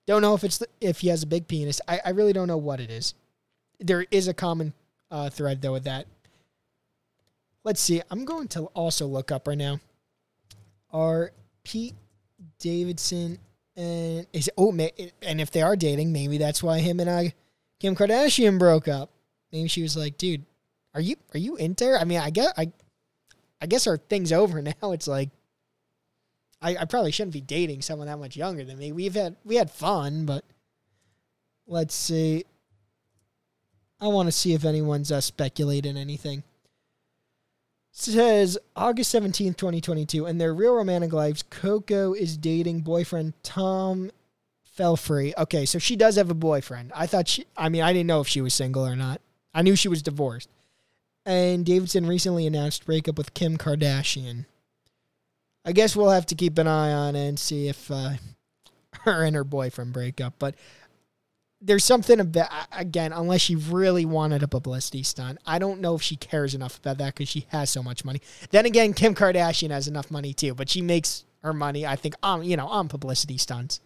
Don't 0.07 0.23
know 0.23 0.35
if 0.35 0.45
it's 0.45 0.59
the, 0.59 0.67
if 0.81 1.01
he 1.01 1.09
has 1.09 1.23
a 1.23 1.27
big 1.27 1.47
penis. 1.47 1.81
I, 1.87 2.01
I 2.05 2.11
really 2.11 2.33
don't 2.33 2.49
know 2.49 2.57
what 2.57 2.81
it 2.81 2.91
is. 2.91 3.15
There 3.79 4.07
is 4.11 4.29
a 4.29 4.35
common 4.35 4.73
uh, 5.11 5.29
thread 5.31 5.61
though 5.61 5.73
with 5.73 5.85
that. 5.85 6.07
Let's 7.65 7.81
see. 7.81 8.03
I'm 8.11 8.25
going 8.25 8.49
to 8.49 8.65
also 8.67 9.07
look 9.07 9.31
up 9.31 9.47
right 9.47 9.59
now. 9.59 9.79
Are 10.91 11.33
Pete 11.65 11.95
Davidson 12.59 13.39
and 13.77 14.27
is 14.33 14.51
oh 14.59 14.71
and 14.71 15.41
if 15.41 15.51
they 15.51 15.63
are 15.63 15.77
dating, 15.77 16.13
maybe 16.13 16.39
that's 16.39 16.63
why 16.63 16.81
him 16.81 16.99
and 16.99 17.09
I 17.09 17.35
Kim 17.83 17.97
Kardashian 17.97 18.61
broke 18.61 18.87
up. 18.87 19.11
Maybe 19.51 19.67
she 19.67 19.83
was 19.83 19.97
like, 19.97 20.17
"Dude, 20.17 20.47
are 20.95 21.01
you 21.01 21.17
are 21.35 21.39
you 21.39 21.57
into 21.57 21.85
her?" 21.85 21.99
I 21.99 22.05
mean, 22.05 22.21
I 22.21 22.31
guess 22.31 22.53
I, 22.57 22.71
I 23.61 23.67
guess 23.67 23.89
our 23.89 23.97
thing's 23.97 24.31
over 24.43 24.63
now. 24.63 24.93
It's 24.93 25.09
like, 25.09 25.31
I, 26.61 26.77
I 26.77 26.85
probably 26.85 27.11
shouldn't 27.11 27.33
be 27.33 27.41
dating 27.41 27.83
someone 27.83 28.07
that 28.07 28.21
much 28.21 28.37
younger 28.37 28.63
than 28.63 28.79
me. 28.79 28.93
We've 28.93 29.17
had 29.17 29.35
we 29.45 29.57
had 29.57 29.69
fun, 29.69 30.27
but 30.27 30.45
let's 31.67 31.93
see. 31.93 32.45
I 34.01 34.07
want 34.07 34.29
to 34.29 34.33
see 34.33 34.55
if 34.55 34.65
anyone's 34.65 35.11
uh, 35.11 35.21
speculating 35.21 35.97
anything. 35.97 36.45
says 37.91 38.59
August 38.77 39.13
17th, 39.13 39.57
2022, 39.57 40.27
in 40.27 40.39
their 40.39 40.55
real 40.55 40.77
romantic 40.77 41.13
lives, 41.13 41.43
Cuoco 41.43 42.17
is 42.17 42.37
dating 42.37 42.83
boyfriend 42.83 43.35
Tom 43.43 44.13
Pelphrey. 44.79 45.33
Okay, 45.37 45.67
so 45.67 45.79
she 45.79 45.97
does 45.97 46.17
have 46.17 46.31
a 46.31 46.35
boyfriend. 46.35 46.93
I 46.95 47.07
thought 47.07 47.29
she, 47.29 47.47
I 47.57 47.69
mean, 47.69 47.83
I 47.83 47.93
didn't 47.93 48.07
know 48.07 48.21
if 48.21 48.29
she 48.29 48.41
was 48.41 48.55
single 48.55 48.87
or 48.87 48.97
not. 48.97 49.21
I 49.55 49.63
knew 49.63 49.77
she 49.77 49.89
was 49.89 50.03
divorced. 50.03 50.49
And 51.25 51.65
Davidson 51.65 52.07
recently 52.07 52.47
announced 52.47 52.87
breakup 52.87 53.17
with 53.17 53.35
Kim 53.35 53.57
Kardashian. 53.57 54.47
I 55.65 55.73
guess 55.73 55.95
we'll 55.95 56.11
have 56.11 56.27
to 56.27 56.35
keep 56.35 56.59
an 56.59 56.67
eye 56.67 56.93
on 56.93 57.15
it 57.15 57.29
and 57.29 57.39
see 57.39 57.69
if 57.69 57.91
uh, 57.91 58.13
her 59.03 59.25
and 59.25 59.37
her 59.37 59.45
boyfriend 59.45 59.93
break 59.93 60.21
up. 60.21 60.35
But 60.39 60.57
there's 61.61 61.85
something 61.85 62.19
about, 62.19 62.51
again, 62.73 63.13
unless 63.13 63.43
she 63.43 63.55
really 63.55 64.05
wanted 64.05 64.43
a 64.43 64.49
publicity 64.49 65.05
stunt, 65.05 65.39
I 65.47 65.61
don't 65.61 65.81
know 65.81 65.95
if 65.95 66.03
she 66.03 66.17
cares 66.17 66.55
enough 66.55 66.79
about 66.79 66.99
that 66.99 67.15
because 67.15 67.29
she 67.29 67.47
has 67.51 67.71
so 67.71 67.83
much 67.83 68.05
money. 68.05 68.21
Then 68.51 68.67
again, 68.67 68.95
Kim 68.95 69.15
Kardashian 69.15 69.71
has 69.71 69.87
enough 69.87 70.11
money 70.11 70.33
too, 70.33 70.55
but 70.55 70.69
she 70.69 70.83
makes 70.83 71.25
her 71.45 71.53
money, 71.53 71.87
I 71.87 71.95
think, 71.95 72.15
on, 72.23 72.43
you 72.43 72.57
know, 72.57 72.67
on 72.67 72.89
publicity 72.89 73.39
stunts 73.39 73.81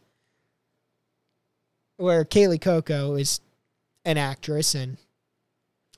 where 1.97 2.25
Kaley 2.25 2.59
Cuoco 2.59 3.19
is 3.21 3.41
an 4.05 4.19
actress 4.19 4.75
and 4.75 4.99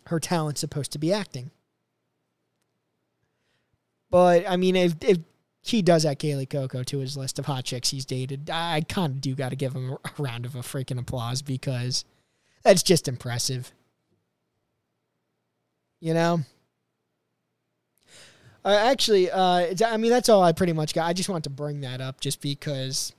her 0.07 0.21
talent's 0.21 0.61
supposed 0.61 0.93
to 0.93 0.99
be 0.99 1.13
acting. 1.13 1.51
But 4.11 4.49
I 4.49 4.57
mean, 4.57 4.77
if 4.77 4.95
if 5.03 5.19
he 5.63 5.83
does 5.83 6.07
add 6.07 6.19
Kaley 6.19 6.49
Cuoco 6.49 6.85
to 6.87 6.99
his 6.99 7.17
list 7.17 7.39
of 7.39 7.47
hot 7.47 7.65
chicks 7.65 7.91
he's 7.91 8.07
dated, 8.07 8.49
I 8.51 8.81
kind 8.89 9.13
of 9.13 9.21
do 9.21 9.35
got 9.35 9.51
to 9.51 9.57
give 9.57 9.75
him 9.75 9.93
a 9.93 10.23
round 10.23 10.47
of 10.47 10.55
a 10.55 10.61
freaking 10.61 10.99
applause 10.99 11.43
because 11.43 12.05
that's 12.63 12.83
just 12.83 13.09
impressive. 13.09 13.73
You 16.01 16.15
know. 16.15 16.41
Uh, 18.65 18.77
actually, 18.91 19.31
uh, 19.31 19.75
I 19.87 19.97
mean 19.99 20.11
that's 20.11 20.29
all 20.29 20.43
I 20.43 20.53
pretty 20.53 20.73
much 20.73 20.95
got. 20.95 21.07
I 21.07 21.13
just 21.13 21.29
want 21.29 21.45
to 21.45 21.51
bring 21.51 21.83
that 21.83 22.01
up 22.01 22.21
just 22.21 22.41
because 22.41 23.13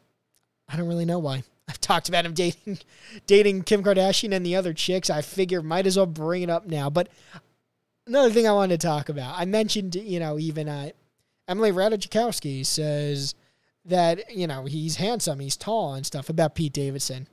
I 0.67 0.75
don't 0.75 0.87
really 0.87 1.05
know 1.05 1.19
why. 1.19 1.43
I've 1.69 1.79
talked 1.79 2.09
about 2.09 2.25
him 2.25 2.33
dating 2.33 2.79
dating 3.27 3.63
Kim 3.63 3.83
Kardashian 3.83 4.33
and 4.33 4.45
the 4.45 4.55
other 4.55 4.73
chicks. 4.73 5.09
I 5.09 5.21
figure 5.21 5.61
might 5.61 5.85
as 5.85 5.97
well 5.97 6.07
bring 6.07 6.41
it 6.41 6.49
up 6.49 6.65
now. 6.65 6.89
But 6.89 7.09
another 8.07 8.31
thing 8.31 8.47
I 8.47 8.53
wanted 8.53 8.81
to 8.81 8.87
talk 8.87 9.07
about, 9.07 9.39
I 9.39 9.45
mentioned, 9.45 9.95
you 9.95 10.19
know, 10.19 10.39
even 10.39 10.67
uh, 10.67 10.89
Emily 11.47 11.71
Ratajkowski 11.71 12.65
says 12.65 13.35
that 13.85 14.35
you 14.35 14.47
know 14.47 14.65
he's 14.65 14.95
handsome, 14.95 15.39
he's 15.39 15.55
tall, 15.55 15.93
and 15.93 16.05
stuff 16.05 16.29
about 16.29 16.55
Pete 16.55 16.73
Davidson. 16.73 17.27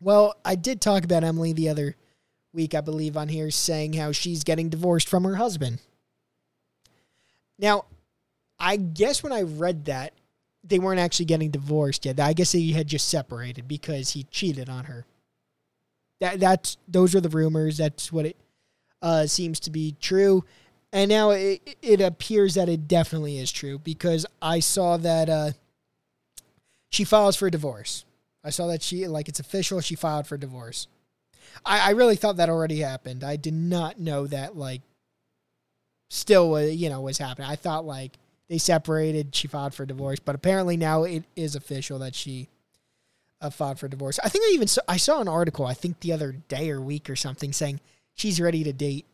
Well, 0.00 0.34
I 0.44 0.54
did 0.54 0.80
talk 0.80 1.04
about 1.04 1.24
Emily 1.24 1.52
the 1.52 1.68
other 1.68 1.96
week, 2.52 2.74
I 2.74 2.80
believe, 2.80 3.16
on 3.16 3.28
here, 3.28 3.50
saying 3.50 3.94
how 3.94 4.12
she's 4.12 4.44
getting 4.44 4.68
divorced 4.68 5.08
from 5.08 5.24
her 5.24 5.36
husband. 5.36 5.80
Now, 7.58 7.84
I 8.58 8.76
guess 8.76 9.22
when 9.22 9.32
I 9.32 9.42
read 9.42 9.84
that, 9.86 10.14
they 10.62 10.78
weren't 10.78 11.00
actually 11.00 11.26
getting 11.26 11.50
divorced 11.50 12.04
yet. 12.04 12.20
I 12.20 12.32
guess 12.32 12.52
they 12.52 12.66
had 12.68 12.86
just 12.86 13.08
separated 13.08 13.66
because 13.66 14.10
he 14.10 14.24
cheated 14.24 14.68
on 14.68 14.84
her. 14.84 15.06
That 16.20 16.38
that's 16.38 16.76
those 16.86 17.14
are 17.14 17.20
the 17.20 17.28
rumors. 17.28 17.78
That's 17.78 18.12
what 18.12 18.26
it 18.26 18.36
uh, 19.00 19.26
seems 19.26 19.58
to 19.60 19.70
be 19.70 19.96
true. 20.00 20.44
And 20.92 21.08
now 21.08 21.30
it, 21.30 21.76
it 21.82 22.00
appears 22.00 22.54
that 22.54 22.68
it 22.68 22.88
definitely 22.88 23.38
is 23.38 23.52
true 23.52 23.78
because 23.78 24.26
I 24.42 24.60
saw 24.60 24.96
that 24.98 25.28
uh, 25.28 25.52
she 26.90 27.04
files 27.04 27.36
for 27.36 27.48
divorce. 27.48 28.04
I 28.42 28.50
saw 28.50 28.66
that 28.66 28.82
she 28.82 29.06
like 29.06 29.28
it's 29.28 29.40
official. 29.40 29.80
She 29.80 29.94
filed 29.94 30.26
for 30.26 30.36
divorce. 30.36 30.88
I, 31.64 31.88
I 31.88 31.90
really 31.90 32.16
thought 32.16 32.36
that 32.36 32.48
already 32.48 32.80
happened. 32.80 33.24
I 33.24 33.36
did 33.36 33.54
not 33.54 33.98
know 33.98 34.26
that 34.26 34.56
like 34.56 34.82
still 36.08 36.54
uh, 36.54 36.60
you 36.60 36.90
know 36.90 37.00
was 37.00 37.18
happening. 37.18 37.48
I 37.48 37.56
thought 37.56 37.86
like 37.86 38.18
they 38.50 38.58
separated. 38.58 39.34
She 39.34 39.46
filed 39.46 39.74
for 39.74 39.86
divorce, 39.86 40.18
but 40.18 40.34
apparently 40.34 40.76
now 40.76 41.04
it 41.04 41.22
is 41.36 41.54
official 41.54 42.00
that 42.00 42.16
she 42.16 42.48
uh, 43.40 43.48
filed 43.48 43.78
for 43.78 43.86
divorce. 43.86 44.18
I 44.24 44.28
think 44.28 44.44
I 44.44 44.50
even 44.54 44.66
saw, 44.66 44.82
I 44.88 44.96
saw 44.96 45.20
an 45.20 45.28
article. 45.28 45.64
I 45.64 45.72
think 45.72 46.00
the 46.00 46.12
other 46.12 46.32
day 46.32 46.68
or 46.70 46.80
week 46.80 47.08
or 47.08 47.14
something 47.14 47.52
saying 47.52 47.80
she's 48.14 48.40
ready 48.40 48.64
to 48.64 48.72
date. 48.72 49.06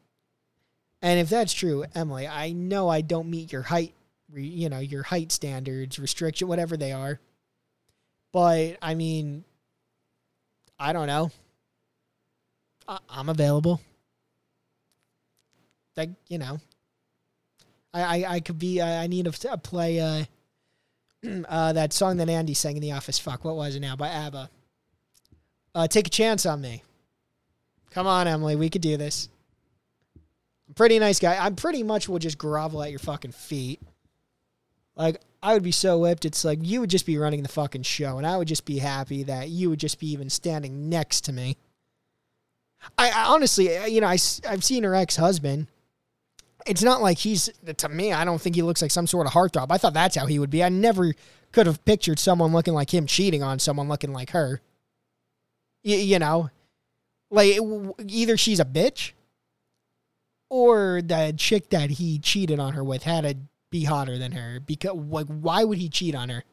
And 1.03 1.20
if 1.20 1.28
that's 1.28 1.53
true, 1.53 1.84
Emily, 1.95 2.26
I 2.26 2.53
know 2.53 2.89
I 2.89 3.03
don't 3.03 3.28
meet 3.28 3.53
your 3.53 3.61
height, 3.61 3.93
you 4.34 4.70
know, 4.70 4.78
your 4.78 5.03
height 5.03 5.30
standards, 5.30 5.99
restriction, 5.99 6.49
whatever 6.49 6.78
they 6.78 6.93
are. 6.93 7.20
But 8.32 8.78
I 8.80 8.95
mean, 8.95 9.45
I 10.78 10.95
don't 10.95 11.09
know. 11.09 11.30
I, 12.89 12.99
I'm 13.11 13.28
available. 13.28 13.82
Like 15.95 16.11
you 16.28 16.39
know, 16.39 16.59
I 17.97 18.24
I, 18.24 18.34
I 18.34 18.40
could 18.40 18.59
be. 18.59 18.80
I, 18.80 19.05
I 19.05 19.07
need 19.07 19.32
to 19.32 19.51
uh, 19.51 19.57
play 19.57 20.01
uh, 20.01 20.24
uh, 21.49 21.72
that 21.72 21.92
song 21.92 22.18
that 22.18 22.28
Andy 22.28 22.55
sang 22.55 22.76
in 22.76 22.82
the 22.82 22.92
office. 22.92 23.18
Fuck, 23.18 23.44
what 23.44 23.57
was 23.57 23.76
it 23.76 23.80
now? 23.80 23.97
By 23.97 24.09
ABBA. 24.09 24.51
Uh, 25.74 25.86
take 25.88 26.07
a 26.07 26.11
chance 26.11 26.47
on 26.47 26.61
me. 26.61 26.82
Come 27.90 28.07
on, 28.07 28.28
Emily, 28.28 28.57
we 28.57 28.70
could 28.70 28.82
do 28.82 28.97
this. 28.97 29.28
I'm 30.68 30.74
pretty 30.74 30.99
nice 30.99 31.18
guy. 31.18 31.36
I'm 31.38 31.55
pretty 31.55 31.82
much 31.82 32.09
will 32.09 32.18
just 32.18 32.38
grovel 32.38 32.82
at 32.82 32.90
your 32.90 32.99
fucking 32.99 33.32
feet. 33.32 33.80
Like 34.97 35.20
I 35.42 35.55
would 35.55 35.62
be 35.62 35.72
so 35.72 35.99
whipped. 35.99 36.24
It's 36.24 36.44
like 36.44 36.59
you 36.62 36.80
would 36.80 36.90
just 36.90 37.07
be 37.07 37.18
running 37.18 37.42
the 37.42 37.49
fucking 37.49 37.82
show, 37.82 38.18
and 38.18 38.26
I 38.26 38.36
would 38.36 38.49
just 38.49 38.64
be 38.64 38.78
happy 38.78 39.22
that 39.24 39.49
you 39.49 39.70
would 39.70 39.78
just 39.78 40.01
be 40.01 40.11
even 40.12 40.30
standing 40.30 40.88
next 40.88 41.22
to 41.22 41.32
me. 41.32 41.57
I, 42.99 43.11
I 43.11 43.24
honestly, 43.26 43.68
you 43.86 44.01
know, 44.01 44.09
I, 44.09 44.18
I've 44.49 44.64
seen 44.64 44.82
her 44.82 44.94
ex 44.94 45.16
husband. 45.16 45.68
It's 46.67 46.83
not 46.83 47.01
like 47.01 47.19
he's 47.19 47.51
to 47.77 47.89
me. 47.89 48.12
I 48.12 48.25
don't 48.25 48.41
think 48.41 48.57
he 48.57 48.62
looks 48.62 48.83
like 48.83 48.91
some 48.91 49.07
sort 49.07 49.27
of 49.27 49.33
heartthrob. 49.33 49.67
I 49.71 49.79
thought 49.79 49.95
that's 49.95 50.17
how 50.17 50.27
he 50.27 50.39
would 50.39 50.51
be. 50.51 50.64
I 50.64 50.69
never 50.69 51.14
could 51.53 51.67
have 51.67 51.85
pictured 51.85 52.19
someone 52.19 52.53
looking 52.53 52.75
like 52.75 52.93
him 52.93 53.07
cheating 53.07 53.43
on 53.43 53.59
someone 53.59 53.89
looking 53.89 54.12
like 54.12 54.31
her. 54.31 54.61
Y- 55.85 55.95
you 55.95 56.19
know, 56.19 56.51
like 57.31 57.59
either 58.07 58.37
she's 58.37 58.61
a 58.61 58.64
bitch 58.64 59.12
or 60.49 61.03
the 61.03 61.35
chick 61.37 61.71
that 61.71 61.91
he 61.91 62.19
cheated 62.19 62.61
on 62.61 62.75
her 62.75 62.85
with 62.85 63.03
had 63.03 63.23
to 63.23 63.37
be 63.71 63.85
hotter 63.85 64.17
than 64.19 64.33
her 64.33 64.61
because 64.61 64.93
like 64.95 65.27
why 65.27 65.64
would 65.64 65.79
he 65.79 65.89
cheat 65.89 66.14
on 66.14 66.29
her 66.29 66.45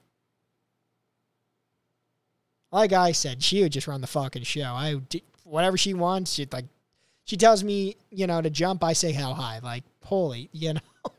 like 2.71 2.91
i 2.91 3.11
said 3.11 3.43
she 3.43 3.61
would 3.61 3.71
just 3.71 3.87
run 3.87 4.01
the 4.01 4.07
fucking 4.07 4.43
show 4.43 4.63
i 4.63 4.95
whatever 5.43 5.77
she 5.77 5.93
wants 5.93 6.33
she 6.33 6.47
like 6.51 6.65
she 7.25 7.37
tells 7.37 7.63
me 7.63 7.95
you 8.09 8.27
know 8.27 8.41
to 8.41 8.49
jump 8.49 8.83
i 8.83 8.93
say 8.93 9.11
how 9.11 9.33
high 9.33 9.59
like 9.63 9.83
holy 10.03 10.49
you 10.51 10.73
know 10.73 10.81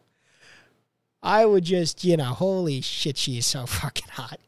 i 1.22 1.44
would 1.44 1.64
just 1.64 2.04
you 2.04 2.16
know 2.16 2.24
holy 2.24 2.80
shit 2.80 3.16
she's 3.16 3.46
so 3.46 3.66
fucking 3.66 4.08
hot 4.10 4.38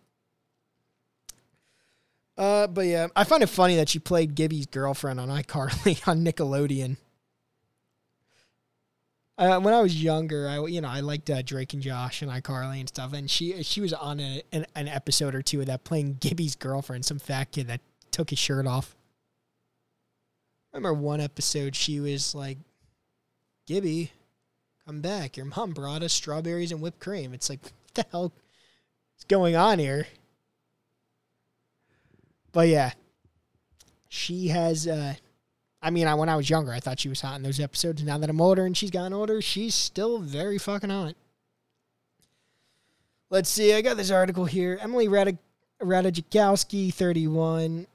uh, 2.39 2.67
but 2.67 2.83
yeah, 2.83 3.07
I 3.17 3.25
find 3.25 3.43
it 3.43 3.49
funny 3.49 3.77
that 3.77 3.89
she 3.89 3.99
played 3.99 4.35
Gibby's 4.35 4.67
girlfriend 4.67 5.19
on 5.19 5.29
iCarly 5.29 6.07
on 6.09 6.25
Nickelodeon. 6.25 6.99
Uh, 9.39 9.61
when 9.61 9.75
I 9.75 9.81
was 9.83 10.03
younger, 10.03 10.49
I 10.49 10.65
you 10.67 10.81
know 10.81 10.89
I 10.89 11.01
liked 11.01 11.29
uh, 11.29 11.43
Drake 11.43 11.75
and 11.75 11.83
Josh 11.83 12.23
and 12.23 12.31
iCarly 12.31 12.81
and 12.81 12.89
stuff, 12.89 13.13
and 13.13 13.31
she 13.31 13.63
she 13.63 13.81
was 13.83 13.93
on 13.93 14.19
a, 14.19 14.43
an, 14.53 14.67
an 14.75 14.89
episode 14.89 15.35
or 15.35 15.43
two 15.43 15.61
of 15.61 15.67
that 15.67 15.85
playing 15.85 16.17
Gibby's 16.21 16.57
girlfriend, 16.57 17.05
some 17.05 17.19
fat 17.19 17.53
kid 17.53 17.67
that 17.69 17.81
took 18.11 18.31
his 18.31 18.39
shirt 18.39 18.67
off. 18.67 18.96
Remember 20.77 20.93
one 20.93 21.23
episode 21.23 21.75
she 21.75 22.01
was 22.01 22.35
like, 22.35 22.59
"Gibby, 23.67 24.13
come 24.85 25.01
back! 25.01 25.39
Your 25.39 25.47
mom 25.47 25.71
brought 25.71 26.03
us 26.03 26.13
strawberries 26.13 26.71
and 26.71 26.83
whipped 26.83 27.01
cream." 27.01 27.33
It's 27.33 27.49
like, 27.49 27.63
what 27.63 27.95
the 27.95 28.05
hell 28.11 28.33
is 29.17 29.25
going 29.25 29.57
on 29.57 29.79
here? 29.79 30.07
But 32.53 32.69
yeah, 32.69 32.93
she 34.11 34.49
has. 34.49 34.87
Uh, 34.87 35.15
I 35.81 35.89
mean, 35.89 36.07
I, 36.07 36.15
when 36.15 36.29
I 36.29 36.37
was 36.37 36.51
younger, 36.51 36.75
I 36.75 36.81
thought 36.81 37.01
she 37.01 37.09
was 37.09 37.23
hot 37.23 37.37
in 37.37 37.43
those 37.43 37.59
episodes. 37.59 38.03
Now 38.03 38.19
that 38.19 38.29
I'm 38.29 38.43
older 38.43 38.67
and 38.67 38.77
she's 38.77 38.91
gotten 38.91 39.15
older, 39.15 39.41
she's 39.41 39.75
still 39.75 40.19
very 40.19 40.59
fucking 40.59 40.91
hot. 40.91 41.15
Let's 43.31 43.49
see. 43.49 43.73
I 43.73 43.81
got 43.81 43.97
this 43.97 44.11
article 44.11 44.45
here. 44.45 44.79
Emily 44.83 45.09
Ratajkowski, 45.09 46.93
31. 46.93 47.87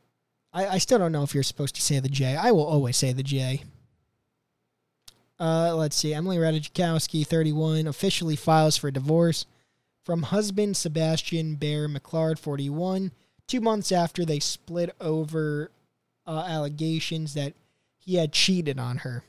I, 0.54 0.68
I 0.68 0.78
still 0.78 1.00
don't 1.00 1.12
know 1.12 1.24
if 1.24 1.34
you're 1.34 1.44
supposed 1.44 1.76
to 1.76 1.82
say 1.82 2.00
the 2.00 2.10
J. 2.10 2.36
I 2.36 2.52
will 2.52 2.66
always 2.66 2.98
say 2.98 3.14
the 3.14 3.24
J. 3.24 3.64
Uh, 5.40 5.76
let's 5.76 5.96
see. 5.96 6.14
Emily 6.14 6.38
Ratajkowski, 6.38 7.26
31, 7.26 7.88
officially 7.88 8.36
files 8.36 8.78
for 8.78 8.92
divorce 8.92 9.46
from 10.04 10.24
husband 10.24 10.78
Sebastian 10.78 11.56
Bear-McClard, 11.56 12.38
41 12.38 13.12
two 13.52 13.60
months 13.60 13.92
after 13.92 14.24
they 14.24 14.40
split 14.40 14.96
over 15.02 15.72
uh, 16.26 16.46
allegations 16.48 17.34
that 17.34 17.54
he 17.98 18.16
had 18.16 18.32
cheated 18.32 18.80
on 18.80 19.00
her. 19.00 19.26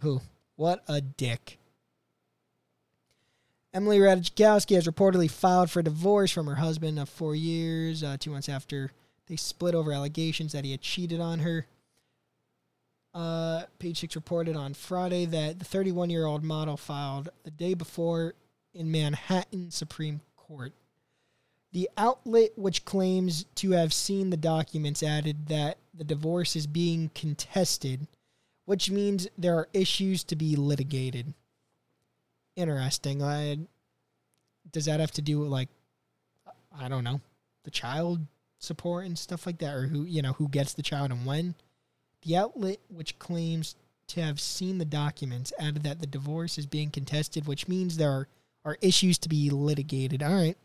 Who? 0.00 0.20
What 0.56 0.82
a 0.86 1.00
dick. 1.00 1.58
Emily 3.72 3.98
Ratajkowski 3.98 4.74
has 4.74 4.86
reportedly 4.86 5.30
filed 5.30 5.70
for 5.70 5.80
divorce 5.80 6.30
from 6.30 6.46
her 6.46 6.56
husband 6.56 6.98
of 6.98 7.08
four 7.08 7.34
years, 7.34 8.02
uh, 8.02 8.18
two 8.20 8.30
months 8.30 8.50
after 8.50 8.92
they 9.28 9.36
split 9.36 9.74
over 9.74 9.92
allegations 9.92 10.52
that 10.52 10.64
he 10.64 10.72
had 10.72 10.80
cheated 10.80 11.20
on 11.20 11.40
her. 11.40 11.66
Uh, 13.14 13.64
Page 13.78 14.00
Six 14.00 14.16
reported 14.16 14.56
on 14.56 14.74
Friday 14.74 15.26
that 15.26 15.58
the 15.58 15.64
31 15.64 16.10
year 16.10 16.24
old 16.24 16.42
model 16.42 16.76
filed 16.76 17.28
the 17.44 17.50
day 17.50 17.74
before 17.74 18.34
in 18.74 18.90
Manhattan 18.90 19.70
Supreme 19.70 20.20
Court. 20.36 20.72
The 21.72 21.88
outlet, 21.96 22.50
which 22.56 22.84
claims 22.84 23.44
to 23.56 23.70
have 23.72 23.92
seen 23.92 24.30
the 24.30 24.36
documents, 24.36 25.02
added 25.02 25.48
that 25.48 25.78
the 25.94 26.04
divorce 26.04 26.54
is 26.54 26.66
being 26.66 27.10
contested, 27.14 28.06
which 28.66 28.90
means 28.90 29.28
there 29.38 29.56
are 29.56 29.68
issues 29.72 30.22
to 30.24 30.36
be 30.36 30.54
litigated. 30.56 31.32
Interesting. 32.56 33.22
Uh, 33.22 33.56
does 34.70 34.84
that 34.84 35.00
have 35.00 35.12
to 35.12 35.22
do 35.22 35.40
with, 35.40 35.48
like, 35.48 35.68
I 36.78 36.88
don't 36.88 37.04
know, 37.04 37.20
the 37.64 37.70
child 37.70 38.20
support 38.62 39.06
and 39.06 39.18
stuff 39.18 39.46
like 39.46 39.58
that, 39.58 39.74
or 39.74 39.82
who, 39.86 40.04
you 40.04 40.22
know, 40.22 40.32
who 40.34 40.48
gets 40.48 40.74
the 40.74 40.82
child 40.82 41.10
and 41.10 41.26
when? 41.26 41.54
The 42.22 42.36
outlet, 42.36 42.78
which 42.88 43.18
claims 43.18 43.74
to 44.08 44.22
have 44.22 44.40
seen 44.40 44.78
the 44.78 44.84
documents, 44.84 45.52
added 45.58 45.82
that 45.82 46.00
the 46.00 46.06
divorce 46.06 46.58
is 46.58 46.66
being 46.66 46.90
contested, 46.90 47.46
which 47.46 47.68
means 47.68 47.96
there 47.96 48.10
are, 48.10 48.28
are 48.64 48.78
issues 48.80 49.18
to 49.18 49.28
be 49.28 49.50
litigated. 49.50 50.22
All 50.22 50.32
right. 50.32 50.56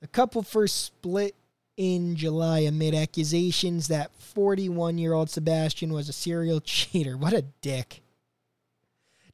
The 0.00 0.08
couple 0.08 0.42
first 0.42 0.84
split 0.84 1.34
in 1.76 2.16
July 2.16 2.60
amid 2.60 2.94
accusations 2.94 3.88
that 3.88 4.10
41 4.18 4.98
year 4.98 5.12
old 5.12 5.30
Sebastian 5.30 5.92
was 5.92 6.08
a 6.08 6.12
serial 6.12 6.60
cheater. 6.60 7.16
What 7.16 7.32
a 7.32 7.42
dick. 7.62 8.02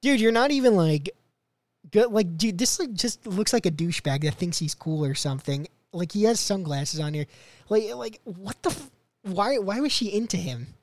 Dude, 0.01 0.21
you're 0.21 0.33
not 0.33 0.51
even 0.51 0.77
like 0.77 1.11
good. 1.91 2.13
Like, 2.13 2.37
dude, 2.37 2.59
this 2.59 2.79
like 2.79 2.93
just 2.93 3.27
looks 3.27 3.53
like 3.53 3.67
a 3.67 3.71
douchebag 3.71 4.23
that 4.23 4.35
thinks 4.35 4.59
he's 4.59 4.75
cool 4.75 5.05
or 5.05 5.15
something. 5.15 5.67
Like, 5.95 6.13
he 6.13 6.25
has 6.25 6.41
sunglasses 6.41 7.01
on 7.01 7.15
here. 7.15 7.27
Like, 7.69 7.95
like 7.95 8.21
what 8.25 8.61
the? 8.63 8.71
F- 8.71 8.91
why? 9.23 9.59
Why 9.59 9.81
was 9.81 9.93
she 9.93 10.13
into 10.13 10.37
him? 10.37 10.75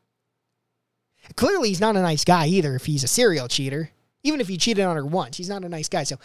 Clearly, 1.35 1.69
he's 1.69 1.81
not 1.81 1.95
a 1.95 2.01
nice 2.01 2.25
guy 2.25 2.47
either. 2.47 2.75
If 2.75 2.85
he's 2.85 3.03
a 3.03 3.07
serial 3.07 3.47
cheater, 3.47 3.91
even 4.23 4.41
if 4.41 4.47
he 4.47 4.57
cheated 4.57 4.85
on 4.85 4.95
her 4.95 5.05
once, 5.05 5.37
he's 5.37 5.49
not 5.49 5.63
a 5.63 5.69
nice 5.69 5.89
guy. 5.89 6.03
So, 6.03 6.17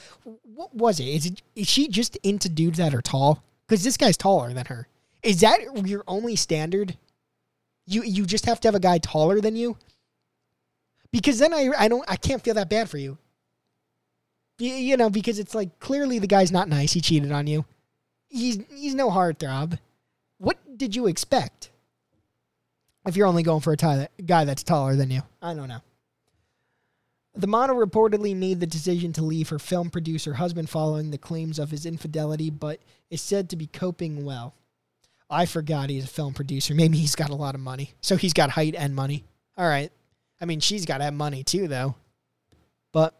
what 0.42 0.74
was 0.74 1.00
it? 1.00 1.04
Is, 1.04 1.26
it, 1.26 1.42
is 1.54 1.68
she 1.68 1.88
just 1.88 2.16
into 2.22 2.48
dudes 2.48 2.78
that 2.78 2.94
are 2.94 3.02
tall? 3.02 3.42
Because 3.66 3.84
this 3.84 3.96
guy's 3.96 4.16
taller 4.16 4.52
than 4.52 4.66
her. 4.66 4.88
Is 5.22 5.40
that 5.40 5.86
your 5.86 6.04
only 6.06 6.36
standard? 6.36 6.96
You 7.86 8.02
you 8.02 8.24
just 8.24 8.46
have 8.46 8.60
to 8.60 8.68
have 8.68 8.74
a 8.74 8.80
guy 8.80 8.98
taller 8.98 9.40
than 9.40 9.56
you. 9.56 9.76
Because 11.10 11.38
then 11.38 11.52
I 11.52 11.70
I 11.76 11.88
don't 11.88 12.04
I 12.08 12.16
can't 12.16 12.42
feel 12.42 12.54
that 12.54 12.70
bad 12.70 12.88
for. 12.88 12.98
You, 12.98 13.18
you 14.58 14.96
know 14.96 15.10
because 15.10 15.38
it's 15.38 15.54
like 15.54 15.78
clearly 15.80 16.18
the 16.18 16.26
guy's 16.26 16.52
not 16.52 16.68
nice. 16.68 16.92
He 16.92 17.00
cheated 17.00 17.32
on 17.32 17.46
you. 17.46 17.64
He's 18.28 18.58
he's 18.74 18.94
no 18.94 19.10
heartthrob. 19.10 19.78
What 20.38 20.58
did 20.76 20.94
you 20.94 21.06
expect? 21.06 21.70
If 23.06 23.16
you're 23.16 23.26
only 23.26 23.44
going 23.44 23.60
for 23.60 23.72
a 23.72 23.76
t- 23.76 24.06
guy 24.24 24.44
that's 24.44 24.64
taller 24.64 24.96
than 24.96 25.10
you, 25.10 25.22
I 25.40 25.54
don't 25.54 25.68
know. 25.68 25.80
The 27.34 27.46
model 27.46 27.76
reportedly 27.76 28.34
made 28.34 28.60
the 28.60 28.66
decision 28.66 29.12
to 29.12 29.22
leave 29.22 29.50
her 29.50 29.58
film 29.58 29.90
producer 29.90 30.34
husband 30.34 30.70
following 30.70 31.10
the 31.10 31.18
claims 31.18 31.58
of 31.58 31.70
his 31.70 31.84
infidelity, 31.86 32.50
but 32.50 32.80
is 33.10 33.20
said 33.20 33.50
to 33.50 33.56
be 33.56 33.66
coping 33.66 34.24
well. 34.24 34.54
I 35.28 35.44
forgot 35.44 35.90
he's 35.90 36.04
a 36.04 36.08
film 36.08 36.34
producer. 36.34 36.74
Maybe 36.74 36.98
he's 36.98 37.14
got 37.14 37.30
a 37.30 37.34
lot 37.34 37.54
of 37.54 37.60
money. 37.60 37.92
So 38.00 38.16
he's 38.16 38.32
got 38.32 38.50
height 38.50 38.74
and 38.74 38.94
money. 38.94 39.24
All 39.56 39.68
right. 39.68 39.92
I 40.40 40.44
mean, 40.44 40.60
she's 40.60 40.86
got 40.86 40.98
to 40.98 41.04
have 41.04 41.14
money 41.14 41.44
too, 41.44 41.68
though. 41.68 41.94
But 42.92 43.14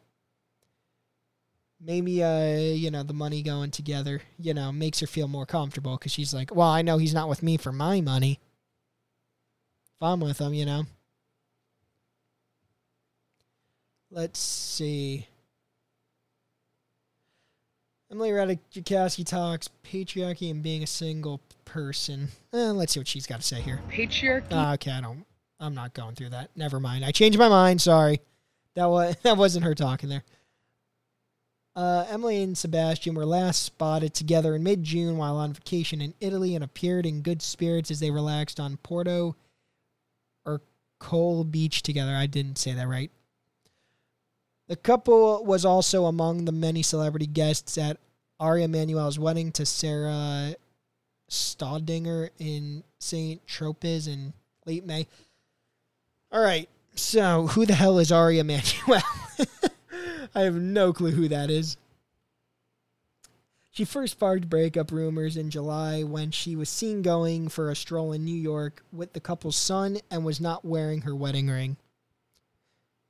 maybe, 1.87 2.23
uh, 2.23 2.57
you 2.57 2.91
know, 2.91 3.03
the 3.03 3.15
money 3.15 3.43
going 3.43 3.71
together, 3.71 4.21
you 4.39 4.53
know, 4.53 4.73
makes 4.73 5.01
her 5.01 5.07
feel 5.07 5.29
more 5.29 5.47
comfortable 5.47 5.97
because 5.97 6.13
she's 6.13 6.35
like, 6.35 6.55
well, 6.55 6.69
I 6.69 6.83
know 6.83 6.99
he's 6.99 7.15
not 7.15 7.29
with 7.29 7.43
me 7.43 7.57
for 7.57 7.73
my 7.73 8.01
money. 8.01 8.41
If 9.95 10.03
I'm 10.03 10.21
with 10.21 10.41
him, 10.41 10.53
you 10.53 10.67
know. 10.67 10.85
Let's 14.11 14.39
see. 14.39 15.27
Emily 18.11 18.31
Ratajkowski 18.31 19.27
talks 19.27 19.69
patriarchy 19.85 20.51
and 20.51 20.63
being 20.63 20.83
a 20.83 20.87
single 20.87 21.41
person. 21.65 22.29
Eh, 22.53 22.71
let's 22.71 22.93
see 22.93 23.01
what 23.01 23.09
she's 23.09 23.27
got 23.27 23.41
to 23.41 23.47
say 23.47 23.61
here. 23.61 23.81
Patriarchy. 23.91 24.53
Uh, 24.53 24.75
okay, 24.75 24.93
I 24.93 25.01
don't. 25.01 25.25
I'm 25.59 25.75
not 25.75 25.95
going 25.95 26.15
through 26.15 26.31
that. 26.31 26.51
Never 26.55 26.79
mind. 26.79 27.05
I 27.05 27.11
changed 27.11 27.39
my 27.39 27.49
mind. 27.49 27.81
Sorry, 27.81 28.21
that 28.75 28.87
was 28.87 29.17
that 29.23 29.37
wasn't 29.37 29.65
her 29.65 29.75
talking 29.75 30.09
there. 30.09 30.23
Uh, 31.77 32.07
Emily 32.09 32.43
and 32.43 32.57
Sebastian 32.57 33.15
were 33.15 33.27
last 33.27 33.63
spotted 33.63 34.15
together 34.15 34.55
in 34.55 34.63
mid 34.63 34.83
June 34.83 35.19
while 35.19 35.37
on 35.37 35.53
vacation 35.53 36.01
in 36.01 36.15
Italy 36.21 36.55
and 36.55 36.65
appeared 36.65 37.05
in 37.05 37.21
good 37.21 37.43
spirits 37.43 37.91
as 37.91 38.01
they 38.01 38.11
relaxed 38.11 38.59
on 38.59 38.79
Porto 38.79 39.37
or 40.47 40.63
Cole 40.99 41.45
Beach 41.45 41.83
together. 41.83 42.15
I 42.15 42.25
didn't 42.25 42.57
say 42.57 42.73
that 42.73 42.89
right. 42.89 43.11
The 44.69 44.77
couple 44.77 45.45
was 45.45 45.67
also 45.67 46.07
among 46.07 46.47
the 46.47 46.53
many 46.53 46.83
celebrity 46.83 47.27
guests 47.27 47.77
at 47.77 47.99
Ari 48.41 48.63
Emanuel's 48.63 49.19
wedding 49.19 49.53
to 49.53 49.67
Sarah 49.67 50.55
Staudinger 51.31 52.31
in 52.39 52.85
St. 52.99 53.47
Tropez 53.47 54.09
in 54.09 54.33
late 54.65 54.87
May. 54.87 55.07
All 56.33 56.43
right, 56.43 56.71
so 56.95 57.49
who 57.49 57.67
the 57.67 57.75
hell 57.75 57.99
is 57.99 58.11
Ari 58.11 58.39
Emanuel? 58.39 59.03
I 60.35 60.43
have 60.43 60.55
no 60.55 60.93
clue 60.93 61.13
who 61.13 61.29
that 61.29 61.51
is. 61.51 61.77
She 63.71 63.85
first 63.85 64.13
sparked 64.13 64.49
breakup 64.49 64.91
rumors 64.91 65.37
in 65.37 65.51
July 65.51 66.03
when 66.03 66.31
she 66.31 66.57
was 66.57 66.71
seen 66.71 67.03
going 67.03 67.49
for 67.49 67.71
a 67.71 67.77
stroll 67.77 68.13
in 68.13 68.25
New 68.25 68.35
York 68.35 68.83
with 68.91 69.13
the 69.13 69.21
couple's 69.21 69.57
son 69.57 69.99
and 70.11 70.25
was 70.25 70.41
not 70.41 70.65
wearing 70.65 71.03
her 71.03 71.15
wedding 71.15 71.49
ring. 71.49 71.77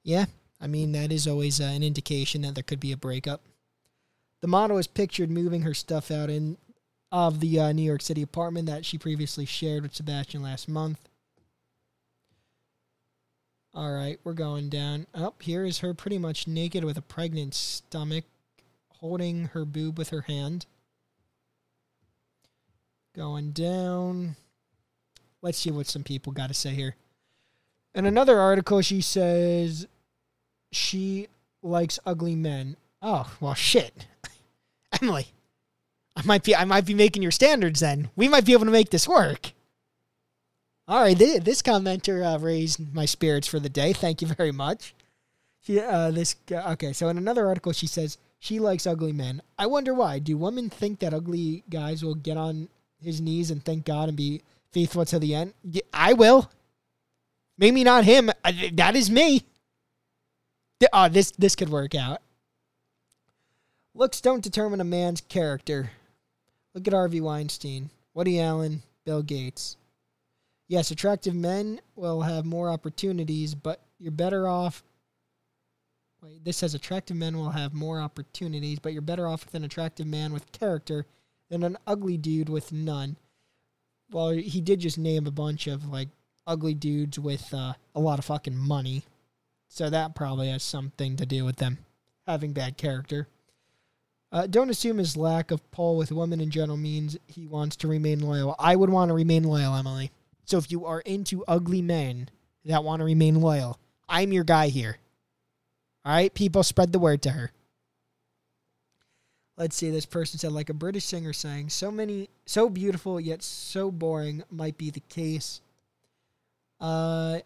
Yeah, 0.02 0.26
I 0.60 0.66
mean, 0.66 0.90
that 0.92 1.12
is 1.12 1.28
always 1.28 1.60
uh, 1.60 1.64
an 1.64 1.84
indication 1.84 2.42
that 2.42 2.54
there 2.54 2.64
could 2.64 2.80
be 2.80 2.90
a 2.90 2.96
breakup. 2.96 3.42
The 4.40 4.48
model 4.48 4.78
is 4.78 4.88
pictured 4.88 5.30
moving 5.30 5.62
her 5.62 5.74
stuff 5.74 6.10
out 6.10 6.30
in 6.30 6.56
of 7.12 7.40
the 7.40 7.60
uh, 7.60 7.72
New 7.72 7.82
York 7.82 8.02
City 8.02 8.22
apartment 8.22 8.66
that 8.66 8.84
she 8.84 8.98
previously 8.98 9.46
shared 9.46 9.82
with 9.82 9.94
Sebastian 9.94 10.42
last 10.42 10.68
month. 10.68 11.05
All 13.76 13.92
right, 13.92 14.18
we're 14.24 14.32
going 14.32 14.70
down. 14.70 15.06
Up 15.14 15.34
oh, 15.38 15.42
here 15.44 15.66
is 15.66 15.80
her 15.80 15.92
pretty 15.92 16.16
much 16.16 16.48
naked 16.48 16.82
with 16.82 16.96
a 16.96 17.02
pregnant 17.02 17.52
stomach, 17.52 18.24
holding 18.88 19.48
her 19.48 19.66
boob 19.66 19.98
with 19.98 20.08
her 20.08 20.22
hand. 20.22 20.64
Going 23.14 23.50
down. 23.50 24.36
Let's 25.42 25.58
see 25.58 25.70
what 25.70 25.88
some 25.88 26.04
people 26.04 26.32
got 26.32 26.46
to 26.46 26.54
say 26.54 26.70
here. 26.70 26.96
In 27.94 28.06
another 28.06 28.38
article, 28.38 28.80
she 28.80 29.02
says 29.02 29.86
she 30.72 31.28
likes 31.62 31.98
ugly 32.06 32.34
men. 32.34 32.76
Oh 33.02 33.30
well, 33.40 33.52
shit, 33.52 34.06
Emily. 35.02 35.26
I 36.16 36.22
might 36.24 36.44
be 36.44 36.56
I 36.56 36.64
might 36.64 36.86
be 36.86 36.94
making 36.94 37.22
your 37.22 37.30
standards. 37.30 37.80
Then 37.80 38.08
we 38.16 38.26
might 38.26 38.46
be 38.46 38.54
able 38.54 38.64
to 38.64 38.70
make 38.70 38.88
this 38.88 39.06
work. 39.06 39.52
All 40.88 41.00
right, 41.00 41.18
this 41.18 41.62
commenter 41.62 42.24
uh, 42.24 42.38
raised 42.38 42.94
my 42.94 43.06
spirits 43.06 43.48
for 43.48 43.58
the 43.58 43.68
day. 43.68 43.92
Thank 43.92 44.22
you 44.22 44.28
very 44.28 44.52
much. 44.52 44.94
She, 45.62 45.80
uh, 45.80 46.12
this 46.12 46.36
okay. 46.50 46.92
So 46.92 47.08
in 47.08 47.18
another 47.18 47.46
article, 47.48 47.72
she 47.72 47.88
says 47.88 48.18
she 48.38 48.60
likes 48.60 48.86
ugly 48.86 49.12
men. 49.12 49.42
I 49.58 49.66
wonder 49.66 49.92
why. 49.92 50.20
Do 50.20 50.36
women 50.36 50.70
think 50.70 51.00
that 51.00 51.12
ugly 51.12 51.64
guys 51.68 52.04
will 52.04 52.14
get 52.14 52.36
on 52.36 52.68
his 53.02 53.20
knees 53.20 53.50
and 53.50 53.64
thank 53.64 53.84
God 53.84 54.08
and 54.08 54.16
be 54.16 54.42
faithful 54.70 55.04
to 55.06 55.18
the 55.18 55.34
end? 55.34 55.54
I 55.92 56.12
will. 56.12 56.50
Maybe 57.58 57.82
not 57.82 58.04
him. 58.04 58.30
Uh, 58.44 58.52
that 58.74 58.94
is 58.94 59.10
me. 59.10 59.42
Oh, 60.92 61.08
this 61.08 61.32
this 61.32 61.56
could 61.56 61.70
work 61.70 61.96
out. 61.96 62.22
Looks 63.92 64.20
don't 64.20 64.44
determine 64.44 64.80
a 64.80 64.84
man's 64.84 65.22
character. 65.22 65.90
Look 66.74 66.86
at 66.86 66.92
Harvey 66.92 67.20
Weinstein, 67.20 67.90
Woody 68.14 68.40
Allen, 68.40 68.82
Bill 69.04 69.22
Gates. 69.22 69.76
Yes, 70.68 70.90
attractive 70.90 71.34
men 71.34 71.80
will 71.94 72.22
have 72.22 72.44
more 72.44 72.70
opportunities, 72.70 73.54
but 73.54 73.80
you're 73.98 74.10
better 74.10 74.48
off. 74.48 74.82
Wait, 76.22 76.44
this 76.44 76.56
says 76.56 76.74
attractive 76.74 77.16
men 77.16 77.36
will 77.36 77.50
have 77.50 77.72
more 77.72 78.00
opportunities, 78.00 78.78
but 78.78 78.92
you're 78.92 79.02
better 79.02 79.28
off 79.28 79.44
with 79.44 79.54
an 79.54 79.64
attractive 79.64 80.06
man 80.06 80.32
with 80.32 80.50
character 80.50 81.06
than 81.50 81.62
an 81.62 81.76
ugly 81.86 82.16
dude 82.16 82.48
with 82.48 82.72
none. 82.72 83.16
Well, 84.10 84.30
he 84.30 84.60
did 84.60 84.80
just 84.80 84.98
name 84.98 85.26
a 85.26 85.32
bunch 85.32 85.66
of 85.66 85.88
like 85.88 86.08
ugly 86.46 86.74
dudes 86.74 87.18
with 87.18 87.52
uh, 87.54 87.74
a 87.94 88.00
lot 88.00 88.18
of 88.18 88.24
fucking 88.24 88.56
money, 88.56 89.04
so 89.68 89.88
that 89.88 90.14
probably 90.14 90.48
has 90.48 90.62
something 90.62 91.16
to 91.16 91.26
do 91.26 91.44
with 91.44 91.56
them 91.56 91.78
having 92.26 92.52
bad 92.52 92.76
character. 92.76 93.28
Uh, 94.32 94.46
don't 94.46 94.70
assume 94.70 94.98
his 94.98 95.16
lack 95.16 95.52
of 95.52 95.70
pull 95.70 95.96
with 95.96 96.10
women 96.10 96.40
in 96.40 96.50
general 96.50 96.76
means 96.76 97.16
he 97.26 97.46
wants 97.46 97.76
to 97.76 97.88
remain 97.88 98.20
loyal. 98.20 98.56
I 98.58 98.74
would 98.74 98.90
want 98.90 99.10
to 99.10 99.14
remain 99.14 99.44
loyal, 99.44 99.74
Emily. 99.74 100.10
So 100.46 100.58
if 100.58 100.70
you 100.70 100.86
are 100.86 101.00
into 101.00 101.44
ugly 101.46 101.82
men 101.82 102.28
that 102.64 102.84
want 102.84 103.00
to 103.00 103.04
remain 103.04 103.40
loyal, 103.40 103.78
I'm 104.08 104.32
your 104.32 104.44
guy 104.44 104.68
here. 104.68 104.98
All 106.04 106.12
right, 106.12 106.32
people, 106.32 106.62
spread 106.62 106.92
the 106.92 107.00
word 107.00 107.20
to 107.22 107.30
her. 107.30 107.50
Let's 109.56 109.74
see. 109.74 109.90
This 109.90 110.06
person 110.06 110.38
said, 110.38 110.52
like 110.52 110.70
a 110.70 110.74
British 110.74 111.04
singer 111.04 111.32
saying, 111.32 111.70
"So 111.70 111.90
many, 111.90 112.30
so 112.44 112.70
beautiful 112.70 113.18
yet 113.18 113.42
so 113.42 113.90
boring," 113.90 114.44
might 114.50 114.78
be 114.78 114.90
the 114.90 115.00
case. 115.00 115.60
Uh, 116.78 117.40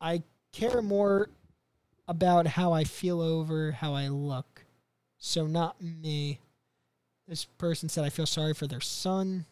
I 0.00 0.22
care 0.52 0.80
more 0.80 1.30
about 2.06 2.46
how 2.46 2.72
I 2.72 2.84
feel 2.84 3.20
over 3.20 3.72
how 3.72 3.94
I 3.94 4.08
look, 4.08 4.64
so 5.16 5.46
not 5.46 5.82
me. 5.82 6.38
This 7.26 7.46
person 7.46 7.88
said, 7.88 8.04
"I 8.04 8.10
feel 8.10 8.26
sorry 8.26 8.54
for 8.54 8.66
their 8.66 8.80
son." 8.80 9.46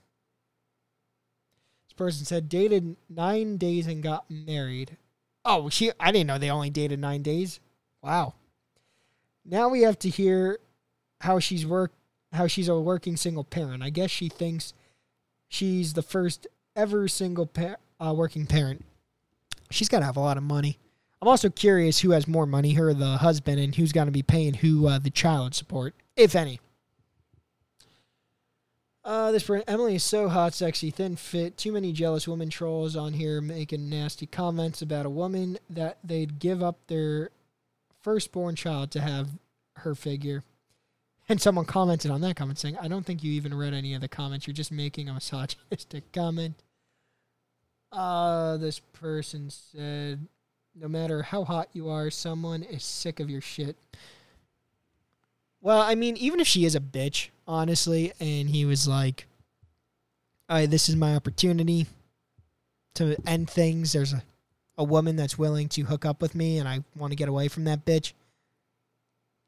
Person 1.96 2.24
said 2.24 2.48
dated 2.48 2.96
nine 3.08 3.56
days 3.56 3.86
and 3.86 4.02
got 4.02 4.30
married. 4.30 4.96
Oh, 5.44 5.68
she 5.68 5.92
I 5.98 6.12
didn't 6.12 6.26
know 6.26 6.38
they 6.38 6.50
only 6.50 6.70
dated 6.70 6.98
nine 6.98 7.22
days. 7.22 7.60
Wow. 8.02 8.34
Now 9.44 9.68
we 9.68 9.82
have 9.82 9.98
to 10.00 10.08
hear 10.08 10.58
how 11.20 11.38
she's 11.38 11.66
work 11.66 11.92
how 12.32 12.46
she's 12.46 12.68
a 12.68 12.78
working 12.78 13.16
single 13.16 13.44
parent. 13.44 13.82
I 13.82 13.90
guess 13.90 14.10
she 14.10 14.28
thinks 14.28 14.72
she's 15.48 15.94
the 15.94 16.02
first 16.02 16.46
ever 16.74 17.08
single 17.08 17.46
pa- 17.46 17.76
uh, 18.00 18.12
working 18.14 18.46
parent. 18.46 18.84
She's 19.70 19.88
got 19.88 20.00
to 20.00 20.04
have 20.04 20.16
a 20.16 20.20
lot 20.20 20.36
of 20.36 20.42
money. 20.42 20.78
I'm 21.20 21.28
also 21.28 21.48
curious 21.48 22.00
who 22.00 22.10
has 22.10 22.28
more 22.28 22.46
money, 22.46 22.74
her 22.74 22.92
the 22.92 23.16
husband, 23.16 23.58
and 23.58 23.74
who's 23.74 23.92
going 23.92 24.06
to 24.06 24.12
be 24.12 24.22
paying 24.22 24.54
who 24.54 24.86
uh, 24.86 24.98
the 24.98 25.10
child 25.10 25.54
support, 25.54 25.94
if 26.14 26.36
any. 26.36 26.60
Uh, 29.06 29.30
this 29.30 29.48
Emily 29.68 29.94
is 29.94 30.02
so 30.02 30.28
hot, 30.28 30.52
sexy, 30.52 30.90
thin, 30.90 31.14
fit. 31.14 31.56
Too 31.56 31.70
many 31.70 31.92
jealous 31.92 32.26
woman 32.26 32.50
trolls 32.50 32.96
on 32.96 33.12
here 33.12 33.40
making 33.40 33.88
nasty 33.88 34.26
comments 34.26 34.82
about 34.82 35.06
a 35.06 35.10
woman 35.10 35.58
that 35.70 35.98
they'd 36.02 36.40
give 36.40 36.60
up 36.60 36.76
their 36.88 37.30
firstborn 38.02 38.56
child 38.56 38.90
to 38.90 39.00
have 39.00 39.28
her 39.76 39.94
figure. 39.94 40.42
And 41.28 41.40
someone 41.40 41.66
commented 41.66 42.10
on 42.10 42.20
that 42.22 42.34
comment 42.34 42.58
saying, 42.58 42.78
I 42.78 42.88
don't 42.88 43.06
think 43.06 43.22
you 43.22 43.30
even 43.34 43.54
read 43.54 43.74
any 43.74 43.94
of 43.94 44.00
the 44.00 44.08
comments. 44.08 44.48
You're 44.48 44.54
just 44.54 44.72
making 44.72 45.08
a 45.08 45.14
misogynistic 45.14 46.10
comment. 46.12 46.56
Uh, 47.92 48.56
this 48.56 48.80
person 48.80 49.50
said, 49.50 50.26
no 50.74 50.88
matter 50.88 51.22
how 51.22 51.44
hot 51.44 51.68
you 51.72 51.88
are, 51.90 52.10
someone 52.10 52.64
is 52.64 52.82
sick 52.82 53.20
of 53.20 53.30
your 53.30 53.40
shit. 53.40 53.76
Well, 55.60 55.80
I 55.80 55.94
mean, 55.94 56.16
even 56.16 56.40
if 56.40 56.46
she 56.46 56.64
is 56.64 56.74
a 56.74 56.80
bitch, 56.80 57.28
honestly, 57.46 58.12
and 58.20 58.48
he 58.50 58.64
was 58.64 58.86
like, 58.86 59.26
"All 60.48 60.56
right, 60.56 60.70
this 60.70 60.88
is 60.88 60.96
my 60.96 61.14
opportunity 61.16 61.86
to 62.94 63.16
end 63.26 63.48
things. 63.48 63.92
There's 63.92 64.12
a, 64.12 64.22
a 64.78 64.84
woman 64.84 65.16
that's 65.16 65.38
willing 65.38 65.68
to 65.70 65.84
hook 65.84 66.04
up 66.04 66.20
with 66.20 66.34
me, 66.34 66.58
and 66.58 66.68
I 66.68 66.84
want 66.94 67.12
to 67.12 67.16
get 67.16 67.28
away 67.28 67.48
from 67.48 67.64
that 67.64 67.84
bitch. 67.84 68.12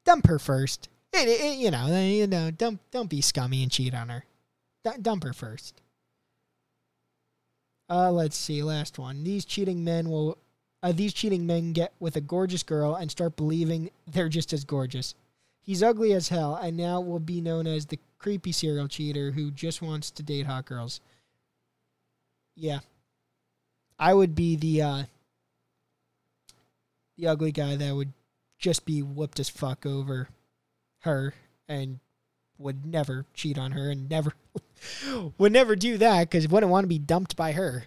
Dump 0.05 0.27
her 0.27 0.39
first. 0.39 0.89
It, 1.13 1.27
it, 1.27 1.57
you 1.57 1.71
know, 1.71 1.87
you 1.99 2.27
know, 2.27 2.51
don't 2.51 2.79
don't 2.91 3.09
be 3.09 3.21
scummy 3.21 3.63
and 3.63 3.71
cheat 3.71 3.93
on 3.93 4.09
her. 4.09 4.25
D- 4.83 5.01
dump 5.01 5.23
her 5.23 5.33
first. 5.33 5.81
Uh, 7.89 8.11
let's 8.11 8.37
see, 8.37 8.61
last 8.61 8.99
one. 8.99 9.23
These 9.23 9.45
cheating 9.45 9.83
men 9.83 10.09
will, 10.09 10.37
uh, 10.83 10.91
these 10.91 11.11
cheating 11.11 11.47
men 11.47 11.73
get 11.73 11.91
with 11.99 12.15
a 12.15 12.21
gorgeous 12.21 12.61
girl 12.61 12.93
and 12.93 13.09
start 13.09 13.35
believing 13.35 13.89
they're 14.05 14.29
just 14.29 14.53
as 14.53 14.63
gorgeous. 14.63 15.15
He's 15.69 15.83
ugly 15.83 16.13
as 16.13 16.29
hell, 16.29 16.55
and 16.55 16.75
now 16.75 16.99
will 16.99 17.19
be 17.19 17.41
known 17.41 17.67
as 17.67 17.85
the 17.85 17.99
creepy 18.17 18.51
serial 18.51 18.87
cheater 18.87 19.29
who 19.29 19.51
just 19.51 19.83
wants 19.83 20.09
to 20.09 20.23
date 20.23 20.47
hot 20.47 20.65
girls. 20.65 20.99
Yeah. 22.55 22.79
I 23.99 24.15
would 24.15 24.33
be 24.33 24.55
the 24.55 24.81
uh 24.81 25.03
the 27.19 27.27
ugly 27.27 27.51
guy 27.51 27.75
that 27.75 27.95
would 27.95 28.13
just 28.57 28.83
be 28.83 29.03
whooped 29.03 29.39
as 29.39 29.47
fuck 29.47 29.85
over 29.85 30.29
her 31.01 31.35
and 31.67 31.99
would 32.57 32.83
never 32.83 33.27
cheat 33.35 33.59
on 33.59 33.73
her 33.73 33.91
and 33.91 34.09
never 34.09 34.33
would 35.37 35.51
never 35.51 35.75
do 35.75 35.99
that 35.99 36.31
because 36.31 36.47
wouldn't 36.47 36.71
want 36.71 36.85
to 36.85 36.87
be 36.89 36.97
dumped 36.97 37.35
by 37.35 37.51
her. 37.51 37.83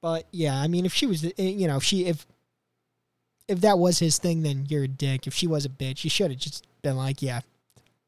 But 0.00 0.28
yeah, 0.30 0.54
I 0.54 0.68
mean, 0.68 0.86
if 0.86 0.94
she 0.94 1.06
was, 1.06 1.24
you 1.36 1.66
know, 1.66 1.78
if 1.78 1.82
she 1.82 2.06
if 2.06 2.24
if 3.48 3.60
that 3.60 3.78
was 3.78 3.98
his 3.98 4.18
thing, 4.18 4.42
then 4.42 4.66
you're 4.68 4.84
a 4.84 4.88
dick. 4.88 5.26
If 5.26 5.34
she 5.34 5.46
was 5.46 5.64
a 5.64 5.68
bitch, 5.68 6.04
you 6.04 6.10
should 6.10 6.30
have 6.30 6.40
just 6.40 6.66
been 6.82 6.96
like, 6.96 7.22
yeah, 7.22 7.40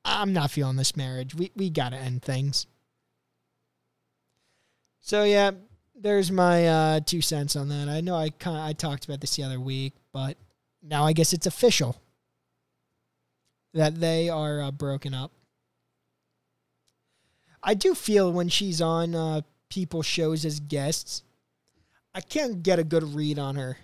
I'm 0.04 0.32
not 0.32 0.50
feeling 0.50 0.76
this 0.76 0.96
marriage. 0.96 1.34
We 1.34 1.50
we 1.56 1.70
gotta 1.70 1.96
end 1.96 2.22
things. 2.22 2.66
So 5.00 5.24
yeah, 5.24 5.52
there's 5.94 6.30
my 6.32 6.66
uh, 6.68 7.00
two 7.00 7.20
cents 7.20 7.56
on 7.56 7.68
that. 7.68 7.88
I 7.88 8.00
know 8.00 8.16
I 8.16 8.30
kind 8.30 8.58
I 8.58 8.72
talked 8.72 9.04
about 9.04 9.20
this 9.20 9.36
the 9.36 9.44
other 9.44 9.60
week, 9.60 9.94
but 10.12 10.36
now 10.82 11.04
I 11.04 11.12
guess 11.12 11.32
it's 11.32 11.46
official. 11.46 11.96
that 13.74 14.00
they 14.00 14.28
are 14.28 14.60
uh, 14.60 14.70
broken 14.70 15.14
up. 15.14 15.30
I 17.62 17.74
do 17.74 17.94
feel 17.94 18.32
when 18.32 18.48
she's 18.48 18.80
on 18.80 19.14
uh, 19.14 19.42
people's 19.68 20.06
shows 20.06 20.44
as 20.44 20.60
guests, 20.60 21.22
I 22.14 22.20
can't 22.20 22.62
get 22.62 22.78
a 22.78 22.84
good 22.84 23.02
read 23.14 23.38
on 23.38 23.56
her 23.56 23.78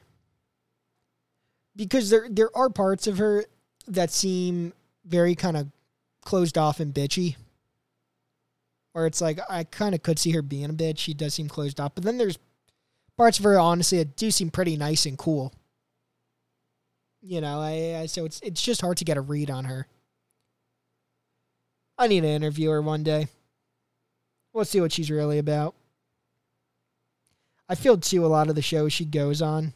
because 1.76 2.10
there 2.10 2.26
there 2.30 2.56
are 2.56 2.68
parts 2.70 3.06
of 3.06 3.18
her 3.18 3.44
that 3.88 4.10
seem 4.10 4.72
very 5.04 5.34
kind 5.34 5.56
of 5.56 5.68
closed 6.22 6.56
off 6.56 6.80
and 6.80 6.94
bitchy. 6.94 7.36
Where 8.92 9.06
it's 9.06 9.20
like 9.20 9.38
I 9.48 9.64
kind 9.64 9.94
of 9.94 10.02
could 10.02 10.18
see 10.18 10.32
her 10.32 10.42
being 10.42 10.66
a 10.66 10.74
bitch. 10.74 10.98
She 10.98 11.14
does 11.14 11.34
seem 11.34 11.48
closed 11.48 11.80
off, 11.80 11.94
but 11.94 12.04
then 12.04 12.18
there's 12.18 12.38
parts 13.16 13.38
of 13.38 13.44
her 13.44 13.58
honestly 13.58 13.98
that 13.98 14.16
do 14.16 14.30
seem 14.30 14.50
pretty 14.50 14.76
nice 14.76 15.06
and 15.06 15.16
cool. 15.16 15.52
You 17.22 17.40
know, 17.40 17.60
I, 17.60 18.00
I 18.00 18.06
so 18.06 18.24
it's 18.24 18.40
it's 18.42 18.62
just 18.62 18.80
hard 18.80 18.98
to 18.98 19.04
get 19.04 19.16
a 19.16 19.22
read 19.22 19.50
on 19.50 19.64
her. 19.64 19.86
I 21.96 22.08
need 22.08 22.22
to 22.22 22.28
interview 22.28 22.70
her 22.70 22.82
one 22.82 23.02
day. 23.02 23.28
We'll 24.52 24.64
see 24.64 24.80
what 24.80 24.92
she's 24.92 25.10
really 25.10 25.38
about. 25.38 25.74
I 27.68 27.74
feel 27.74 27.96
too 27.96 28.26
a 28.26 28.28
lot 28.28 28.50
of 28.50 28.54
the 28.54 28.62
shows 28.62 28.92
she 28.92 29.04
goes 29.04 29.40
on. 29.40 29.72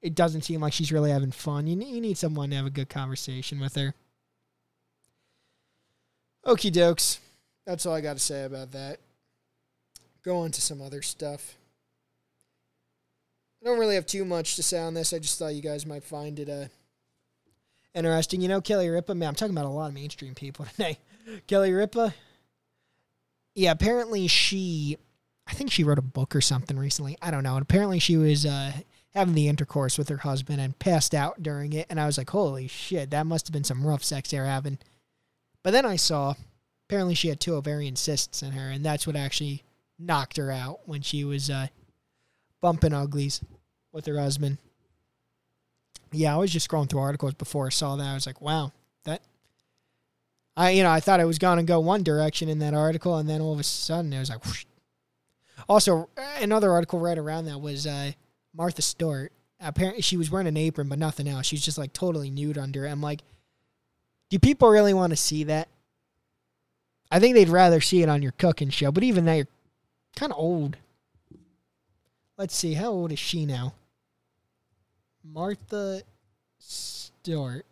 It 0.00 0.14
doesn't 0.14 0.42
seem 0.42 0.60
like 0.60 0.72
she's 0.72 0.92
really 0.92 1.10
having 1.10 1.32
fun. 1.32 1.66
You, 1.66 1.76
you 1.80 2.00
need 2.00 2.18
someone 2.18 2.50
to 2.50 2.56
have 2.56 2.66
a 2.66 2.70
good 2.70 2.88
conversation 2.88 3.58
with 3.58 3.74
her. 3.74 3.94
Okie 6.46 6.72
dokes. 6.72 7.18
That's 7.66 7.84
all 7.84 7.94
I 7.94 8.00
got 8.00 8.14
to 8.14 8.22
say 8.22 8.44
about 8.44 8.72
that. 8.72 9.00
Go 10.22 10.38
on 10.38 10.50
to 10.52 10.60
some 10.60 10.80
other 10.80 11.02
stuff. 11.02 11.56
I 13.60 13.66
don't 13.66 13.78
really 13.78 13.96
have 13.96 14.06
too 14.06 14.24
much 14.24 14.56
to 14.56 14.62
say 14.62 14.78
on 14.78 14.94
this. 14.94 15.12
I 15.12 15.18
just 15.18 15.38
thought 15.38 15.54
you 15.54 15.62
guys 15.62 15.84
might 15.84 16.04
find 16.04 16.38
it 16.38 16.48
uh, 16.48 16.66
interesting. 17.94 18.40
You 18.40 18.48
know, 18.48 18.60
Kelly 18.60 18.88
Ripa, 18.88 19.14
man, 19.14 19.30
I'm 19.30 19.34
talking 19.34 19.54
about 19.54 19.66
a 19.66 19.70
lot 19.70 19.88
of 19.88 19.94
mainstream 19.94 20.34
people 20.34 20.64
today. 20.76 20.98
Kelly 21.46 21.72
Ripa, 21.72 22.14
yeah, 23.54 23.72
apparently 23.72 24.28
she, 24.28 24.96
I 25.46 25.52
think 25.52 25.72
she 25.72 25.84
wrote 25.84 25.98
a 25.98 26.02
book 26.02 26.36
or 26.36 26.40
something 26.40 26.78
recently. 26.78 27.18
I 27.20 27.30
don't 27.30 27.42
know. 27.42 27.56
And 27.56 27.62
apparently 27.62 27.98
she 27.98 28.16
was 28.16 28.46
uh, 28.46 28.72
having 29.18 29.34
the 29.34 29.48
intercourse 29.48 29.98
with 29.98 30.08
her 30.08 30.18
husband 30.18 30.60
and 30.60 30.78
passed 30.78 31.12
out 31.12 31.42
during 31.42 31.72
it. 31.72 31.86
And 31.90 31.98
I 31.98 32.06
was 32.06 32.18
like, 32.18 32.30
holy 32.30 32.68
shit, 32.68 33.10
that 33.10 33.26
must 33.26 33.48
have 33.48 33.52
been 33.52 33.64
some 33.64 33.86
rough 33.86 34.04
sex 34.04 34.30
they're 34.30 34.46
having. 34.46 34.78
But 35.64 35.72
then 35.72 35.84
I 35.84 35.96
saw, 35.96 36.34
apparently 36.88 37.14
she 37.14 37.28
had 37.28 37.40
two 37.40 37.56
ovarian 37.56 37.96
cysts 37.96 38.42
in 38.42 38.52
her, 38.52 38.70
and 38.70 38.84
that's 38.84 39.06
what 39.06 39.16
actually 39.16 39.64
knocked 39.98 40.36
her 40.36 40.52
out 40.52 40.80
when 40.86 41.02
she 41.02 41.24
was 41.24 41.50
uh, 41.50 41.66
bumping 42.60 42.92
uglies 42.92 43.42
with 43.92 44.06
her 44.06 44.18
husband. 44.18 44.58
Yeah, 46.12 46.34
I 46.34 46.38
was 46.38 46.52
just 46.52 46.70
scrolling 46.70 46.88
through 46.88 47.00
articles 47.00 47.34
before 47.34 47.66
I 47.66 47.70
saw 47.70 47.96
that. 47.96 48.06
I 48.06 48.14
was 48.14 48.26
like, 48.26 48.40
wow, 48.40 48.72
that. 49.04 49.20
I 50.56 50.70
you 50.70 50.82
know 50.82 50.90
I 50.90 51.00
thought 51.00 51.20
it 51.20 51.26
was 51.26 51.38
going 51.38 51.58
to 51.58 51.64
go 51.64 51.80
one 51.80 52.02
direction 52.02 52.48
in 52.48 52.60
that 52.60 52.72
article, 52.72 53.16
and 53.16 53.28
then 53.28 53.40
all 53.40 53.52
of 53.52 53.60
a 53.60 53.64
sudden 53.64 54.12
it 54.12 54.18
was 54.18 54.30
like. 54.30 54.44
Whoosh. 54.46 54.64
Also, 55.68 56.08
another 56.40 56.70
article 56.70 57.00
right 57.00 57.18
around 57.18 57.44
that 57.46 57.60
was 57.60 57.86
uh, 57.86 58.12
Martha 58.58 58.82
Stewart. 58.82 59.32
Apparently, 59.60 60.02
she 60.02 60.16
was 60.16 60.30
wearing 60.30 60.48
an 60.48 60.56
apron, 60.56 60.88
but 60.88 60.98
nothing 60.98 61.28
else. 61.28 61.46
She 61.46 61.54
was 61.56 61.64
just 61.64 61.78
like 61.78 61.92
totally 61.92 62.28
nude 62.28 62.58
under. 62.58 62.84
it. 62.84 62.90
I'm 62.90 63.00
like, 63.00 63.22
do 64.28 64.38
people 64.38 64.68
really 64.68 64.92
want 64.92 65.10
to 65.12 65.16
see 65.16 65.44
that? 65.44 65.68
I 67.10 67.20
think 67.20 67.34
they'd 67.34 67.48
rather 67.48 67.80
see 67.80 68.02
it 68.02 68.08
on 68.08 68.20
your 68.20 68.32
cooking 68.32 68.68
show, 68.68 68.92
but 68.92 69.04
even 69.04 69.24
that, 69.24 69.36
you're 69.36 69.46
kind 70.16 70.32
of 70.32 70.38
old. 70.38 70.76
Let's 72.36 72.54
see, 72.54 72.74
how 72.74 72.88
old 72.88 73.12
is 73.12 73.18
she 73.18 73.46
now? 73.46 73.74
Martha 75.24 76.02
Stewart. 76.58 77.64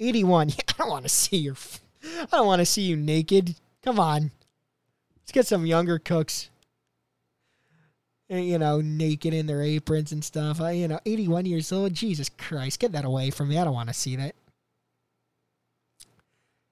81. 0.00 0.48
Yeah, 0.52 0.54
I 0.68 0.72
don't 0.78 0.90
want 0.90 1.04
to 1.04 1.08
see 1.10 1.36
your. 1.36 1.54
I 2.02 2.26
don't 2.32 2.46
want 2.46 2.60
to 2.60 2.66
see 2.66 2.82
you 2.82 2.96
naked. 2.96 3.54
Come 3.84 4.00
on. 4.00 4.32
Let's 5.20 5.32
get 5.32 5.46
some 5.46 5.64
younger 5.64 6.00
cooks. 6.00 6.50
Eh, 8.30 8.38
You 8.38 8.58
know, 8.58 8.80
naked 8.80 9.34
in 9.34 9.46
their 9.46 9.62
aprons 9.62 10.12
and 10.12 10.24
stuff. 10.24 10.60
I, 10.60 10.72
you 10.72 10.88
know, 10.88 11.00
81 11.04 11.46
years 11.46 11.72
old. 11.72 11.94
Jesus 11.94 12.28
Christ, 12.28 12.80
get 12.80 12.92
that 12.92 13.04
away 13.04 13.30
from 13.30 13.48
me. 13.48 13.58
I 13.58 13.64
don't 13.64 13.74
want 13.74 13.88
to 13.88 13.94
see 13.94 14.16
that. 14.16 14.34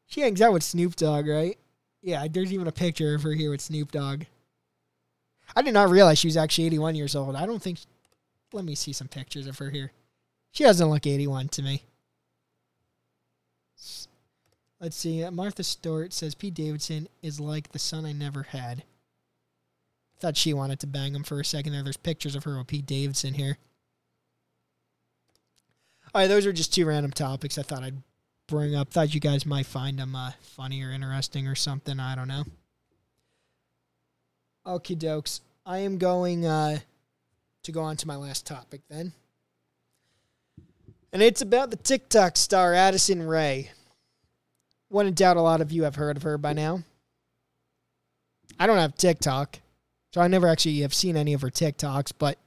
She 0.07 0.23
hangs 0.23 0.43
out 0.43 0.53
with 0.53 0.65
Snoop 0.65 0.97
Dogg, 0.97 1.29
right? 1.29 1.57
Yeah, 2.03 2.27
there's 2.29 2.53
even 2.53 2.67
a 2.67 2.73
picture 2.73 3.15
of 3.15 3.23
her 3.23 3.33
here 3.33 3.51
with 3.51 3.61
Snoop 3.61 3.93
Dogg. 3.93 4.25
I 5.55 5.63
did 5.63 5.75
not 5.75 5.91
realize 5.91 6.19
she 6.19 6.29
was 6.29 6.37
actually 6.37 6.67
81 6.67 6.95
years 6.95 7.15
old. 7.15 7.37
I 7.37 7.47
don't 7.47 7.63
think. 7.63 7.79
Let 8.53 8.65
me 8.65 8.75
see 8.75 8.93
some 8.93 9.07
pictures 9.07 9.47
of 9.47 9.59
her 9.59 9.71
here. 9.71 9.93
She 10.51 10.65
doesn't 10.65 10.89
look 10.89 11.07
81 11.07 11.49
to 11.51 11.63
me. 11.63 11.85
Let's 14.81 14.97
see. 14.97 15.29
Martha 15.31 15.63
Stewart 15.63 16.13
says 16.13 16.35
Pete 16.35 16.55
Davidson 16.55 17.09
is 17.23 17.39
like 17.39 17.71
the 17.71 17.79
son 17.79 18.07
I 18.07 18.13
never 18.13 18.45
had. 18.45 18.83
Thought 20.21 20.37
she 20.37 20.53
wanted 20.53 20.79
to 20.81 20.87
bang 20.87 21.15
him 21.15 21.23
for 21.23 21.41
a 21.41 21.45
second 21.45 21.73
there. 21.73 21.83
There's 21.83 21.97
pictures 21.97 22.35
of 22.35 22.45
her 22.45 22.59
with 22.59 22.67
Pete 22.67 22.87
Davidson 22.87 23.35
here. 23.35 23.57
All 26.15 26.21
right, 26.21 26.27
those 26.27 26.45
are 26.45 26.53
just 26.53 26.75
two 26.75 26.87
random 26.87 27.13
topics 27.13 27.57
I 27.57 27.63
thought 27.63 27.83
I'd 27.83 28.03
bring 28.47 28.75
up. 28.75 28.91
Thought 28.91 29.15
you 29.15 29.21
guys 29.21 29.47
might 29.47 29.67
find 29.67 29.99
them 29.99 30.15
uh, 30.15 30.33
funny 30.43 30.83
or 30.83 30.91
interesting 30.91 31.47
or 31.47 31.55
something. 31.55 31.99
I 31.99 32.15
don't 32.15 32.29
know. 32.29 32.45
Okie 34.67 34.99
dokes. 34.99 35.41
I 35.65 35.79
am 35.79 35.99
going 35.99 36.45
uh, 36.45 36.79
to 37.63 37.73
go 37.73 37.81
on 37.81 37.97
to 37.97 38.07
my 38.07 38.17
last 38.17 38.47
topic 38.47 38.83
then. 38.91 39.13
And 41.13 41.23
it's 41.23 41.43
about 41.43 41.71
the 41.71 41.77
TikTok 41.77 42.37
star 42.37 42.75
Addison 42.75 43.23
Rae. 43.23 43.71
Wouldn't 44.91 45.17
doubt 45.17 45.37
a 45.37 45.43
lot 45.43 45.61
of 45.61 45.73
you 45.73 45.85
have 45.85 45.95
heard 45.95 46.17
of 46.17 46.25
her 46.25 46.37
by 46.37 46.53
now. 46.53 46.83
I 48.59 48.67
don't 48.67 48.77
have 48.77 48.97
TikTok, 48.97 49.59
so 50.13 50.21
I 50.21 50.29
never 50.29 50.49
actually 50.49 50.81
have 50.81 50.95
seen 50.95 51.17
any 51.17 51.33
of 51.33 51.43
her 51.43 51.51
TikToks, 51.51 52.13
but 52.19 52.39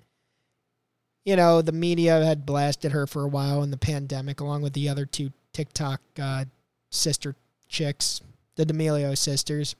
you 1.26 1.36
know, 1.36 1.62
the 1.62 1.72
media 1.72 2.24
had 2.24 2.46
blasted 2.46 2.92
her 2.92 3.08
for 3.08 3.24
a 3.24 3.28
while 3.30 3.64
in 3.64 3.72
the 3.72 3.78
pandemic, 3.78 4.42
along 4.42 4.62
with 4.62 4.74
the 4.74 4.90
other 4.90 5.06
two 5.06 5.32
TikTok 5.54 6.02
uh, 6.22 6.46
sister 6.92 7.36
chicks, 7.70 8.22
the 8.56 8.66
D'Amelio 8.66 9.18
sisters. 9.18 9.76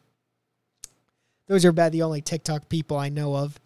Those 1.48 1.66
are 1.66 1.70
about 1.70 1.92
the 1.92 2.04
only 2.04 2.22
TikTok 2.22 2.70
people 2.70 2.98
I 2.98 3.10
know 3.10 3.36
of. 3.36 3.60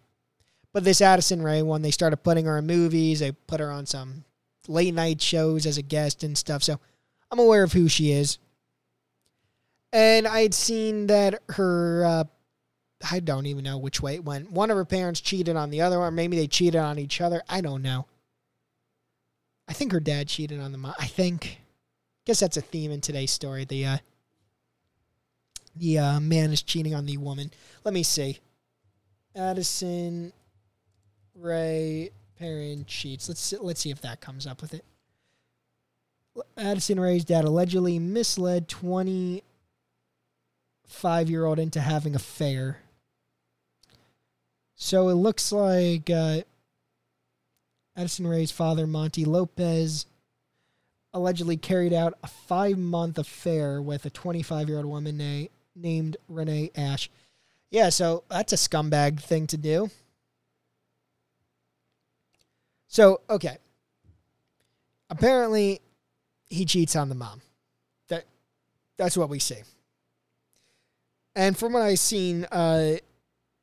But 0.73 0.83
this 0.83 1.01
Addison 1.01 1.41
Rae 1.41 1.61
one, 1.61 1.81
they 1.81 1.91
started 1.91 2.17
putting 2.17 2.45
her 2.45 2.57
in 2.57 2.67
movies. 2.67 3.19
They 3.19 3.31
put 3.31 3.59
her 3.59 3.71
on 3.71 3.85
some 3.85 4.23
late 4.67 4.93
night 4.93 5.21
shows 5.21 5.65
as 5.65 5.77
a 5.77 5.81
guest 5.81 6.23
and 6.23 6.37
stuff. 6.37 6.63
So 6.63 6.79
I'm 7.31 7.39
aware 7.39 7.63
of 7.63 7.73
who 7.73 7.87
she 7.87 8.11
is. 8.11 8.37
And 9.93 10.27
I 10.27 10.41
had 10.41 10.53
seen 10.53 11.07
that 11.07 11.41
her, 11.49 12.05
uh, 12.05 12.23
I 13.09 13.19
don't 13.19 13.45
even 13.45 13.63
know 13.63 13.77
which 13.77 14.01
way 14.01 14.15
it 14.15 14.25
went. 14.25 14.51
One 14.51 14.71
of 14.71 14.77
her 14.77 14.85
parents 14.85 15.21
cheated 15.21 15.55
on 15.55 15.69
the 15.69 15.81
other 15.81 15.99
one. 15.99 16.15
Maybe 16.15 16.35
they 16.35 16.47
cheated 16.47 16.81
on 16.81 16.97
each 16.97 17.21
other. 17.21 17.43
I 17.47 17.61
don't 17.61 17.81
know. 17.81 18.05
I 19.67 19.73
think 19.73 19.91
her 19.91 19.99
dad 19.99 20.27
cheated 20.27 20.59
on 20.59 20.71
the 20.71 20.77
mom. 20.77 20.95
I 20.99 21.05
think. 21.05 21.61
Guess 22.25 22.39
that's 22.39 22.57
a 22.57 22.61
theme 22.61 22.91
in 22.91 23.01
today's 23.01 23.31
story. 23.31 23.65
The 23.65 23.85
uh, 23.85 23.97
the 25.75 25.99
uh, 25.99 26.19
man 26.19 26.51
is 26.51 26.61
cheating 26.61 26.95
on 26.95 27.05
the 27.05 27.17
woman. 27.17 27.51
Let 27.83 27.93
me 27.93 28.03
see. 28.03 28.39
Addison 29.35 30.33
Rae 31.35 32.09
parent 32.39 32.87
cheats. 32.87 33.27
Let's 33.27 33.41
see, 33.41 33.57
let's 33.57 33.81
see 33.81 33.91
if 33.91 34.01
that 34.01 34.21
comes 34.21 34.47
up 34.47 34.61
with 34.61 34.73
it. 34.73 34.85
Addison 36.55 36.99
Rae's 36.99 37.25
dad 37.25 37.45
allegedly 37.45 37.99
misled 37.99 38.67
25 38.67 41.29
year 41.29 41.45
old 41.45 41.59
into 41.59 41.79
having 41.79 42.15
affair. 42.15 42.79
So 44.79 45.09
it 45.09 45.15
looks 45.15 45.51
like 45.51 46.07
uh, 46.09 46.41
Addison 47.95 48.27
Rae's 48.27 48.51
father, 48.51 48.85
Monty 48.85 49.25
Lopez, 49.25 50.05
allegedly 51.13 51.57
carried 51.57 51.93
out 51.93 52.13
a 52.23 52.27
five 52.27 52.77
month 52.77 53.17
affair 53.17 53.81
with 53.81 54.05
a 54.05 54.11
25 54.11 54.69
year 54.69 54.77
old 54.77 54.85
woman 54.85 55.17
na- 55.17 55.47
named 55.75 56.17
Renee 56.29 56.69
Ash. 56.75 57.09
Yeah, 57.71 57.89
so 57.89 58.23
that's 58.29 58.53
a 58.53 58.55
scumbag 58.55 59.19
thing 59.19 59.47
to 59.47 59.57
do. 59.57 59.89
So, 62.87 63.21
okay. 63.31 63.57
Apparently, 65.09 65.81
he 66.49 66.65
cheats 66.65 66.95
on 66.95 67.09
the 67.09 67.15
mom. 67.15 67.41
That 68.09 68.25
that's 68.95 69.17
what 69.17 69.29
we 69.29 69.39
see. 69.39 69.63
And 71.35 71.57
from 71.57 71.73
what 71.73 71.81
I've 71.81 71.99
seen, 71.99 72.45
uh, 72.45 72.97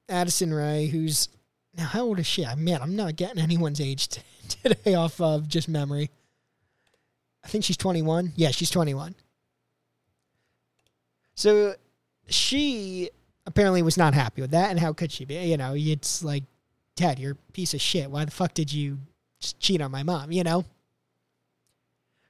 Addison 0.08 0.52
Rae, 0.52 0.86
who's 0.86 1.28
now 1.76 1.86
how 1.86 2.02
old 2.02 2.18
is 2.18 2.26
she? 2.26 2.46
Man, 2.56 2.82
I'm 2.82 2.96
not 2.96 3.16
getting 3.16 3.42
anyone's 3.42 3.80
age 3.80 4.08
today 4.48 4.94
off 4.94 5.20
of 5.20 5.48
just 5.48 5.68
memory. 5.68 6.10
I 7.44 7.48
think 7.48 7.64
she's 7.64 7.76
21. 7.76 8.32
Yeah, 8.36 8.50
she's 8.50 8.70
21. 8.70 9.14
So 11.34 11.74
she 12.28 13.10
apparently 13.46 13.82
was 13.82 13.96
not 13.96 14.14
happy 14.14 14.40
with 14.40 14.52
that, 14.52 14.70
and 14.70 14.78
how 14.78 14.92
could 14.92 15.12
she 15.12 15.24
be? 15.24 15.34
You 15.44 15.56
know, 15.56 15.74
it's 15.76 16.22
like, 16.22 16.44
Dad, 16.96 17.18
you're 17.18 17.32
a 17.32 17.52
piece 17.52 17.74
of 17.74 17.80
shit. 17.80 18.10
Why 18.10 18.24
the 18.24 18.30
fuck 18.30 18.54
did 18.54 18.72
you 18.72 18.98
cheat 19.40 19.82
on 19.82 19.90
my 19.90 20.02
mom? 20.02 20.32
You 20.32 20.44
know. 20.44 20.64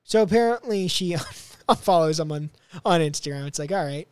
So 0.05 0.23
apparently 0.23 0.89
she 0.89 1.13
unfollows 1.69 2.19
him 2.19 2.33
on, 2.33 2.51
on 2.85 3.01
Instagram. 3.01 3.47
It's 3.47 3.59
like, 3.59 3.73
all 3.73 3.85
right. 3.85 4.09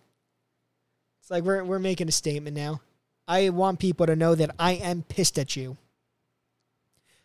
It's 1.21 1.31
like 1.31 1.45
we're 1.45 1.65
we're 1.65 1.79
making 1.79 2.09
a 2.09 2.13
statement 2.13 2.57
now. 2.57 2.81
I 3.27 3.49
want 3.51 3.79
people 3.79 4.07
to 4.07 4.17
know 4.17 4.35
that 4.35 4.55
I 4.59 4.73
am 4.73 5.03
pissed 5.03 5.39
at 5.39 5.57
you. 5.57 5.77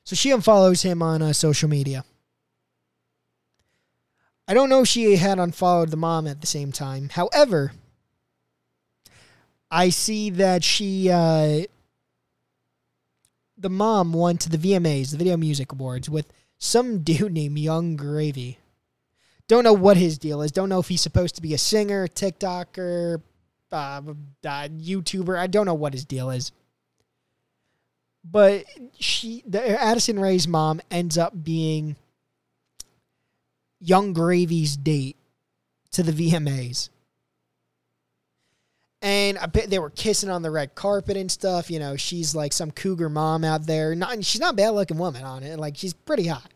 So 0.03 0.15
she 0.15 0.29
unfollows 0.29 0.83
him 0.83 1.01
on 1.01 1.21
uh, 1.21 1.33
social 1.33 1.67
media. 1.67 2.05
I 4.47 4.53
don't 4.53 4.69
know 4.69 4.81
if 4.81 4.87
she 4.87 5.17
had 5.17 5.39
unfollowed 5.39 5.91
the 5.91 5.97
mom 5.97 6.27
at 6.27 6.39
the 6.39 6.47
same 6.47 6.71
time. 6.71 7.09
However, 7.09 7.73
I 9.69 9.89
see 9.89 10.29
that 10.29 10.63
she, 10.63 11.09
uh, 11.11 11.63
the 13.57 13.69
mom 13.69 14.13
went 14.13 14.39
to 14.41 14.49
the 14.49 14.57
VMAs, 14.57 15.11
the 15.11 15.17
Video 15.17 15.35
Music 15.35 15.73
Awards, 15.73 16.09
with 16.09 16.31
some 16.57 16.99
dude 17.03 17.33
named 17.33 17.59
Yung 17.59 17.97
Gravy. 17.97 18.59
Don't 19.49 19.63
know 19.63 19.73
what 19.73 19.97
his 19.97 20.17
deal 20.17 20.41
is. 20.41 20.51
Don't 20.51 20.69
know 20.69 20.79
if 20.79 20.87
he's 20.87 21.01
supposed 21.01 21.35
to 21.35 21.41
be 21.41 21.53
a 21.53 21.57
singer, 21.57 22.07
TikToker, 22.07 23.21
uh, 23.71 24.01
uh, 24.05 24.11
YouTuber. 24.43 25.37
I 25.37 25.47
don't 25.47 25.65
know 25.65 25.73
what 25.73 25.93
his 25.93 26.05
deal 26.05 26.29
is. 26.29 26.51
But 28.29 28.65
she, 28.99 29.43
the, 29.47 29.81
Addison 29.81 30.19
Rae's 30.19 30.47
mom, 30.47 30.81
ends 30.91 31.17
up 31.17 31.43
being 31.43 31.95
Yung 33.79 34.13
Gravy's 34.13 34.75
date 34.75 35.15
to 35.91 36.03
the 36.03 36.11
VMAs. 36.11 36.89
And 39.01 39.37
I 39.37 39.45
bet 39.45 39.69
they 39.69 39.79
were 39.79 39.91
kissing 39.91 40.29
on 40.29 40.41
the 40.41 40.51
red 40.51 40.75
carpet 40.75 41.17
and 41.17 41.31
stuff. 41.31 41.69
You 41.69 41.79
know, 41.79 41.95
she's 41.95 42.33
like 42.33 42.51
some 42.51 42.71
cougar 42.71 43.09
mom 43.09 43.43
out 43.43 43.65
there. 43.65 43.95
Not, 43.95 44.25
she's 44.25 44.41
not 44.41 44.53
a 44.53 44.57
bad 44.57 44.71
looking 44.71 44.97
woman 44.97 45.23
on 45.23 45.43
it. 45.43 45.59
Like 45.59 45.77
she's 45.77 45.93
pretty 45.93 46.27
hot. 46.27 46.51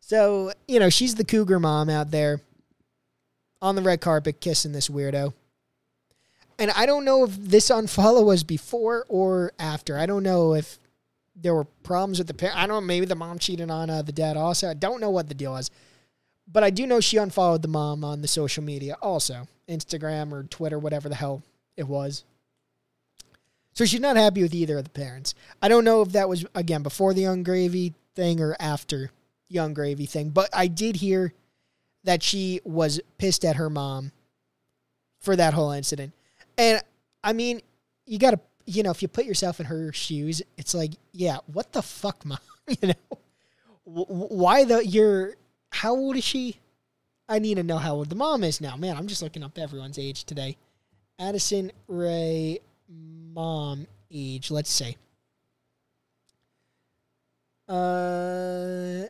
So, 0.00 0.52
you 0.66 0.80
know, 0.80 0.88
she's 0.88 1.16
the 1.16 1.24
cougar 1.24 1.60
mom 1.60 1.90
out 1.90 2.10
there 2.10 2.40
on 3.60 3.74
the 3.74 3.82
red 3.82 4.00
carpet 4.00 4.40
kissing 4.40 4.72
this 4.72 4.88
weirdo. 4.88 5.34
And 6.60 6.70
I 6.72 6.84
don't 6.84 7.06
know 7.06 7.24
if 7.24 7.36
this 7.36 7.70
unfollow 7.70 8.24
was 8.24 8.44
before 8.44 9.06
or 9.08 9.52
after. 9.58 9.98
I 9.98 10.04
don't 10.04 10.22
know 10.22 10.54
if 10.54 10.78
there 11.34 11.54
were 11.54 11.64
problems 11.64 12.18
with 12.18 12.26
the 12.26 12.34
parent. 12.34 12.58
I 12.58 12.66
don't 12.66 12.82
know. 12.82 12.86
Maybe 12.86 13.06
the 13.06 13.14
mom 13.14 13.38
cheated 13.38 13.70
on 13.70 13.88
uh, 13.88 14.02
the 14.02 14.12
dad 14.12 14.36
also. 14.36 14.68
I 14.68 14.74
don't 14.74 15.00
know 15.00 15.08
what 15.08 15.28
the 15.28 15.34
deal 15.34 15.52
was. 15.52 15.70
But 16.46 16.62
I 16.62 16.68
do 16.68 16.86
know 16.86 17.00
she 17.00 17.16
unfollowed 17.16 17.62
the 17.62 17.68
mom 17.68 18.04
on 18.04 18.20
the 18.20 18.28
social 18.28 18.62
media 18.62 18.96
also 19.00 19.48
Instagram 19.68 20.32
or 20.32 20.42
Twitter, 20.42 20.78
whatever 20.78 21.08
the 21.08 21.14
hell 21.14 21.42
it 21.76 21.88
was. 21.88 22.24
So 23.72 23.86
she's 23.86 24.00
not 24.00 24.16
happy 24.16 24.42
with 24.42 24.52
either 24.52 24.76
of 24.76 24.84
the 24.84 24.90
parents. 24.90 25.34
I 25.62 25.68
don't 25.68 25.84
know 25.84 26.02
if 26.02 26.12
that 26.12 26.28
was, 26.28 26.44
again, 26.54 26.82
before 26.82 27.14
the 27.14 27.22
Yung 27.22 27.42
Gravy 27.42 27.94
thing 28.14 28.40
or 28.40 28.54
after 28.60 29.10
Yung 29.48 29.72
Gravy 29.72 30.06
thing, 30.06 30.30
but 30.30 30.50
I 30.52 30.66
did 30.66 30.96
hear 30.96 31.32
that 32.04 32.22
she 32.22 32.60
was 32.64 33.00
pissed 33.16 33.44
at 33.44 33.56
her 33.56 33.70
mom 33.70 34.12
for 35.20 35.36
that 35.36 35.54
whole 35.54 35.70
incident. 35.70 36.12
And 36.60 36.82
I 37.24 37.32
mean, 37.32 37.62
you 38.04 38.18
got 38.18 38.32
to, 38.32 38.40
you 38.66 38.82
know, 38.82 38.90
if 38.90 39.00
you 39.00 39.08
put 39.08 39.24
yourself 39.24 39.60
in 39.60 39.66
her 39.66 39.94
shoes, 39.94 40.42
it's 40.58 40.74
like, 40.74 40.92
yeah, 41.12 41.38
what 41.46 41.72
the 41.72 41.80
fuck, 41.80 42.22
mom? 42.26 42.38
you 42.68 42.88
know, 42.88 43.18
why 43.84 44.64
the, 44.64 44.86
you're, 44.86 45.36
how 45.72 45.96
old 45.96 46.16
is 46.16 46.24
she? 46.24 46.58
I 47.30 47.38
need 47.38 47.54
to 47.54 47.62
know 47.62 47.78
how 47.78 47.94
old 47.94 48.10
the 48.10 48.14
mom 48.14 48.44
is 48.44 48.60
now. 48.60 48.76
Man, 48.76 48.94
I'm 48.94 49.06
just 49.06 49.22
looking 49.22 49.42
up 49.42 49.56
everyone's 49.56 49.98
age 49.98 50.24
today. 50.24 50.58
Addison 51.18 51.72
Rae 51.88 52.58
mom 52.88 53.86
age, 54.10 54.50
let's 54.50 54.70
say. 54.70 54.96
Uh 57.68 59.06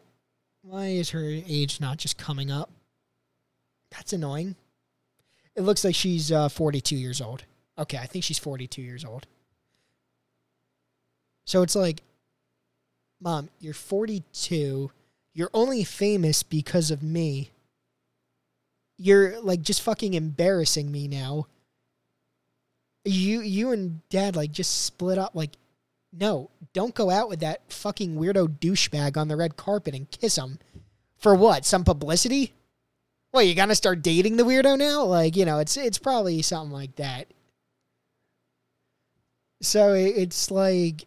why 0.62 0.86
is 0.88 1.11
her 1.11 1.24
age 1.24 1.80
not 1.80 1.96
just 1.96 2.18
coming 2.18 2.51
up? 2.51 2.70
That's 3.90 4.12
annoying. 4.12 4.55
It 5.61 5.64
looks 5.64 5.84
like 5.84 5.94
she's 5.94 6.32
uh, 6.32 6.48
42 6.48 6.96
years 6.96 7.20
old. 7.20 7.44
Okay, 7.78 7.98
I 7.98 8.06
think 8.06 8.24
she's 8.24 8.38
42 8.38 8.80
years 8.80 9.04
old. 9.04 9.26
So 11.44 11.61
it's 11.61 11.76
like, 11.76 12.02
Mom, 13.20 13.50
you're 13.61 13.74
42. 13.74 14.90
You're 15.34 15.50
only 15.52 15.84
famous 15.84 16.42
because 16.42 16.90
of 16.90 17.02
me. 17.02 17.50
You're 18.96 19.38
like 19.42 19.61
just 19.61 19.82
fucking 19.82 20.14
embarrassing 20.14 20.90
me 20.90 21.06
now. 21.06 21.46
You 23.04 23.42
you 23.42 23.72
and 23.72 24.00
dad 24.08 24.36
like 24.36 24.52
just 24.52 24.86
split 24.86 25.18
up 25.18 25.34
like 25.34 25.50
no, 26.11 26.48
don't 26.72 26.94
go 26.94 27.11
out 27.11 27.28
with 27.28 27.40
that 27.40 27.70
fucking 27.70 28.16
weirdo 28.16 28.61
douchebag 28.61 29.18
on 29.18 29.28
the 29.28 29.36
red 29.36 29.58
carpet 29.58 29.94
and 29.94 30.11
kiss 30.11 30.38
him. 30.38 30.58
For 31.18 31.34
what? 31.34 31.66
Some 31.66 31.84
publicity? 31.84 32.54
Well, 33.33 33.43
you 33.43 33.55
gonna 33.55 33.74
start 33.74 34.03
dating 34.03 34.37
the 34.37 34.45
weirdo 34.45 34.78
now? 34.78 35.05
Like, 35.05 35.37
you 35.37 35.45
know, 35.45 35.59
it's 35.59 35.76
it's 35.76 35.99
probably 35.99 36.43
something 36.43 36.72
like 36.72 36.97
that. 36.97 37.28
So 39.62 39.93
it's 39.95 40.51
like, 40.51 41.07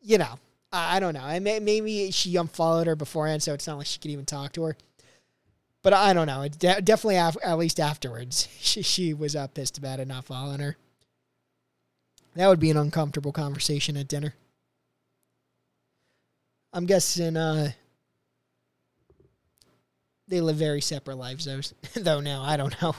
you 0.00 0.18
know, 0.18 0.38
I 0.72 1.00
don't 1.00 1.14
know. 1.14 1.22
I 1.22 1.38
may, 1.38 1.60
maybe 1.60 2.10
she 2.10 2.36
unfollowed 2.36 2.86
her 2.86 2.96
beforehand, 2.96 3.42
so 3.42 3.54
it's 3.54 3.66
not 3.66 3.78
like 3.78 3.86
she 3.86 3.98
could 3.98 4.10
even 4.10 4.26
talk 4.26 4.52
to 4.52 4.64
her. 4.64 4.76
But 5.82 5.92
I 5.92 6.12
don't 6.12 6.26
know. 6.26 6.42
It 6.42 6.58
de- 6.58 6.80
definitely, 6.82 7.16
at 7.16 7.58
least 7.58 7.80
afterwards, 7.80 8.48
she 8.60 8.82
she 8.82 9.12
was 9.14 9.34
uh, 9.34 9.46
pissed 9.48 9.78
about 9.78 10.00
it 10.00 10.06
not 10.08 10.24
following 10.24 10.60
her. 10.60 10.76
That 12.36 12.48
would 12.48 12.58
be 12.60 12.70
an 12.70 12.78
uncomfortable 12.78 13.32
conversation 13.32 13.94
at 13.98 14.08
dinner. 14.08 14.34
I'm 16.72 16.86
guessing 16.86 17.36
uh, 17.36 17.72
they 20.28 20.40
live 20.40 20.56
very 20.56 20.80
separate 20.80 21.16
lives, 21.16 21.44
those 21.44 21.74
though 21.94 22.20
now. 22.20 22.42
I 22.42 22.56
don't 22.56 22.80
know. 22.80 22.94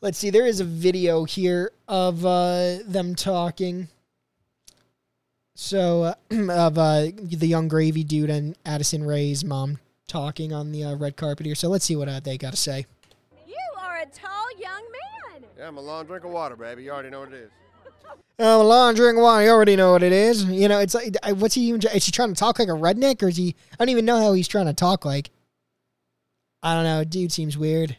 Let's 0.00 0.18
see, 0.18 0.30
there 0.30 0.46
is 0.46 0.60
a 0.60 0.64
video 0.64 1.24
here 1.24 1.72
of 1.88 2.24
uh, 2.24 2.78
them 2.86 3.14
talking. 3.14 3.88
So, 5.54 6.02
uh, 6.02 6.14
of 6.52 6.76
uh, 6.76 7.06
the 7.16 7.46
Yung 7.48 7.68
Gravy 7.68 8.04
dude 8.04 8.28
and 8.28 8.56
Addison 8.66 9.04
Rae's 9.04 9.42
mom 9.42 9.78
talking 10.06 10.52
on 10.52 10.70
the 10.70 10.84
uh, 10.84 10.94
red 10.96 11.16
carpet 11.16 11.46
here. 11.46 11.54
So, 11.54 11.68
let's 11.68 11.86
see 11.86 11.96
what 11.96 12.08
uh, 12.08 12.20
they 12.20 12.36
got 12.36 12.50
to 12.50 12.58
say. 12.58 12.84
You 13.46 13.56
are 13.80 13.98
a 13.98 14.06
tall 14.06 14.46
young 14.60 14.82
man. 15.32 15.48
Yeah, 15.58 15.66
I'm 15.66 15.78
a 15.78 15.80
long 15.80 16.04
drink 16.04 16.24
of 16.24 16.30
water, 16.30 16.56
baby. 16.56 16.84
You 16.84 16.90
already 16.90 17.08
know 17.08 17.20
what 17.20 17.32
it 17.32 17.36
is. 17.36 17.50
Oh, 18.38 18.60
a 18.60 18.62
long 18.62 18.94
drink 18.94 19.16
of 19.16 19.22
water. 19.22 19.44
You 19.44 19.50
already 19.50 19.76
know 19.76 19.92
what 19.92 20.02
it 20.02 20.12
is. 20.12 20.44
You 20.44 20.68
know, 20.68 20.78
it's 20.78 20.94
like, 20.94 21.16
what's 21.36 21.54
he 21.54 21.62
even? 21.68 21.80
Is 21.94 22.04
he 22.04 22.12
trying 22.12 22.28
to 22.28 22.34
talk 22.34 22.58
like 22.58 22.68
a 22.68 22.72
redneck, 22.72 23.22
or 23.22 23.28
is 23.28 23.36
he? 23.38 23.54
I 23.72 23.76
don't 23.78 23.88
even 23.88 24.04
know 24.04 24.18
how 24.18 24.34
he's 24.34 24.48
trying 24.48 24.66
to 24.66 24.74
talk 24.74 25.04
like. 25.04 25.30
I 26.62 26.74
don't 26.74 26.84
know. 26.84 27.04
Dude 27.04 27.32
seems 27.32 27.56
weird. 27.56 27.96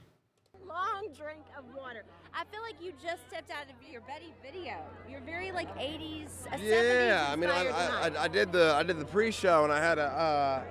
Long 0.68 1.08
drink 1.18 1.42
of 1.58 1.64
water. 1.76 2.04
I 2.36 2.44
feel 2.52 2.62
like 2.62 2.76
you 2.80 2.92
just 3.02 3.28
stepped 3.30 3.50
out 3.50 3.64
of 3.64 3.92
your 3.92 4.02
Betty 4.02 4.34
video. 4.44 4.76
You're 5.10 5.22
very 5.22 5.52
like 5.52 5.74
80s, 5.76 6.28
a 6.52 6.58
70s 6.58 7.08
Yeah, 7.08 7.28
I 7.32 7.36
mean, 7.36 7.50
I, 7.50 7.68
I. 7.68 8.08
I, 8.10 8.24
I 8.24 8.28
did 8.28 8.52
the 8.52 8.74
I 8.76 8.84
did 8.84 9.00
the 9.00 9.06
pre-show 9.06 9.64
and 9.64 9.74
I 9.74 9.80
had 9.80 9.98
a 9.98 10.04
uh, 10.04 10.64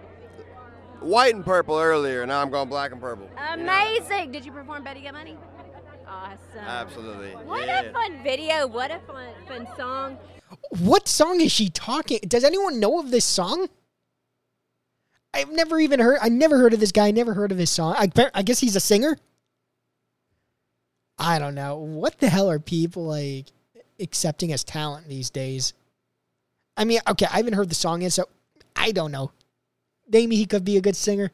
white 1.01 1.35
and 1.35 1.45
purple 1.45 1.77
earlier. 1.77 2.25
Now 2.27 2.41
I'm 2.41 2.51
going 2.51 2.69
black 2.69 2.93
and 2.93 3.01
purple. 3.01 3.29
you 3.29 3.57
know? 3.57 3.73
Amazing. 3.73 4.31
Did 4.31 4.45
you 4.45 4.53
perform 4.53 4.85
Betty 4.85 5.01
Get 5.01 5.15
Money? 5.15 5.37
Awesome. 6.17 6.65
Absolutely. 6.67 7.31
What 7.33 7.67
yeah. 7.67 7.83
a 7.83 7.93
fun 7.93 8.23
video. 8.23 8.67
What 8.67 8.91
a 8.91 8.99
fun 9.01 9.29
fun 9.47 9.69
song. 9.77 10.19
What 10.81 11.09
song 11.09 11.41
is 11.41 11.53
she 11.53 11.69
talking? 11.69 12.21
Does 12.27 12.45
anyone 12.45 12.81
know 12.81 13.01
of 13.01 13.11
this 13.11 13.25
song? 13.25 13.69
I've 15.35 15.51
never 15.51 15.79
even 15.79 16.01
heard. 16.01 16.19
I 16.23 16.31
never 16.31 16.57
heard 16.57 16.73
of 16.73 16.81
this 16.81 16.93
guy. 16.93 17.09
I 17.09 17.11
never 17.11 17.35
heard 17.35 17.53
of 17.53 17.59
his 17.59 17.71
song. 17.71 17.95
I, 17.99 18.11
I 18.35 18.43
guess 18.43 18.61
he's 18.61 18.77
a 18.77 18.81
singer. 18.81 19.19
I 21.19 21.39
don't 21.39 21.55
know. 21.55 21.77
What 21.77 22.19
the 22.19 22.31
hell 22.31 22.51
are 22.51 22.59
people 22.59 23.05
like 23.05 23.47
accepting 24.01 24.53
as 24.53 24.65
talent 24.65 25.09
these 25.09 25.29
days? 25.29 25.75
I 26.77 26.85
mean, 26.85 27.01
okay, 27.09 27.27
I 27.31 27.37
haven't 27.37 27.55
heard 27.55 27.69
the 27.69 27.75
song 27.75 28.03
yet, 28.03 28.13
so 28.13 28.27
I 28.75 28.93
don't 28.93 29.13
know. 29.13 29.33
Maybe 30.09 30.37
he 30.37 30.47
could 30.47 30.65
be 30.65 30.77
a 30.77 30.83
good 30.83 30.97
singer. 30.97 31.31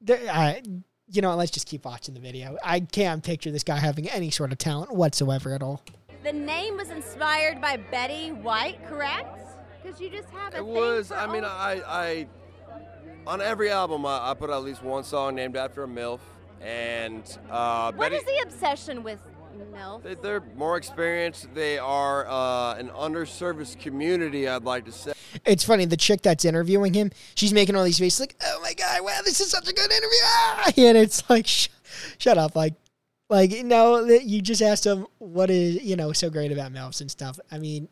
There, 0.00 0.20
uh, 0.28 0.54
you 1.10 1.22
know, 1.22 1.30
what, 1.30 1.38
let's 1.38 1.50
just 1.50 1.66
keep 1.66 1.84
watching 1.84 2.14
the 2.14 2.20
video. 2.20 2.56
I 2.64 2.80
can't 2.80 3.22
picture 3.22 3.50
this 3.50 3.64
guy 3.64 3.78
having 3.78 4.08
any 4.08 4.30
sort 4.30 4.52
of 4.52 4.58
talent 4.58 4.92
whatsoever 4.94 5.54
at 5.54 5.62
all. 5.62 5.82
The 6.22 6.32
name 6.32 6.76
was 6.76 6.90
inspired 6.90 7.60
by 7.60 7.76
Betty 7.76 8.32
White, 8.32 8.84
correct? 8.86 9.38
Because 9.82 10.00
you 10.00 10.10
just 10.10 10.28
have 10.30 10.54
a 10.54 10.58
It 10.58 10.60
thing 10.64 10.74
was. 10.74 11.08
for 11.08 11.14
I 11.14 11.26
mean, 11.32 11.44
I, 11.44 11.82
I 11.86 12.26
on 13.26 13.40
every 13.40 13.70
album 13.70 14.04
I, 14.04 14.30
I 14.30 14.34
put 14.34 14.50
at 14.50 14.62
least 14.62 14.82
one 14.82 15.04
song 15.04 15.34
named 15.34 15.56
after 15.56 15.84
a 15.84 15.86
milf, 15.86 16.20
and 16.60 17.22
uh, 17.50 17.92
What 17.92 18.10
Betty. 18.10 18.16
is 18.16 18.24
the 18.24 18.40
obsession 18.44 19.02
with 19.02 19.20
MILF? 19.66 20.02
they, 20.02 20.14
they're 20.14 20.42
more 20.56 20.76
experienced. 20.76 21.52
They 21.54 21.78
are 21.78 22.26
uh, 22.28 22.74
an 22.74 22.88
underserviced 22.90 23.80
community. 23.80 24.48
I'd 24.48 24.64
like 24.64 24.84
to 24.86 24.92
say. 24.92 25.12
It's 25.44 25.64
funny, 25.64 25.84
the 25.84 25.96
chick 25.96 26.22
that's 26.22 26.44
interviewing 26.44 26.94
him, 26.94 27.10
she's 27.34 27.52
making 27.52 27.76
all 27.76 27.84
these 27.84 27.98
faces 27.98 28.20
like, 28.20 28.36
oh 28.42 28.60
my 28.62 28.72
God, 28.74 29.04
wow, 29.04 29.20
this 29.24 29.40
is 29.40 29.50
such 29.50 29.68
a 29.68 29.72
good 29.72 29.90
interview. 29.90 30.18
Ah! 30.24 30.72
And 30.78 30.96
it's 30.98 31.28
like, 31.28 31.46
sh- 31.46 31.68
shut 32.18 32.38
up. 32.38 32.56
Like, 32.56 32.74
like, 33.28 33.50
no, 33.64 34.04
that 34.06 34.24
you 34.24 34.40
just 34.40 34.62
asked 34.62 34.86
him 34.86 35.06
what 35.18 35.50
is, 35.50 35.82
you 35.82 35.96
know, 35.96 36.12
so 36.12 36.30
great 36.30 36.50
about 36.50 36.72
MILFs 36.72 37.00
and 37.00 37.10
stuff. 37.10 37.38
I 37.52 37.58
mean, 37.58 37.88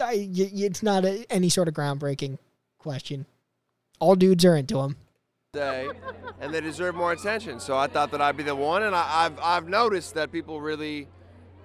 I, 0.00 0.14
y- 0.14 0.50
y- 0.52 0.64
it's 0.64 0.82
not 0.82 1.04
a, 1.04 1.26
any 1.30 1.48
sort 1.50 1.68
of 1.68 1.74
groundbreaking 1.74 2.38
question. 2.78 3.26
All 4.00 4.14
dudes 4.16 4.44
are 4.44 4.56
into 4.56 4.80
him. 4.80 4.96
Day, 5.54 5.88
and 6.40 6.52
they 6.52 6.60
deserve 6.60 6.94
more 6.94 7.12
attention. 7.12 7.60
So 7.60 7.76
I 7.76 7.86
thought 7.86 8.10
that 8.10 8.20
I'd 8.20 8.36
be 8.36 8.42
the 8.42 8.54
one, 8.54 8.82
and 8.82 8.94
I, 8.94 9.24
I've 9.24 9.38
I've 9.40 9.68
noticed 9.68 10.14
that 10.14 10.30
people 10.32 10.60
really, 10.60 11.08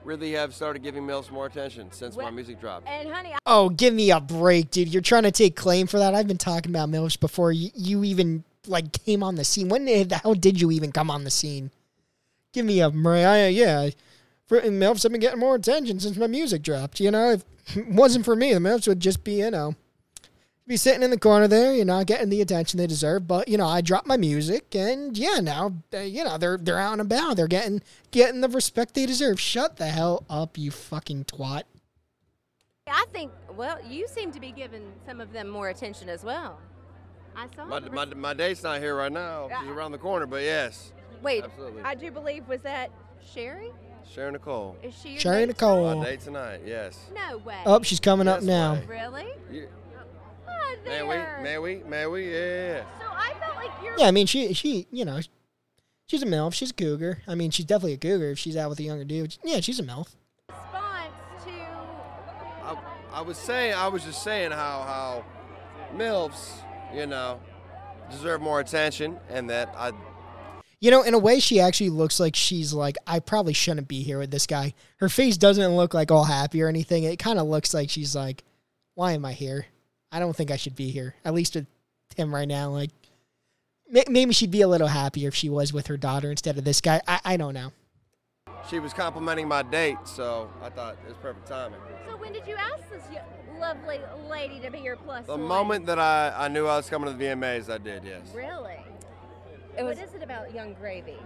really 0.04 0.32
have 0.34 0.56
started 0.56 0.84
giving 0.84 1.04
MILFs 1.04 1.32
more 1.32 1.48
attention 1.48 1.92
since 1.92 2.16
my 2.16 2.30
music 2.30 2.62
dropped. 2.62 2.88
And 2.88 3.10
honey, 3.10 3.34
Oh, 3.46 3.70
give 3.70 3.94
me 3.94 4.12
a 4.12 4.20
break, 4.22 4.72
dude. 4.72 4.88
You're 4.88 5.02
trying 5.02 5.24
to 5.24 5.32
take 5.32 5.56
claim 5.56 5.88
for 5.88 6.00
that. 6.00 6.14
I've 6.16 6.28
been 6.28 6.38
talking 6.38 6.72
about 6.72 6.90
MILFs 6.90 7.20
before 7.20 7.52
you, 7.52 7.72
you 7.74 8.04
even 8.04 8.44
like 8.68 9.04
came 9.06 9.24
on 9.24 9.36
the 9.36 9.44
scene. 9.44 9.68
When 9.68 9.86
the 9.86 10.20
hell 10.22 10.36
did 10.36 10.62
you 10.62 10.72
even 10.72 10.92
come 10.92 11.10
on 11.12 11.24
the 11.24 11.32
scene? 11.32 11.72
Give 12.54 12.66
me 12.66 12.80
a 12.80 12.90
break. 12.90 13.26
I, 13.26 13.46
uh, 13.46 13.50
yeah, 13.50 13.90
for, 14.48 14.62
MILFs 14.62 15.04
have 15.04 15.12
been 15.12 15.22
getting 15.22 15.40
more 15.40 15.56
attention 15.56 16.00
since 16.00 16.18
my 16.18 16.28
music 16.28 16.62
dropped. 16.62 17.00
You 17.00 17.12
know, 17.12 17.32
if 17.32 17.44
it 17.78 17.88
wasn't 17.88 18.26
for 18.26 18.36
me, 18.36 18.54
the 18.54 18.60
MILFs 18.60 18.88
would 18.88 19.00
just 19.00 19.24
be, 19.24 19.40
you 19.40 19.52
know, 19.52 19.76
be 20.70 20.78
sitting 20.78 21.02
in 21.02 21.10
the 21.10 21.20
corner 21.20 21.48
there, 21.48 21.74
you 21.74 21.84
know, 21.84 22.02
getting 22.04 22.30
the 22.30 22.42
attention 22.42 22.78
they 22.78 22.88
deserve. 22.88 23.28
But 23.28 23.50
you 23.50 23.58
know, 23.58 23.68
I 23.68 23.82
dropped 23.82 24.08
my 24.08 24.16
music, 24.16 24.76
and 24.76 25.18
yeah, 25.18 25.40
now 25.42 25.74
uh, 25.94 25.98
you 26.00 26.24
know 26.24 26.38
they're 26.38 26.58
they're 26.58 26.78
out 26.78 26.94
and 26.94 27.02
about. 27.02 27.36
They're 27.36 27.48
getting 27.48 27.82
getting 28.12 28.40
the 28.40 28.48
respect 28.48 28.94
they 28.94 29.06
deserve. 29.06 29.40
Shut 29.40 29.76
the 29.76 29.88
hell 29.88 30.24
up, 30.30 30.58
you 30.58 30.72
fucking 30.72 31.26
twat. 31.26 31.64
I 32.88 33.06
think, 33.12 33.32
well, 33.56 33.78
you 33.88 34.08
seem 34.08 34.32
to 34.32 34.40
be 34.40 34.52
giving 34.52 34.94
some 35.06 35.20
of 35.20 35.34
them 35.34 35.48
more 35.48 35.70
attention 35.70 36.10
as 36.10 36.24
well. 36.24 36.60
I 37.36 37.48
saw. 37.56 37.66
My, 37.66 37.80
my, 37.80 38.06
my 38.06 38.34
date's 38.34 38.64
not 38.64 38.80
here 38.80 38.96
right 38.96 39.12
now. 39.12 39.50
She's 39.60 39.70
around 39.70 39.92
the 39.92 39.98
corner, 39.98 40.26
but 40.26 40.44
yes, 40.44 40.94
Wait, 41.22 41.44
absolutely. 41.44 41.82
I 41.84 41.96
do 41.96 42.12
believe 42.12 42.48
was 42.48 42.62
that 42.62 42.92
Sheri? 43.36 43.72
Sharon 44.12 44.34
Nicole. 44.34 44.76
Is 44.82 44.96
she 45.00 45.10
your 45.10 45.20
Sherry 45.20 45.42
date? 45.42 45.48
Nicole. 45.50 45.96
My 45.96 46.06
date 46.06 46.22
tonight, 46.22 46.62
yes. 46.66 46.98
No 47.14 47.38
way. 47.40 47.62
Oh, 47.66 47.82
she's 47.84 48.00
coming 48.00 48.28
up 48.28 48.42
now. 48.42 48.74
way. 48.74 48.86
Really? 48.88 49.28
You, 49.52 49.68
Oh, 50.78 50.84
may 50.84 50.90
there. 50.90 51.06
we? 51.38 51.44
May 51.44 51.58
we? 51.58 51.84
May 51.84 52.06
we? 52.06 52.32
Yeah, 52.32 52.38
yeah, 52.38 52.68
yeah. 52.68 52.84
So 53.00 53.06
I 53.10 53.34
felt 53.40 53.56
like 53.56 53.72
you're. 53.84 53.98
Yeah, 53.98 54.08
I 54.08 54.12
mean, 54.12 54.28
she 54.28 54.54
she 54.54 54.88
you 54.92 55.06
know, 55.06 55.20
she's 56.08 56.24
a 56.24 56.26
milf. 56.26 56.54
She's 56.54 56.72
a 56.72 56.74
cougar. 56.74 57.22
I 57.28 57.36
mean, 57.36 57.52
she's 57.52 57.66
definitely 57.66 57.94
a 57.94 57.98
cougar 57.98 58.32
if 58.32 58.40
she's 58.40 58.56
out 58.58 58.70
with 58.70 58.80
a 58.80 58.84
younger 58.84 59.06
dude. 59.06 59.38
Yeah, 59.44 59.60
she's 59.60 59.80
a 59.80 59.84
milf. 59.84 60.08
response 60.50 61.14
to 61.46 61.52
I, 62.64 62.78
I 63.14 63.22
was 63.22 63.38
saying, 63.38 63.74
I 63.74 63.88
was 63.88 64.04
just 64.04 64.24
saying 64.24 64.52
how 64.52 64.82
how 64.82 65.26
milfs, 65.96 66.52
you 66.94 67.06
know, 67.08 67.40
deserve 68.12 68.42
more 68.42 68.60
attention, 68.60 69.18
and 69.30 69.50
that 69.50 69.74
I 69.76 69.92
You 70.80 70.92
know, 70.92 71.02
in 71.04 71.14
a 71.14 71.20
way, 71.20 71.40
she 71.40 71.60
actually 71.60 71.90
looks 71.90 72.20
like 72.20 72.36
she's 72.36 72.74
like, 72.74 72.98
I 73.06 73.20
probably 73.20 73.54
shouldn't 73.54 73.88
be 73.88 74.04
here 74.04 74.20
with 74.20 74.32
this 74.32 74.48
guy. 74.48 74.74
Her 74.98 75.10
face 75.10 75.38
doesn't 75.38 75.76
look 75.76 75.94
like 75.94 76.12
all 76.12 76.26
happy 76.26 76.62
or 76.62 76.68
anything. 76.68 77.04
It 77.04 77.20
kind 77.20 77.40
of 77.40 77.48
looks 77.48 77.74
like 77.74 77.90
she's 77.90 78.16
like, 78.16 78.44
why 78.96 79.14
am 79.14 79.26
I 79.26 79.34
here? 79.34 79.66
I 80.12 80.20
don't 80.20 80.36
think 80.36 80.52
I 80.52 80.56
should 80.58 80.76
be 80.76 80.90
here. 80.92 81.16
At 81.24 81.34
least 81.34 81.56
with 81.56 81.68
him 82.16 82.34
right 82.34 82.48
now. 82.48 82.70
Like, 82.70 82.92
may- 83.90 84.06
maybe 84.10 84.34
she'd 84.34 84.52
be 84.52 84.62
a 84.62 84.68
little 84.68 84.88
happier 84.88 85.28
if 85.30 85.36
she 85.36 85.50
was 85.50 85.72
with 85.74 85.88
her 85.88 85.98
daughter 85.98 86.32
instead 86.32 86.58
of 86.58 86.64
this 86.64 86.82
guy. 86.82 87.02
I, 87.08 87.20
I 87.26 87.38
don't 87.38 87.54
know. 87.54 87.72
she 88.70 88.80
was 88.80 88.94
complimenting 88.94 89.48
my 89.48 89.62
date, 89.64 89.98
so 90.06 90.50
I 90.62 90.70
thought 90.70 90.98
it 91.06 91.10
was 91.10 91.18
perfect 91.22 91.48
timing. 91.48 91.80
So 92.08 92.18
when 92.18 92.34
did 92.34 92.48
you 92.48 92.56
ask 92.56 92.90
this 92.90 93.04
lovely 93.60 94.00
lady 94.30 94.60
to 94.62 94.72
be 94.72 94.80
your 94.80 94.96
plus 94.96 95.26
The 95.26 95.34
one? 95.34 95.42
moment 95.44 95.86
that 95.88 96.00
I, 96.00 96.34
I 96.36 96.48
knew 96.48 96.66
I 96.66 96.78
was 96.78 96.90
coming 96.90 97.12
to 97.12 97.18
the 97.18 97.24
VMAs, 97.26 97.70
I 97.70 97.78
did, 97.78 98.04
yes. 98.04 98.22
Really? 98.34 98.78
It 99.78 99.84
was- 99.84 99.98
what 99.98 100.08
is 100.08 100.14
it 100.16 100.24
about 100.24 100.54
Yung 100.54 100.74
Gravy? 100.74 101.18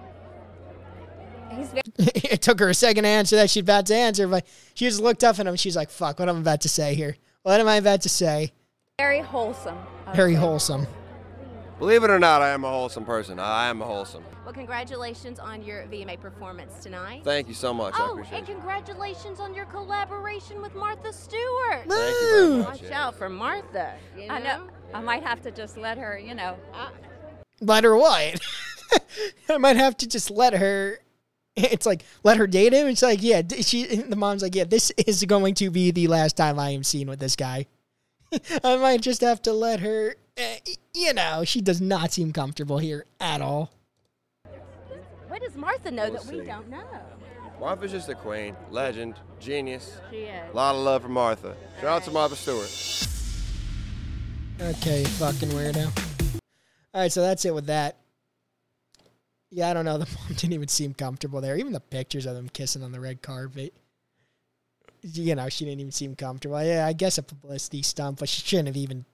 He's 1.51 1.67
very 1.69 1.81
it 1.97 2.41
took 2.41 2.59
her 2.59 2.69
a 2.69 2.73
second 2.73 3.03
to 3.03 3.09
answer 3.09 3.35
that 3.35 3.49
she's 3.49 3.61
about 3.61 3.85
to 3.87 3.95
answer, 3.95 4.27
but 4.27 4.45
she 4.73 4.85
just 4.85 4.99
looked 5.01 5.23
up 5.23 5.37
at 5.39 5.45
him. 5.47 5.55
She's 5.55 5.75
like, 5.75 5.89
fuck, 5.91 6.19
what 6.19 6.27
am 6.27 6.37
I 6.37 6.39
about 6.39 6.61
to 6.61 6.69
say 6.69 6.95
here? 6.95 7.15
What 7.43 7.59
am 7.59 7.67
I 7.67 7.75
about 7.75 8.01
to 8.01 8.09
say? 8.09 8.51
Very 8.99 9.21
wholesome. 9.21 9.77
Very 10.13 10.35
wholesome. 10.35 10.85
Believe 11.79 12.03
it 12.03 12.11
or 12.11 12.19
not, 12.19 12.43
I 12.43 12.49
am 12.49 12.63
a 12.63 12.69
wholesome 12.69 13.03
person. 13.03 13.39
I 13.39 13.67
am 13.67 13.81
a 13.81 13.85
wholesome. 13.85 14.23
well. 14.45 14.53
Congratulations 14.53 15.39
on 15.39 15.63
your 15.63 15.83
VMA 15.87 16.21
performance 16.21 16.75
tonight. 16.83 17.23
Thank 17.23 17.47
you 17.47 17.55
so 17.55 17.73
much. 17.73 17.95
I 17.95 18.05
oh, 18.07 18.11
appreciate 18.11 18.37
and 18.37 18.49
it. 18.49 18.51
congratulations 18.51 19.39
on 19.39 19.55
your 19.55 19.65
collaboration 19.65 20.61
with 20.61 20.75
Martha 20.75 21.11
Stewart. 21.11 21.89
Thank 21.89 22.21
you 22.21 22.29
very 22.29 22.57
much. 22.59 22.67
Watch 22.67 22.81
yeah. 22.83 23.03
out 23.07 23.15
for 23.15 23.29
Martha. 23.29 23.95
You 24.15 24.27
know? 24.27 24.33
I 24.35 24.39
know. 24.39 24.67
I 24.93 25.01
might 25.01 25.23
have 25.23 25.41
to 25.41 25.51
just 25.51 25.75
let 25.75 25.97
her, 25.97 26.19
you 26.19 26.35
know. 26.35 26.55
Uh, 26.71 26.89
let 27.61 27.83
her 27.83 27.97
what? 27.97 28.39
I 29.49 29.57
might 29.57 29.77
have 29.77 29.97
to 29.97 30.07
just 30.07 30.29
let 30.29 30.53
her. 30.53 30.99
It's 31.55 31.87
like 31.87 32.03
let 32.23 32.37
her 32.37 32.45
date 32.45 32.73
him. 32.73 32.87
It's 32.87 33.01
like 33.01 33.23
yeah, 33.23 33.41
d- 33.41 33.63
she. 33.63 33.85
The 33.85 34.15
mom's 34.15 34.43
like 34.43 34.53
yeah, 34.53 34.65
this 34.65 34.91
is 34.91 35.23
going 35.25 35.55
to 35.55 35.71
be 35.71 35.89
the 35.89 36.07
last 36.07 36.37
time 36.37 36.59
I 36.59 36.69
am 36.69 36.83
seen 36.83 37.07
with 37.07 37.19
this 37.19 37.35
guy. 37.35 37.65
I 38.63 38.75
might 38.77 39.01
just 39.01 39.21
have 39.21 39.41
to 39.43 39.53
let 39.53 39.79
her. 39.81 40.15
eh, 40.37 40.57
You 40.93 41.13
know, 41.13 41.43
she 41.43 41.61
does 41.61 41.81
not 41.81 42.11
seem 42.11 42.31
comfortable 42.33 42.77
here 42.77 43.05
at 43.19 43.41
all. 43.41 43.71
What 45.27 45.41
does 45.41 45.55
Martha 45.55 45.89
know 45.91 46.09
We'll 46.09 46.23
that 46.23 46.31
we 46.31 46.41
don't 46.41 46.69
know? 46.69 46.83
Martha's 47.59 47.91
just 47.91 48.09
a 48.09 48.15
queen, 48.15 48.55
legend, 48.71 49.15
genius. 49.39 49.97
She 50.11 50.17
is. 50.23 50.51
A 50.51 50.55
lot 50.55 50.75
of 50.75 50.81
love 50.81 51.01
for 51.03 51.09
Martha. 51.09 51.55
Shout 51.79 51.89
out 51.89 52.03
to 52.03 52.11
Martha 52.11 52.35
Stewart. 52.35 52.69
Okay, 54.61 55.03
fucking 55.03 55.49
weirdo. 55.49 55.85
All 56.93 57.01
right, 57.01 57.11
so 57.11 57.21
that's 57.21 57.45
it 57.45 57.53
with 57.53 57.65
that. 57.67 57.97
Yeah, 59.49 59.69
I 59.69 59.73
don't 59.73 59.85
know. 59.85 59.97
The 59.99 60.05
mom 60.05 60.27
didn't 60.35 60.53
even 60.53 60.67
seem 60.67 60.93
comfortable 60.93 61.41
there. 61.41 61.57
Even 61.57 61.73
the 61.73 61.79
pictures 61.79 62.25
of 62.25 62.35
them 62.35 62.49
kissing 62.49 62.83
on 62.83 62.91
the 62.91 62.99
red 62.99 63.21
carpet. 63.21 63.73
You 65.03 65.35
know, 65.35 65.49
she 65.49 65.65
didn't 65.65 65.81
even 65.81 65.91
seem 65.91 66.15
comfortable. 66.15 66.63
Yeah, 66.63 66.87
I 66.87 66.93
guess 66.93 67.17
a 67.17 67.23
publicity 67.23 67.81
stunt, 67.81 68.19
but 68.19 68.29
she 68.29 68.41
shouldn't 68.41 68.69
have 68.69 68.77
even 68.77 69.05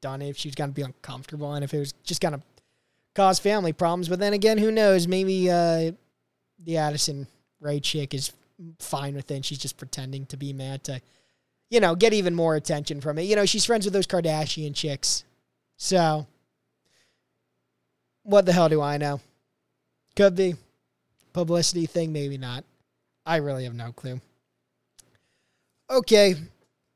done 0.00 0.22
it 0.22 0.28
if 0.28 0.36
she 0.36 0.48
was 0.48 0.54
going 0.54 0.70
to 0.70 0.74
be 0.74 0.82
uncomfortable 0.82 1.52
and 1.54 1.64
if 1.64 1.72
it 1.72 1.78
was 1.78 1.92
just 2.04 2.20
going 2.20 2.34
to 2.34 2.42
cause 3.14 3.38
family 3.38 3.72
problems. 3.72 4.08
But 4.08 4.18
then 4.18 4.34
again, 4.34 4.58
who 4.58 4.70
knows? 4.70 5.08
Maybe 5.08 5.50
uh, 5.50 5.92
the 6.62 6.76
Addison 6.76 7.26
Rae 7.60 7.80
chick 7.80 8.12
is 8.12 8.32
fine 8.78 9.14
with 9.14 9.30
it 9.30 9.34
and 9.34 9.44
she's 9.44 9.58
just 9.58 9.78
pretending 9.78 10.26
to 10.26 10.36
be 10.36 10.52
mad 10.52 10.84
to 10.84 11.00
you 11.70 11.78
know, 11.78 11.94
get 11.94 12.12
even 12.12 12.34
more 12.34 12.56
attention 12.56 13.00
from 13.00 13.18
it. 13.18 13.22
You 13.22 13.36
know, 13.36 13.46
she's 13.46 13.64
friends 13.64 13.86
with 13.86 13.94
those 13.94 14.06
Kardashian 14.06 14.74
chicks. 14.74 15.24
So, 15.76 16.26
what 18.24 18.44
the 18.44 18.52
hell 18.52 18.68
do 18.68 18.82
I 18.82 18.98
know? 18.98 19.20
Could 20.16 20.34
be. 20.34 20.56
Publicity 21.32 21.86
thing, 21.86 22.12
maybe 22.12 22.36
not. 22.36 22.64
I 23.24 23.36
really 23.36 23.64
have 23.64 23.74
no 23.74 23.92
clue. 23.92 24.20
Okay, 25.90 26.36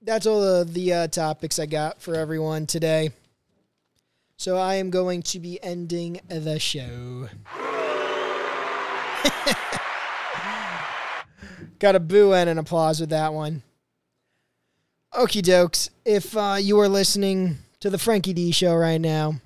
that's 0.02 0.24
all 0.24 0.40
the, 0.40 0.64
the 0.70 0.92
uh, 0.92 1.08
topics 1.08 1.58
I 1.58 1.66
got 1.66 2.00
for 2.00 2.14
everyone 2.14 2.66
today. 2.66 3.10
So, 4.36 4.56
I 4.56 4.76
am 4.76 4.90
going 4.90 5.22
to 5.22 5.40
be 5.40 5.58
ending 5.64 6.20
the 6.28 6.60
show. 6.60 7.28
Got 11.80 11.96
a 11.96 12.00
boo 12.00 12.34
and 12.34 12.48
an 12.48 12.58
applause 12.58 13.00
with 13.00 13.10
that 13.10 13.34
one. 13.34 13.64
Okie 15.12 15.42
dokes. 15.42 15.90
If 16.04 16.36
uh, 16.36 16.58
you 16.60 16.78
are 16.78 16.88
listening 16.88 17.58
to 17.80 17.90
the 17.90 17.98
Frankie 17.98 18.32
D 18.32 18.52
show 18.52 18.76
right 18.76 19.00
now 19.00 19.40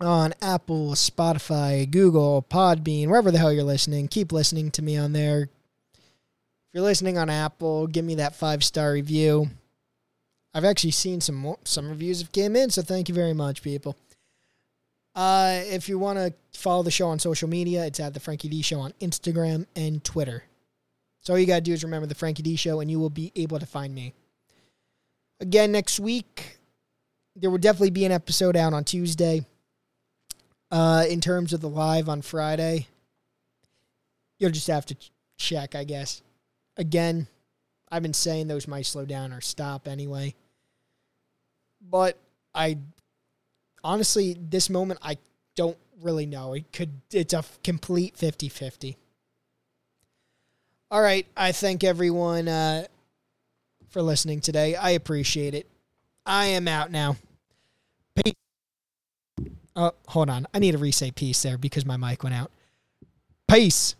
on 0.00 0.32
Apple, 0.40 0.92
Spotify, 0.92 1.90
Google, 1.90 2.46
Podbean, 2.48 3.08
wherever 3.08 3.30
the 3.30 3.36
hell 3.38 3.52
you're 3.52 3.62
listening, 3.62 4.08
keep 4.08 4.32
listening 4.32 4.70
to 4.70 4.80
me 4.80 4.96
on 4.96 5.12
there. 5.12 5.50
You're 6.78 6.84
listening 6.84 7.18
on 7.18 7.28
Apple, 7.28 7.88
give 7.88 8.04
me 8.04 8.14
that 8.14 8.36
five 8.36 8.62
star 8.62 8.92
review. 8.92 9.50
I've 10.54 10.64
actually 10.64 10.92
seen 10.92 11.20
some 11.20 11.56
some 11.64 11.88
reviews 11.88 12.20
have 12.20 12.30
came 12.30 12.54
in, 12.54 12.70
so 12.70 12.82
thank 12.82 13.08
you 13.08 13.16
very 13.16 13.32
much, 13.32 13.62
people. 13.62 13.96
Uh, 15.12 15.62
if 15.64 15.88
you 15.88 15.98
want 15.98 16.20
to 16.20 16.32
follow 16.56 16.84
the 16.84 16.92
show 16.92 17.08
on 17.08 17.18
social 17.18 17.48
media, 17.48 17.84
it's 17.84 17.98
at 17.98 18.14
the 18.14 18.20
Frankie 18.20 18.48
D 18.48 18.62
Show 18.62 18.78
on 18.78 18.92
Instagram 19.00 19.66
and 19.74 20.04
Twitter. 20.04 20.44
So 21.22 21.32
all 21.32 21.38
you 21.40 21.46
gotta 21.46 21.62
do 21.62 21.72
is 21.72 21.82
remember 21.82 22.06
the 22.06 22.14
Frankie 22.14 22.44
D 22.44 22.54
Show, 22.54 22.78
and 22.78 22.88
you 22.88 23.00
will 23.00 23.10
be 23.10 23.32
able 23.34 23.58
to 23.58 23.66
find 23.66 23.92
me. 23.92 24.14
Again, 25.40 25.72
next 25.72 25.98
week, 25.98 26.60
there 27.34 27.50
will 27.50 27.58
definitely 27.58 27.90
be 27.90 28.04
an 28.04 28.12
episode 28.12 28.54
out 28.54 28.72
on 28.72 28.84
Tuesday. 28.84 29.44
Uh, 30.70 31.06
in 31.10 31.20
terms 31.20 31.52
of 31.52 31.60
the 31.60 31.68
live 31.68 32.08
on 32.08 32.22
Friday, 32.22 32.86
you'll 34.38 34.52
just 34.52 34.68
have 34.68 34.86
to 34.86 34.96
check, 35.38 35.74
I 35.74 35.82
guess. 35.82 36.22
Again, 36.78 37.26
I've 37.90 38.02
been 38.02 38.14
saying 38.14 38.48
those 38.48 38.68
might 38.68 38.86
slow 38.86 39.04
down 39.04 39.32
or 39.32 39.40
stop 39.40 39.88
anyway. 39.88 40.34
But 41.80 42.16
I 42.54 42.78
honestly, 43.84 44.36
this 44.40 44.70
moment, 44.70 45.00
I 45.02 45.18
don't 45.56 45.76
really 46.02 46.26
know. 46.26 46.54
It 46.54 46.72
could, 46.72 46.90
it's 47.12 47.34
a 47.34 47.44
complete 47.62 48.16
50 48.16 48.48
50. 48.48 48.96
All 50.90 51.02
right. 51.02 51.26
I 51.36 51.52
thank 51.52 51.84
everyone 51.84 52.48
uh, 52.48 52.86
for 53.90 54.00
listening 54.00 54.40
today. 54.40 54.74
I 54.74 54.90
appreciate 54.90 55.54
it. 55.54 55.66
I 56.24 56.46
am 56.46 56.68
out 56.68 56.90
now. 56.90 57.16
Peace. 58.14 58.34
Oh, 59.76 59.92
hold 60.08 60.30
on. 60.30 60.46
I 60.54 60.58
need 60.58 60.72
to 60.72 60.78
re 60.78 60.90
say 60.90 61.10
peace 61.10 61.42
there 61.42 61.58
because 61.58 61.84
my 61.84 61.96
mic 61.96 62.22
went 62.22 62.34
out. 62.34 62.50
Peace. 63.50 63.96